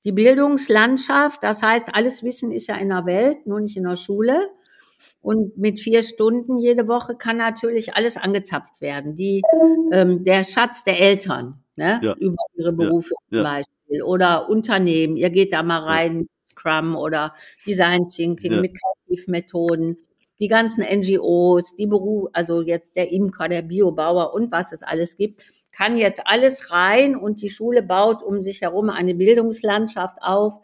die 0.04 0.12
Bildungslandschaft. 0.12 1.44
Das 1.44 1.62
heißt, 1.62 1.94
alles 1.94 2.24
Wissen 2.24 2.52
ist 2.52 2.68
ja 2.68 2.76
in 2.76 2.90
der 2.90 3.06
Welt, 3.06 3.46
nur 3.46 3.60
nicht 3.60 3.78
in 3.78 3.84
der 3.84 3.98
Schule. 3.98 4.50
Und 5.22 5.58
mit 5.58 5.80
vier 5.80 6.02
Stunden 6.02 6.58
jede 6.58 6.88
Woche 6.88 7.16
kann 7.16 7.38
natürlich 7.38 7.96
alles 7.96 8.18
angezapft 8.18 8.82
werden. 8.82 9.16
Die, 9.16 9.44
ähm, 9.92 10.24
der 10.24 10.44
Schatz 10.44 10.84
der 10.84 11.00
Eltern, 11.00 11.64
ne? 11.76 12.00
Ja. 12.02 12.16
über 12.16 12.44
ihre 12.56 12.74
Berufe 12.74 13.14
ja. 13.30 13.38
zum 13.38 13.44
Beispiel. 13.44 14.04
Oder 14.04 14.50
Unternehmen, 14.50 15.18
ihr 15.18 15.30
geht 15.30 15.54
da 15.54 15.62
mal 15.62 15.82
rein, 15.82 16.28
Scrum 16.50 16.96
oder 16.96 17.36
Design 17.66 18.06
Thinking 18.06 18.62
mit 18.62 18.74
Kreativmethoden. 19.08 19.98
Die 20.40 20.48
ganzen 20.48 20.82
NGOs, 20.82 21.76
die 21.76 21.86
Beruf, 21.86 22.30
also 22.34 22.64
jetzt 22.64 22.96
der 22.96 23.12
Imker, 23.12 23.48
der 23.48 23.62
Biobauer 23.62 24.34
und 24.34 24.52
was 24.52 24.72
es 24.72 24.82
alles 24.82 25.18
gibt, 25.18 25.44
kann 25.72 25.98
jetzt 25.98 26.22
alles 26.26 26.72
rein 26.72 27.16
und 27.16 27.42
die 27.42 27.50
Schule 27.50 27.84
baut 27.84 28.24
um 28.24 28.44
sich 28.44 28.62
herum 28.62 28.90
eine 28.90 29.16
Bildungslandschaft 29.16 30.18
auf, 30.22 30.60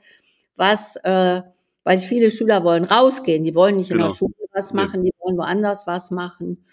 was, 0.56 0.96
äh, 1.04 1.42
weil 1.84 1.98
viele 1.98 2.32
Schüler 2.32 2.64
wollen 2.64 2.84
rausgehen, 2.84 3.44
die 3.44 3.56
wollen 3.56 3.78
nicht 3.78 3.90
genau. 3.90 4.06
in 4.06 4.10
der 4.10 4.18
genau. 4.18 4.32
Schule 4.32 4.48
was 4.54 4.74
machen, 4.74 5.04
die 5.04 5.14
wollen 5.20 5.38
woanders 5.38 5.88
was 5.88 6.12
machen. 6.12 6.66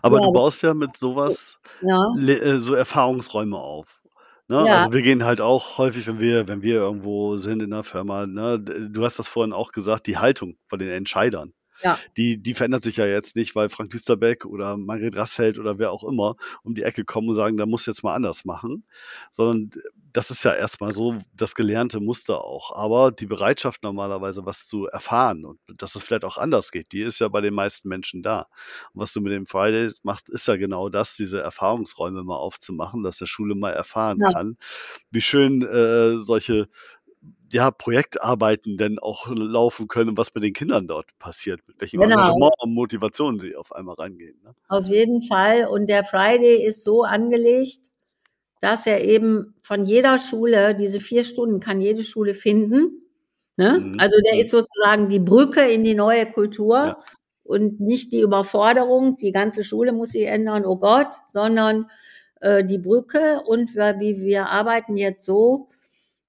Aber 0.00 0.18
ja, 0.18 0.24
du 0.24 0.32
baust 0.32 0.62
ja 0.62 0.74
mit 0.74 0.96
sowas 0.96 1.58
ja. 1.82 1.98
Äh, 2.18 2.58
so 2.58 2.74
Erfahrungsräume 2.74 3.58
auf. 3.58 4.02
Ne? 4.48 4.64
Ja. 4.66 4.84
Also 4.84 4.92
wir 4.94 5.02
gehen 5.02 5.24
halt 5.24 5.40
auch 5.40 5.78
häufig, 5.78 6.06
wenn 6.06 6.20
wir, 6.20 6.48
wenn 6.48 6.62
wir 6.62 6.76
irgendwo 6.76 7.36
sind 7.36 7.62
in 7.62 7.70
der 7.70 7.82
Firma, 7.82 8.26
ne? 8.26 8.60
du 8.60 9.04
hast 9.04 9.18
das 9.18 9.28
vorhin 9.28 9.52
auch 9.52 9.72
gesagt, 9.72 10.06
die 10.06 10.18
Haltung 10.18 10.56
von 10.64 10.78
den 10.78 10.90
Entscheidern. 10.90 11.52
Ja. 11.82 11.98
Die, 12.16 12.42
die 12.42 12.54
verändert 12.54 12.84
sich 12.84 12.96
ja 12.96 13.06
jetzt 13.06 13.36
nicht, 13.36 13.54
weil 13.54 13.68
Frank 13.68 13.90
Düsterbeck 13.90 14.44
oder 14.44 14.76
Margret 14.76 15.16
Rassfeld 15.16 15.58
oder 15.58 15.78
wer 15.78 15.92
auch 15.92 16.04
immer 16.04 16.36
um 16.62 16.74
die 16.74 16.82
Ecke 16.82 17.04
kommen 17.04 17.28
und 17.28 17.34
sagen, 17.34 17.56
da 17.56 17.66
muss 17.66 17.86
jetzt 17.86 18.02
mal 18.02 18.14
anders 18.14 18.44
machen, 18.44 18.84
sondern 19.30 19.70
das 20.12 20.30
ist 20.30 20.44
ja 20.44 20.54
erstmal 20.54 20.94
so 20.94 21.18
das 21.34 21.54
gelernte 21.54 22.00
Muster 22.00 22.42
auch. 22.42 22.74
Aber 22.74 23.12
die 23.12 23.26
Bereitschaft 23.26 23.82
normalerweise 23.82 24.46
was 24.46 24.66
zu 24.66 24.86
erfahren 24.86 25.44
und 25.44 25.58
dass 25.76 25.94
es 25.94 26.02
vielleicht 26.02 26.24
auch 26.24 26.38
anders 26.38 26.70
geht, 26.70 26.92
die 26.92 27.02
ist 27.02 27.20
ja 27.20 27.28
bei 27.28 27.42
den 27.42 27.54
meisten 27.54 27.88
Menschen 27.88 28.22
da. 28.22 28.46
Und 28.94 29.02
was 29.02 29.12
du 29.12 29.20
mit 29.20 29.32
dem 29.32 29.46
Fridays 29.46 30.02
machst, 30.04 30.30
ist 30.30 30.48
ja 30.48 30.56
genau 30.56 30.88
das, 30.88 31.16
diese 31.16 31.40
Erfahrungsräume 31.40 32.24
mal 32.24 32.36
aufzumachen, 32.36 33.02
dass 33.02 33.18
der 33.18 33.26
Schule 33.26 33.54
mal 33.54 33.72
erfahren 33.72 34.18
ja. 34.20 34.32
kann, 34.32 34.56
wie 35.10 35.20
schön 35.20 35.62
äh, 35.62 36.16
solche 36.18 36.68
ja, 37.52 37.70
Projektarbeiten 37.70 38.76
denn 38.76 38.98
auch 38.98 39.28
laufen 39.28 39.88
können, 39.88 40.16
was 40.16 40.34
mit 40.34 40.44
den 40.44 40.52
Kindern 40.52 40.86
dort 40.86 41.06
passiert, 41.18 41.60
mit 41.66 41.80
welchen 41.80 42.00
genau. 42.00 42.50
und 42.58 42.74
Motivationen 42.74 43.38
sie 43.38 43.56
auf 43.56 43.72
einmal 43.72 43.94
reingehen. 43.96 44.38
Ne? 44.42 44.54
Auf 44.68 44.86
jeden 44.86 45.22
Fall. 45.22 45.66
Und 45.66 45.88
der 45.88 46.04
Friday 46.04 46.64
ist 46.66 46.82
so 46.82 47.02
angelegt, 47.02 47.90
dass 48.60 48.86
er 48.86 49.04
eben 49.04 49.54
von 49.62 49.84
jeder 49.84 50.18
Schule, 50.18 50.74
diese 50.74 51.00
vier 51.00 51.24
Stunden 51.24 51.60
kann 51.60 51.80
jede 51.80 52.04
Schule 52.04 52.34
finden. 52.34 53.02
Ne? 53.56 53.78
Mhm. 53.78 54.00
Also 54.00 54.18
der 54.30 54.40
ist 54.40 54.50
sozusagen 54.50 55.08
die 55.08 55.20
Brücke 55.20 55.60
in 55.60 55.84
die 55.84 55.94
neue 55.94 56.26
Kultur 56.26 56.76
ja. 56.76 56.98
und 57.44 57.80
nicht 57.80 58.12
die 58.12 58.20
Überforderung, 58.20 59.16
die 59.16 59.32
ganze 59.32 59.62
Schule 59.62 59.92
muss 59.92 60.10
sich 60.10 60.26
ändern, 60.26 60.64
oh 60.66 60.76
Gott, 60.76 61.14
sondern 61.32 61.90
äh, 62.40 62.64
die 62.64 62.78
Brücke 62.78 63.42
und 63.46 63.74
wir, 63.74 64.00
wie 64.00 64.20
wir 64.20 64.48
arbeiten 64.48 64.96
jetzt 64.96 65.24
so, 65.24 65.68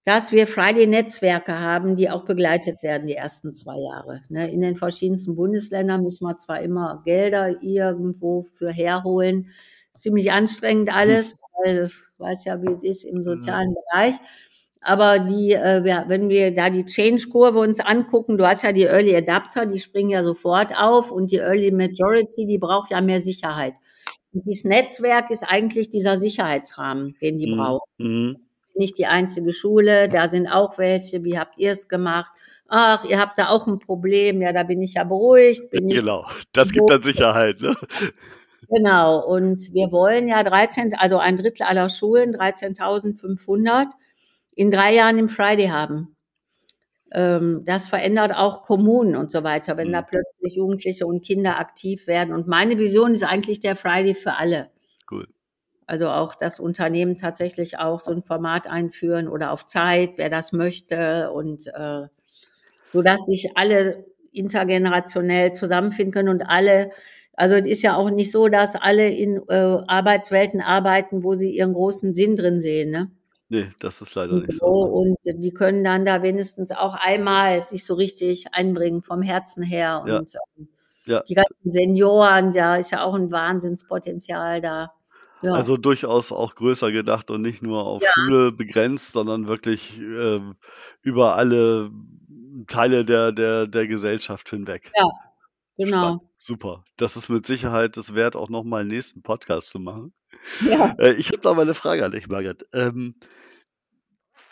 dass 0.07 0.31
wir 0.31 0.47
Friday-Netzwerke 0.47 1.59
haben, 1.59 1.97
die 1.97 2.09
auch 2.09 2.23
begleitet 2.23 2.81
werden 2.81 3.07
die 3.07 3.15
ersten 3.15 3.53
zwei 3.53 3.77
Jahre. 3.77 4.21
Ne, 4.29 4.49
in 4.49 4.61
den 4.61 4.77
verschiedensten 4.77 5.35
Bundesländern 5.35 6.01
müssen 6.01 6.25
wir 6.25 6.37
zwar 6.37 6.61
immer 6.61 7.01
Gelder 7.03 7.61
irgendwo 7.61 8.45
für 8.53 8.71
herholen, 8.71 9.49
ziemlich 9.91 10.31
anstrengend 10.31 10.95
alles, 10.95 11.41
weil 11.61 11.87
ich 11.87 11.93
weiß 12.19 12.45
ja, 12.45 12.61
wie 12.61 12.71
es 12.71 12.83
ist 12.85 13.03
im 13.03 13.25
sozialen 13.25 13.75
Bereich. 13.75 14.15
Aber 14.79 15.19
die, 15.19 15.51
äh, 15.51 15.83
wenn 16.07 16.29
wir 16.29 16.55
da 16.55 16.69
die 16.69 16.85
Change-Kurve 16.85 17.59
uns 17.59 17.81
angucken, 17.81 18.37
du 18.37 18.47
hast 18.47 18.63
ja 18.63 18.71
die 18.71 18.85
Early 18.85 19.13
Adapter, 19.13 19.65
die 19.65 19.81
springen 19.81 20.11
ja 20.11 20.23
sofort 20.23 20.71
auf 20.79 21.11
und 21.11 21.33
die 21.33 21.39
Early 21.39 21.71
Majority, 21.71 22.45
die 22.45 22.59
braucht 22.59 22.91
ja 22.91 23.01
mehr 23.01 23.19
Sicherheit. 23.19 23.73
Und 24.31 24.45
dieses 24.45 24.63
Netzwerk 24.63 25.31
ist 25.31 25.43
eigentlich 25.43 25.89
dieser 25.89 26.15
Sicherheitsrahmen, 26.15 27.17
den 27.21 27.37
die 27.37 27.51
mhm. 27.51 27.57
brauchen. 27.57 28.46
Mhm 28.78 28.82
nicht 28.82 28.97
die 28.97 29.07
einzige 29.07 29.53
Schule, 29.53 30.07
da 30.07 30.28
sind 30.28 30.47
auch 30.47 30.78
welche, 30.78 31.23
wie 31.23 31.38
habt 31.38 31.57
ihr 31.57 31.71
es 31.71 31.88
gemacht? 31.88 32.34
Ach, 32.67 33.03
ihr 33.05 33.19
habt 33.19 33.38
da 33.38 33.49
auch 33.49 33.67
ein 33.67 33.80
Problem, 33.80 34.41
ja, 34.41 34.51
da 34.51 34.63
bin 34.63 34.82
ich 34.82 34.95
ja 34.95 35.03
beruhigt. 35.03 35.69
Bin 35.69 35.89
genau, 35.89 36.25
das 36.53 36.71
gibt 36.71 36.89
dann 36.89 37.01
Sicherheit. 37.01 37.61
Ne? 37.61 37.73
Genau, 38.69 39.25
und 39.25 39.73
wir 39.73 39.91
wollen 39.91 40.28
ja 40.28 40.43
13, 40.43 40.93
also 40.97 41.19
ein 41.19 41.38
Drittel 41.38 41.63
aller 41.63 41.88
Schulen, 41.88 42.36
13.500, 42.36 43.86
in 44.55 44.71
drei 44.71 44.93
Jahren 44.93 45.17
im 45.17 45.30
Friday 45.30 45.67
haben. 45.67 46.17
Ähm, 47.13 47.63
das 47.65 47.88
verändert 47.88 48.36
auch 48.36 48.63
Kommunen 48.63 49.15
und 49.15 49.32
so 49.32 49.43
weiter, 49.43 49.78
wenn 49.78 49.89
mhm. 49.89 49.93
da 49.93 50.01
plötzlich 50.01 50.55
Jugendliche 50.55 51.05
und 51.05 51.23
Kinder 51.23 51.59
aktiv 51.59 52.07
werden. 52.07 52.34
Und 52.34 52.47
meine 52.47 52.78
Vision 52.78 53.13
ist 53.13 53.23
eigentlich 53.23 53.61
der 53.61 53.78
Friday 53.78 54.13
für 54.13 54.34
alle. 54.34 54.69
Also 55.88 56.09
auch 56.09 56.35
das 56.35 56.59
Unternehmen 56.59 57.17
tatsächlich 57.17 57.79
auch 57.79 57.99
so 57.99 58.11
ein 58.11 58.21
Format 58.21 58.67
einführen 58.67 59.27
oder 59.27 59.51
auf 59.51 59.65
Zeit, 59.65 60.11
wer 60.17 60.29
das 60.29 60.51
möchte 60.51 61.31
und 61.31 61.67
äh, 61.67 62.07
so 62.91 63.01
dass 63.01 63.25
sich 63.25 63.51
alle 63.55 64.05
intergenerationell 64.31 65.53
zusammenfinden 65.53 66.13
können 66.13 66.29
und 66.29 66.43
alle 66.43 66.91
also 67.38 67.55
es 67.55 67.67
ist 67.67 67.83
ja 67.83 67.95
auch 67.95 68.09
nicht 68.09 68.31
so, 68.31 68.47
dass 68.47 68.75
alle 68.75 69.09
in 69.09 69.43
äh, 69.47 69.53
Arbeitswelten 69.88 70.59
arbeiten, 70.59 71.23
wo 71.23 71.35
sie 71.35 71.51
ihren 71.55 71.73
großen 71.73 72.15
Sinn 72.15 72.35
drin 72.35 72.59
sehen, 72.59 72.89
ne? 72.89 73.11
Nee, 73.49 73.67
das 73.79 74.01
ist 74.01 74.15
leider 74.15 74.33
und 74.33 74.47
nicht 74.47 74.59
so. 74.59 74.65
Und 74.65 75.17
die 75.23 75.53
können 75.53 75.83
dann 75.83 76.03
da 76.03 76.21
wenigstens 76.21 76.71
auch 76.71 76.95
einmal 76.95 77.65
sich 77.65 77.85
so 77.85 77.93
richtig 77.93 78.47
einbringen 78.53 79.03
vom 79.03 79.21
Herzen 79.21 79.63
her. 79.63 80.01
Und 80.03 80.33
ja. 80.33 80.39
Ähm, 80.57 80.67
ja. 81.05 81.23
die 81.23 81.35
ganzen 81.35 81.71
Senioren, 81.71 82.51
da 82.51 82.75
ist 82.75 82.91
ja 82.91 83.03
auch 83.03 83.13
ein 83.13 83.31
Wahnsinnspotenzial 83.31 84.59
da. 84.59 84.91
Ja. 85.41 85.53
Also 85.53 85.77
durchaus 85.77 86.31
auch 86.31 86.55
größer 86.55 86.91
gedacht 86.91 87.31
und 87.31 87.41
nicht 87.41 87.63
nur 87.63 87.85
auf 87.85 88.03
Ja. 88.03 88.11
Schule 88.13 88.51
begrenzt, 88.51 89.13
sondern 89.13 89.47
wirklich, 89.47 89.97
ähm, 89.99 90.55
über 91.01 91.35
alle 91.35 91.91
Teile 92.67 93.05
der 93.05 93.31
der 93.31 93.67
der 93.67 93.88
Gesellschaft 93.88 94.49
hinweg. 94.49 94.95
Ja, 94.95 95.05
genau. 95.77 96.19
Spannend. 96.19 96.21
Super. 96.39 96.83
Das 96.97 97.17
ist 97.17 97.29
mit 97.29 97.45
Sicherheit 97.47 97.97
das 97.97 98.15
wert, 98.15 98.35
auch 98.35 98.49
noch 98.49 98.63
mal 98.65 98.83
'n 98.83 98.88
nächsten 98.88 99.23
Podcast 99.23 99.69
zu 99.71 99.79
machen. 99.79 100.13
Ja. 100.59 100.97
Äh, 100.97 101.13
ich 101.13 101.29
habe 101.31 101.41
noch 101.43 101.55
mal 101.55 101.65
'ne 101.65 101.73
Frage 101.75 102.05
an 102.05 102.11
dich, 102.13 102.27
Margret. 102.29 102.65
Ähm, 102.73 103.15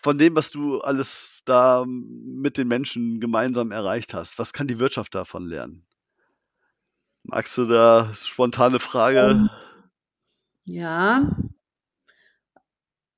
von 0.02 0.18
dem, 0.18 0.36
was 0.36 0.52
du 0.52 0.82
alles 0.82 1.42
da 1.46 1.86
mit 1.88 2.58
den 2.58 2.68
Menschen 2.70 3.20
gemeinsam 3.22 3.72
erreicht 3.72 4.14
hast, 4.14 4.40
was 4.40 4.54
kann 4.54 4.68
die 4.68 4.80
Wirtschaft 4.80 5.16
davon 5.16 5.48
lernen? 5.48 5.86
Magst 7.28 7.58
du 7.58 7.66
da 7.66 8.12
spontane 8.14 8.80
Frage 8.80 9.40
Ähm 9.40 9.50
ja. 10.66 11.32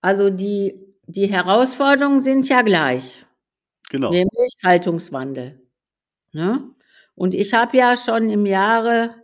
Also 0.01 0.29
die, 0.29 0.95
die 1.07 1.27
Herausforderungen 1.27 2.21
sind 2.21 2.47
ja 2.49 2.61
gleich. 2.61 3.25
Genau. 3.89 4.11
Nämlich 4.11 4.53
Haltungswandel. 4.63 5.61
Ne? 6.33 6.69
Und 7.15 7.33
ich 7.33 7.53
habe 7.53 7.77
ja 7.77 7.97
schon 7.97 8.29
im 8.29 8.45
Jahre, 8.45 9.15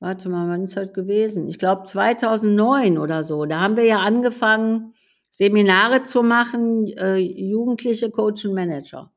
warte 0.00 0.28
mal, 0.28 0.48
wann 0.48 0.64
ist 0.64 0.76
das 0.76 0.92
gewesen? 0.92 1.46
Ich 1.46 1.58
glaube 1.58 1.84
2009 1.84 2.98
oder 2.98 3.22
so, 3.22 3.44
da 3.44 3.60
haben 3.60 3.76
wir 3.76 3.84
ja 3.84 3.98
angefangen, 3.98 4.94
Seminare 5.30 6.02
zu 6.04 6.22
machen, 6.22 6.88
äh, 6.96 7.16
Jugendliche 7.16 8.10
Coach 8.10 8.44
und 8.46 8.54
Manager. 8.54 9.12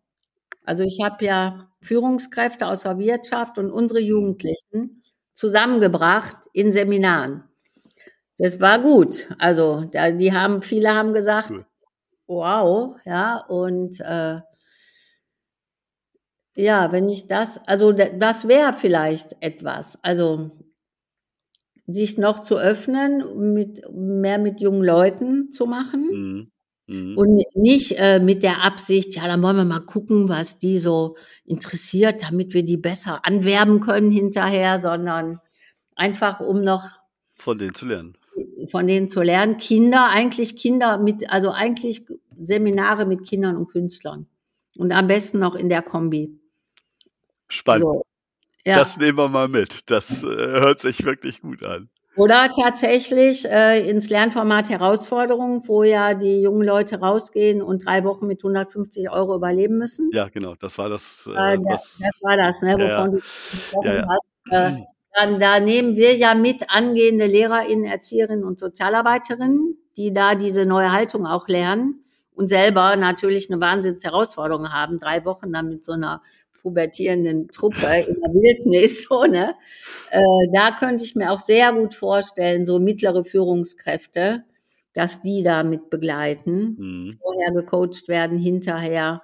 Also 0.63 0.83
ich 0.83 0.99
habe 1.03 1.25
ja 1.25 1.67
Führungskräfte 1.81 2.67
aus 2.67 2.81
der 2.81 2.99
Wirtschaft 2.99 3.57
und 3.57 3.71
unsere 3.71 3.99
Jugendlichen 3.99 5.03
zusammengebracht 5.33 6.37
in 6.53 6.71
Seminaren. 6.71 7.43
Das 8.41 8.59
war 8.59 8.79
gut. 8.81 9.29
Also, 9.37 9.85
da, 9.91 10.09
die 10.09 10.33
haben, 10.33 10.63
viele 10.63 10.95
haben 10.95 11.13
gesagt, 11.13 11.51
cool. 11.51 11.63
wow, 12.25 12.95
ja, 13.05 13.37
und 13.37 13.99
äh, 13.99 14.39
ja, 16.55 16.91
wenn 16.91 17.07
ich 17.07 17.27
das, 17.27 17.59
also 17.67 17.91
das 17.91 18.47
wäre 18.47 18.73
vielleicht 18.73 19.35
etwas, 19.41 19.99
also 20.01 20.49
sich 21.85 22.17
noch 22.17 22.39
zu 22.39 22.57
öffnen, 22.57 23.53
mit 23.53 23.83
mehr 23.93 24.39
mit 24.39 24.59
jungen 24.59 24.83
Leuten 24.83 25.51
zu 25.51 25.67
machen. 25.67 26.09
Mhm. 26.11 26.51
Mhm. 26.87 27.17
Und 27.17 27.43
nicht 27.53 27.91
äh, 27.99 28.19
mit 28.19 28.41
der 28.41 28.63
Absicht, 28.63 29.15
ja, 29.17 29.27
dann 29.27 29.43
wollen 29.43 29.57
wir 29.57 29.65
mal 29.65 29.85
gucken, 29.85 30.29
was 30.29 30.57
die 30.57 30.79
so 30.79 31.15
interessiert, 31.45 32.23
damit 32.23 32.55
wir 32.55 32.65
die 32.65 32.77
besser 32.77 33.23
anwerben 33.23 33.81
können 33.81 34.09
hinterher, 34.09 34.79
sondern 34.79 35.39
einfach 35.95 36.39
um 36.39 36.63
noch 36.63 36.89
von 37.37 37.59
denen 37.59 37.75
zu 37.75 37.85
lernen. 37.85 38.17
Von 38.67 38.87
denen 38.87 39.09
zu 39.09 39.21
lernen. 39.21 39.57
Kinder, 39.57 40.09
eigentlich 40.09 40.55
Kinder 40.55 40.97
mit, 40.97 41.31
also 41.31 41.51
eigentlich 41.51 42.05
Seminare 42.41 43.05
mit 43.05 43.27
Kindern 43.27 43.57
und 43.57 43.67
Künstlern. 43.67 44.27
Und 44.77 44.91
am 44.91 45.07
besten 45.07 45.39
noch 45.39 45.55
in 45.55 45.69
der 45.69 45.81
Kombi. 45.81 46.39
Spannend. 47.47 47.83
So, 47.83 48.05
ja. 48.65 48.83
Das 48.83 48.97
nehmen 48.97 49.17
wir 49.17 49.27
mal 49.27 49.47
mit. 49.47 49.89
Das 49.89 50.23
äh, 50.23 50.27
hört 50.27 50.79
sich 50.79 51.03
wirklich 51.03 51.41
gut 51.41 51.63
an. 51.63 51.89
Oder 52.17 52.51
tatsächlich 52.51 53.45
äh, 53.45 53.89
ins 53.89 54.09
Lernformat 54.09 54.69
Herausforderungen, 54.69 55.61
wo 55.67 55.83
ja 55.83 56.13
die 56.13 56.41
jungen 56.41 56.65
Leute 56.67 56.99
rausgehen 56.99 57.61
und 57.61 57.85
drei 57.85 58.03
Wochen 58.03 58.27
mit 58.27 58.43
150 58.43 59.09
Euro 59.09 59.35
überleben 59.35 59.77
müssen. 59.77 60.09
Ja, 60.11 60.27
genau, 60.27 60.55
das 60.55 60.77
war 60.77 60.89
das. 60.89 61.27
Äh, 61.27 61.57
das, 61.69 61.99
das, 62.01 62.21
war 62.21 62.35
das, 62.35 62.61
ne, 62.61 62.73
wovon 62.73 62.89
ja, 62.89 63.07
du 63.07 63.17
gesprochen 63.19 63.85
ja, 63.85 64.07
hast. 64.09 64.29
Äh, 64.51 64.81
dann, 65.13 65.39
da 65.39 65.59
nehmen 65.59 65.95
wir 65.95 66.15
ja 66.15 66.33
mit 66.33 66.69
angehende 66.69 67.25
LehrerInnen, 67.25 67.85
Erzieherinnen 67.85 68.45
und 68.45 68.59
Sozialarbeiterinnen, 68.59 69.77
die 69.97 70.13
da 70.13 70.35
diese 70.35 70.65
neue 70.65 70.91
Haltung 70.91 71.25
auch 71.25 71.47
lernen 71.47 72.01
und 72.33 72.47
selber 72.47 72.95
natürlich 72.95 73.51
eine 73.51 73.61
Wahnsinnsherausforderung 73.61 74.71
haben, 74.71 74.97
drei 74.97 75.25
Wochen 75.25 75.51
dann 75.51 75.67
mit 75.67 75.83
so 75.83 75.93
einer 75.93 76.21
pubertierenden 76.61 77.49
Truppe 77.49 78.05
in 78.07 78.15
der 78.21 78.33
Wildnis, 78.33 79.03
so, 79.09 79.23
ne? 79.25 79.55
Äh, 80.11 80.21
da 80.53 80.71
könnte 80.71 81.03
ich 81.03 81.15
mir 81.15 81.31
auch 81.31 81.39
sehr 81.39 81.73
gut 81.73 81.93
vorstellen, 81.93 82.65
so 82.65 82.79
mittlere 82.79 83.23
Führungskräfte, 83.23 84.43
dass 84.93 85.21
die 85.21 85.43
da 85.43 85.63
mit 85.63 85.89
begleiten, 85.89 86.75
mhm. 86.77 87.17
vorher 87.21 87.51
gecoacht 87.51 88.07
werden, 88.07 88.37
hinterher 88.37 89.21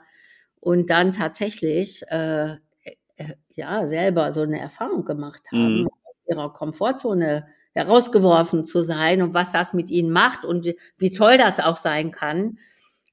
und 0.60 0.90
dann 0.90 1.14
tatsächlich 1.14 2.04
äh, 2.10 2.52
äh, 2.52 2.56
ja 3.58 3.86
selber 3.88 4.32
so 4.32 4.41
eine 4.41 4.60
Erfahrung 4.60 5.03
gemacht 5.03 5.41
haben, 5.51 5.82
mhm. 5.82 5.88
ihrer 6.30 6.53
Komfortzone 6.53 7.45
herausgeworfen 7.74 8.66
zu 8.66 8.82
sein 8.82 9.22
und 9.22 9.34
was 9.34 9.51
das 9.51 9.74
mit 9.74 9.89
ihnen 9.89 10.12
macht 10.12 10.45
und 10.45 10.66
wie, 10.66 10.80
wie 10.97 11.12
toll 11.12 11.38
das 11.38 11.60
auch 11.60 11.78
sein 11.78 12.12
kann. 12.12 12.58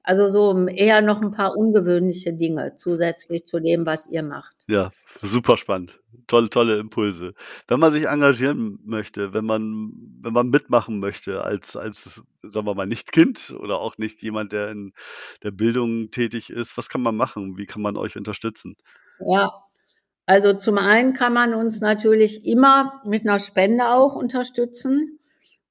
Also 0.06 0.28
so 0.28 0.66
eher 0.66 1.00
noch 1.00 1.22
ein 1.22 1.30
paar 1.30 1.56
ungewöhnliche 1.56 2.34
Dinge 2.34 2.76
zusätzlich 2.76 3.46
zu 3.46 3.58
dem, 3.58 3.86
was 3.86 4.06
ihr 4.06 4.22
macht. 4.22 4.54
Ja, 4.68 4.90
super 5.22 5.56
spannend. 5.56 5.98
Tolle, 6.26 6.50
tolle 6.50 6.76
Impulse. 6.76 7.32
Wenn 7.68 7.80
man 7.80 7.90
sich 7.90 8.06
engagieren 8.06 8.78
möchte, 8.84 9.32
wenn 9.32 9.46
man, 9.46 9.92
wenn 10.20 10.34
man 10.34 10.50
mitmachen 10.50 11.00
möchte 11.00 11.42
als, 11.42 11.74
als, 11.74 12.22
sagen 12.42 12.66
wir 12.66 12.74
mal, 12.74 12.86
nicht 12.86 13.12
Kind 13.12 13.54
oder 13.58 13.80
auch 13.80 13.96
nicht 13.96 14.20
jemand, 14.20 14.52
der 14.52 14.70
in 14.70 14.92
der 15.42 15.52
Bildung 15.52 16.10
tätig 16.10 16.50
ist, 16.50 16.76
was 16.76 16.90
kann 16.90 17.00
man 17.00 17.16
machen? 17.16 17.56
Wie 17.56 17.66
kann 17.66 17.80
man 17.80 17.96
euch 17.96 18.16
unterstützen? 18.18 18.76
Ja, 19.20 19.52
also 20.26 20.54
zum 20.54 20.78
einen 20.78 21.12
kann 21.12 21.32
man 21.32 21.54
uns 21.54 21.80
natürlich 21.80 22.46
immer 22.46 23.00
mit 23.04 23.22
einer 23.22 23.38
Spende 23.38 23.88
auch 23.88 24.14
unterstützen 24.14 25.18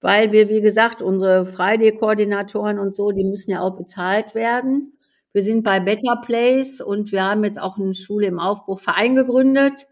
weil 0.04 0.34
wir, 0.34 0.50
wie 0.50 0.60
gesagt, 0.60 1.02
unsere 1.02 1.46
Friday-Koordinatoren 1.46 2.78
und 2.78 2.94
so, 2.94 3.12
die 3.12 3.24
müssen 3.24 3.52
ja 3.52 3.62
auch 3.62 3.78
bezahlt 3.78 4.36
werden. 4.36 4.98
Wir 5.32 5.42
sind 5.42 5.64
bei 5.64 5.80
Better 5.80 6.18
Place 6.22 6.82
und 6.82 7.14
wir 7.14 7.24
haben 7.24 7.46
jetzt 7.46 7.60
auch 7.60 7.78
eine 7.78 7.94
Schule 7.94 8.28
im 8.28 8.38
Aufbruch 8.38 8.82
Verein 8.82 9.16
gegründet, 9.16 9.88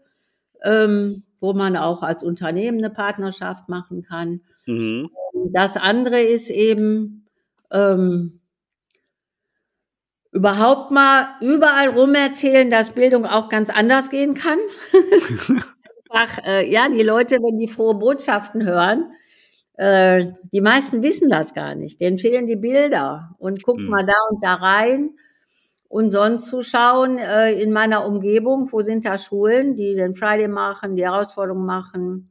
ähm, 0.62 1.22
wo 1.40 1.54
man 1.54 1.78
auch 1.78 2.02
als 2.02 2.22
Unternehmen 2.22 2.76
eine 2.76 2.90
Partnerschaft 2.90 3.70
machen 3.70 4.02
kann. 4.02 4.42
Mhm. 4.66 5.08
Das 5.50 5.78
andere 5.78 6.20
ist 6.20 6.50
eben 6.50 7.26
ähm, 7.70 8.41
überhaupt 10.32 10.90
mal 10.90 11.28
überall 11.40 11.90
rum 11.90 12.14
erzählen, 12.14 12.70
dass 12.70 12.90
Bildung 12.90 13.26
auch 13.26 13.48
ganz 13.48 13.70
anders 13.70 14.10
gehen 14.10 14.34
kann. 14.34 14.58
Einfach, 16.10 16.44
äh, 16.44 16.70
ja, 16.70 16.88
die 16.88 17.02
Leute, 17.02 17.36
wenn 17.36 17.56
die 17.56 17.68
frohe 17.68 17.94
Botschaften 17.94 18.66
hören, 18.66 19.12
äh, 19.76 20.26
die 20.52 20.60
meisten 20.60 21.02
wissen 21.02 21.28
das 21.28 21.54
gar 21.54 21.74
nicht. 21.74 22.00
Denen 22.00 22.18
fehlen 22.18 22.46
die 22.46 22.56
Bilder. 22.56 23.34
Und 23.38 23.62
guckt 23.62 23.80
mhm. 23.80 23.88
mal 23.88 24.04
da 24.04 24.14
und 24.30 24.42
da 24.42 24.54
rein. 24.54 25.10
Und 25.88 26.10
sonst 26.10 26.48
zu 26.48 26.62
schauen 26.62 27.18
äh, 27.18 27.52
in 27.52 27.72
meiner 27.72 28.06
Umgebung, 28.06 28.70
wo 28.72 28.80
sind 28.80 29.04
da 29.04 29.18
Schulen, 29.18 29.76
die 29.76 29.94
den 29.94 30.14
Friday 30.14 30.48
machen, 30.48 30.96
die 30.96 31.04
Herausforderungen 31.04 31.66
machen, 31.66 32.30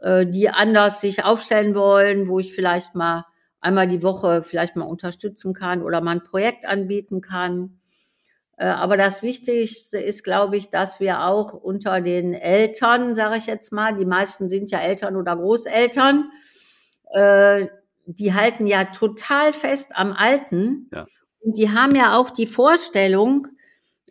äh, 0.00 0.24
die 0.26 0.48
anders 0.48 1.02
sich 1.02 1.22
aufstellen 1.22 1.74
wollen, 1.74 2.28
wo 2.28 2.38
ich 2.38 2.54
vielleicht 2.54 2.94
mal 2.94 3.26
einmal 3.62 3.88
die 3.88 4.02
Woche 4.02 4.42
vielleicht 4.42 4.76
mal 4.76 4.84
unterstützen 4.84 5.54
kann 5.54 5.82
oder 5.82 6.00
mal 6.02 6.16
ein 6.16 6.24
Projekt 6.24 6.66
anbieten 6.66 7.22
kann. 7.22 7.78
Äh, 8.58 8.66
aber 8.66 8.96
das 8.96 9.22
Wichtigste 9.22 9.98
ist, 9.98 10.24
glaube 10.24 10.56
ich, 10.56 10.68
dass 10.68 11.00
wir 11.00 11.24
auch 11.24 11.54
unter 11.54 12.00
den 12.00 12.34
Eltern, 12.34 13.14
sage 13.14 13.38
ich 13.38 13.46
jetzt 13.46 13.72
mal, 13.72 13.96
die 13.96 14.04
meisten 14.04 14.48
sind 14.48 14.70
ja 14.70 14.80
Eltern 14.80 15.16
oder 15.16 15.36
Großeltern, 15.36 16.30
äh, 17.12 17.68
die 18.04 18.34
halten 18.34 18.66
ja 18.66 18.84
total 18.84 19.52
fest 19.52 19.92
am 19.94 20.12
Alten. 20.12 20.90
Ja. 20.92 21.06
Und 21.40 21.56
die 21.56 21.70
haben 21.70 21.94
ja 21.94 22.16
auch 22.16 22.30
die 22.30 22.46
Vorstellung, 22.46 23.46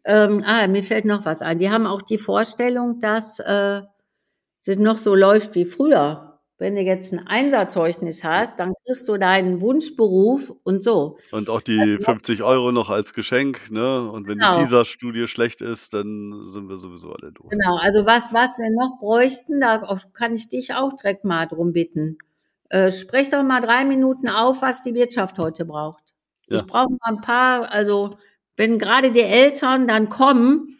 ähm, 0.05 0.43
ah, 0.45 0.67
mir 0.67 0.83
fällt 0.83 1.05
noch 1.05 1.25
was 1.25 1.41
ein, 1.41 1.59
die 1.59 1.69
haben 1.69 1.85
auch 1.85 2.01
die 2.01 2.17
Vorstellung, 2.17 2.99
dass 2.99 3.39
äh, 3.39 3.81
das 4.65 4.77
noch 4.77 4.97
so 4.97 5.13
läuft 5.13 5.55
wie 5.55 5.65
früher. 5.65 6.30
Wenn 6.61 6.75
du 6.75 6.81
jetzt 6.81 7.11
ein 7.11 7.25
Einsatzzeugnis 7.25 8.23
hast, 8.23 8.59
dann 8.59 8.73
kriegst 8.85 9.09
du 9.09 9.17
deinen 9.17 9.61
Wunschberuf 9.61 10.53
und 10.61 10.83
so. 10.83 11.17
Und 11.31 11.49
auch 11.49 11.61
die 11.61 11.79
also, 11.79 12.03
50 12.03 12.43
Euro 12.43 12.71
noch 12.71 12.91
als 12.91 13.15
Geschenk, 13.15 13.71
ne? 13.71 14.07
Und 14.07 14.27
wenn 14.27 14.37
genau. 14.37 14.59
die 14.59 14.65
PISA-Studie 14.65 15.25
schlecht 15.25 15.61
ist, 15.61 15.95
dann 15.95 16.49
sind 16.49 16.69
wir 16.69 16.77
sowieso 16.77 17.13
alle 17.13 17.31
durch. 17.31 17.49
Genau, 17.49 17.77
also 17.77 18.05
was, 18.05 18.31
was 18.31 18.59
wir 18.59 18.69
noch 18.79 18.99
bräuchten, 18.99 19.59
da 19.59 19.81
kann 20.13 20.35
ich 20.35 20.49
dich 20.49 20.75
auch 20.75 20.93
direkt 20.93 21.25
mal 21.25 21.47
drum 21.47 21.73
bitten. 21.73 22.19
Äh, 22.69 22.91
sprech 22.91 23.29
doch 23.29 23.41
mal 23.41 23.61
drei 23.61 23.83
Minuten 23.83 24.29
auf, 24.29 24.61
was 24.61 24.83
die 24.83 24.93
Wirtschaft 24.93 25.39
heute 25.39 25.65
braucht. 25.65 26.13
Ja. 26.45 26.57
Ich 26.57 26.65
brauche 26.67 26.91
mal 26.91 27.15
ein 27.15 27.21
paar, 27.21 27.71
also 27.71 28.17
wenn 28.55 28.77
gerade 28.77 29.11
die 29.11 29.21
Eltern 29.21 29.87
dann 29.87 30.09
kommen 30.09 30.77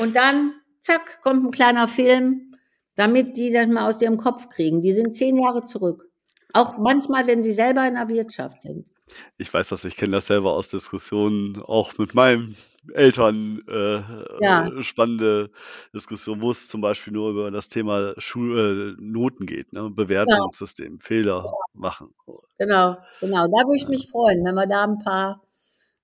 und 0.00 0.14
dann, 0.14 0.52
zack, 0.78 1.20
kommt 1.20 1.44
ein 1.44 1.50
kleiner 1.50 1.88
Film, 1.88 2.53
damit 2.96 3.36
die 3.36 3.52
das 3.52 3.68
mal 3.68 3.88
aus 3.88 4.00
ihrem 4.00 4.18
Kopf 4.18 4.48
kriegen. 4.48 4.82
Die 4.82 4.92
sind 4.92 5.14
zehn 5.14 5.38
Jahre 5.38 5.64
zurück. 5.64 6.08
Auch 6.52 6.78
manchmal, 6.78 7.26
wenn 7.26 7.42
sie 7.42 7.52
selber 7.52 7.86
in 7.86 7.94
der 7.94 8.08
Wirtschaft 8.08 8.62
sind. 8.62 8.88
Ich 9.36 9.52
weiß 9.52 9.68
das, 9.68 9.84
ich 9.84 9.96
kenne 9.96 10.12
das 10.12 10.26
selber 10.26 10.52
aus 10.52 10.68
Diskussionen, 10.68 11.60
auch 11.60 11.98
mit 11.98 12.14
meinen 12.14 12.56
Eltern 12.92 13.62
äh, 13.68 14.00
ja. 14.40 14.66
Äh, 14.66 14.82
spannende 14.82 15.50
Diskussion, 15.94 16.40
wo 16.40 16.50
es 16.50 16.68
zum 16.68 16.80
Beispiel 16.80 17.12
nur 17.12 17.30
über 17.30 17.50
das 17.50 17.68
Thema 17.68 18.14
Schul 18.18 18.96
äh, 18.98 19.02
Noten 19.02 19.46
geht, 19.46 19.72
ne? 19.72 19.90
Bewertungssystem, 19.90 20.86
genau. 20.86 21.02
Fehler 21.02 21.44
ja. 21.44 21.52
machen. 21.72 22.14
Genau, 22.58 22.96
genau. 23.20 23.46
Da 23.46 23.66
würde 23.66 23.76
ich 23.76 23.88
mich 23.88 24.08
freuen, 24.10 24.44
wenn 24.44 24.54
wir 24.54 24.66
da 24.66 24.84
ein 24.84 24.98
paar 24.98 25.42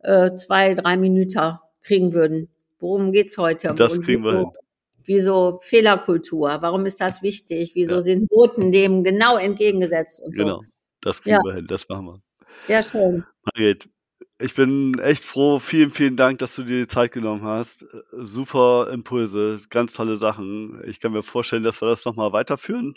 äh, 0.01 0.35
zwei, 0.37 0.75
drei 0.75 0.97
Minuten 0.97 1.59
kriegen 1.83 2.13
würden. 2.13 2.49
Worum 2.79 3.13
geht 3.13 3.29
es 3.29 3.39
heute? 3.39 3.75
Das 3.75 3.99
Und 3.99 4.05
kriegen 4.05 4.25
wir 4.25 4.39
hin. 4.39 4.51
Wieso 5.05 5.59
Fehlerkultur? 5.63 6.59
Warum 6.61 6.87
ist 6.87 7.01
das 7.01 7.23
wichtig? 7.23 7.73
Wieso 7.75 7.95
ja. 7.95 8.01
sind 8.01 8.31
Noten 8.31 8.73
dem 8.73 9.05
genau 9.05 9.37
entgegengesetzt 9.37 10.21
und 10.21 10.35
genau. 10.35 10.61
so? 10.61 10.65
Das 11.01 11.23
kriegen 11.23 11.43
wir 11.45 11.55
hin, 11.55 11.67
das 11.67 11.89
machen 11.89 12.07
wir. 12.07 12.23
Ja, 12.69 12.83
schön. 12.83 13.25
Margret, 13.45 13.89
ich 14.39 14.55
bin 14.55 14.99
echt 14.99 15.25
froh. 15.25 15.59
Vielen, 15.59 15.91
vielen 15.91 16.17
Dank, 16.17 16.39
dass 16.39 16.57
du 16.57 16.63
dir 16.63 16.81
die 16.81 16.87
Zeit 16.87 17.13
genommen 17.13 17.43
hast. 17.43 17.87
Super 18.13 18.89
Impulse, 18.91 19.61
ganz 19.69 19.95
tolle 19.95 20.17
Sachen. 20.17 20.83
Ich 20.87 21.01
kann 21.01 21.13
mir 21.13 21.23
vorstellen, 21.23 21.63
dass 21.63 21.81
wir 21.83 21.89
das 21.89 22.05
nochmal 22.05 22.33
weiterführen 22.33 22.95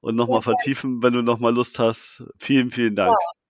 und 0.00 0.16
nochmal 0.16 0.38
ja, 0.38 0.42
vertiefen, 0.42 1.02
wenn 1.02 1.12
du 1.12 1.22
nochmal 1.22 1.54
Lust 1.54 1.78
hast. 1.78 2.24
Vielen, 2.38 2.70
vielen 2.70 2.94
Dank. 2.94 3.10
Ja. 3.10 3.40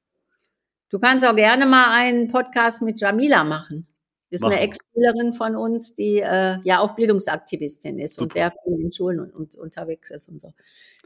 Du 0.91 0.99
kannst 0.99 1.25
auch 1.25 1.37
gerne 1.37 1.67
mal 1.67 1.93
einen 1.93 2.29
Podcast 2.29 2.83
mit 2.83 3.01
Jamila 3.01 3.45
machen. 3.45 3.87
Ist 4.31 4.43
machen. 4.43 4.53
eine 4.53 4.63
Ex-Schülerin 4.63 5.33
von 5.33 5.57
uns, 5.57 5.95
die 5.95 6.19
äh, 6.19 6.59
ja 6.63 6.79
auch 6.79 6.95
Bildungsaktivistin 6.95 7.99
ist 7.99 8.15
Super. 8.15 8.25
und 8.25 8.33
sehr 8.33 8.55
viel 8.65 8.85
in 8.85 8.93
Schulen 8.93 9.21
und, 9.21 9.35
und, 9.35 9.55
unterwegs 9.57 10.11
ist 10.11 10.29
und 10.29 10.41
so. 10.41 10.55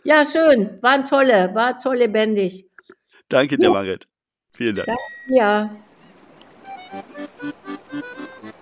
Ja, 0.05 0.25
schön. 0.25 0.79
War 0.83 1.03
tolle, 1.05 1.55
war 1.55 1.79
toll 1.79 1.97
lebendig. 1.97 2.69
Danke 3.29 3.57
dir, 3.57 3.65
ja. 3.65 3.71
Margret. 3.71 4.07
Vielen 4.53 4.77
Dank. 4.77 4.89
Ja. 5.29 5.75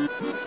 Mm-hmm. 0.00 0.39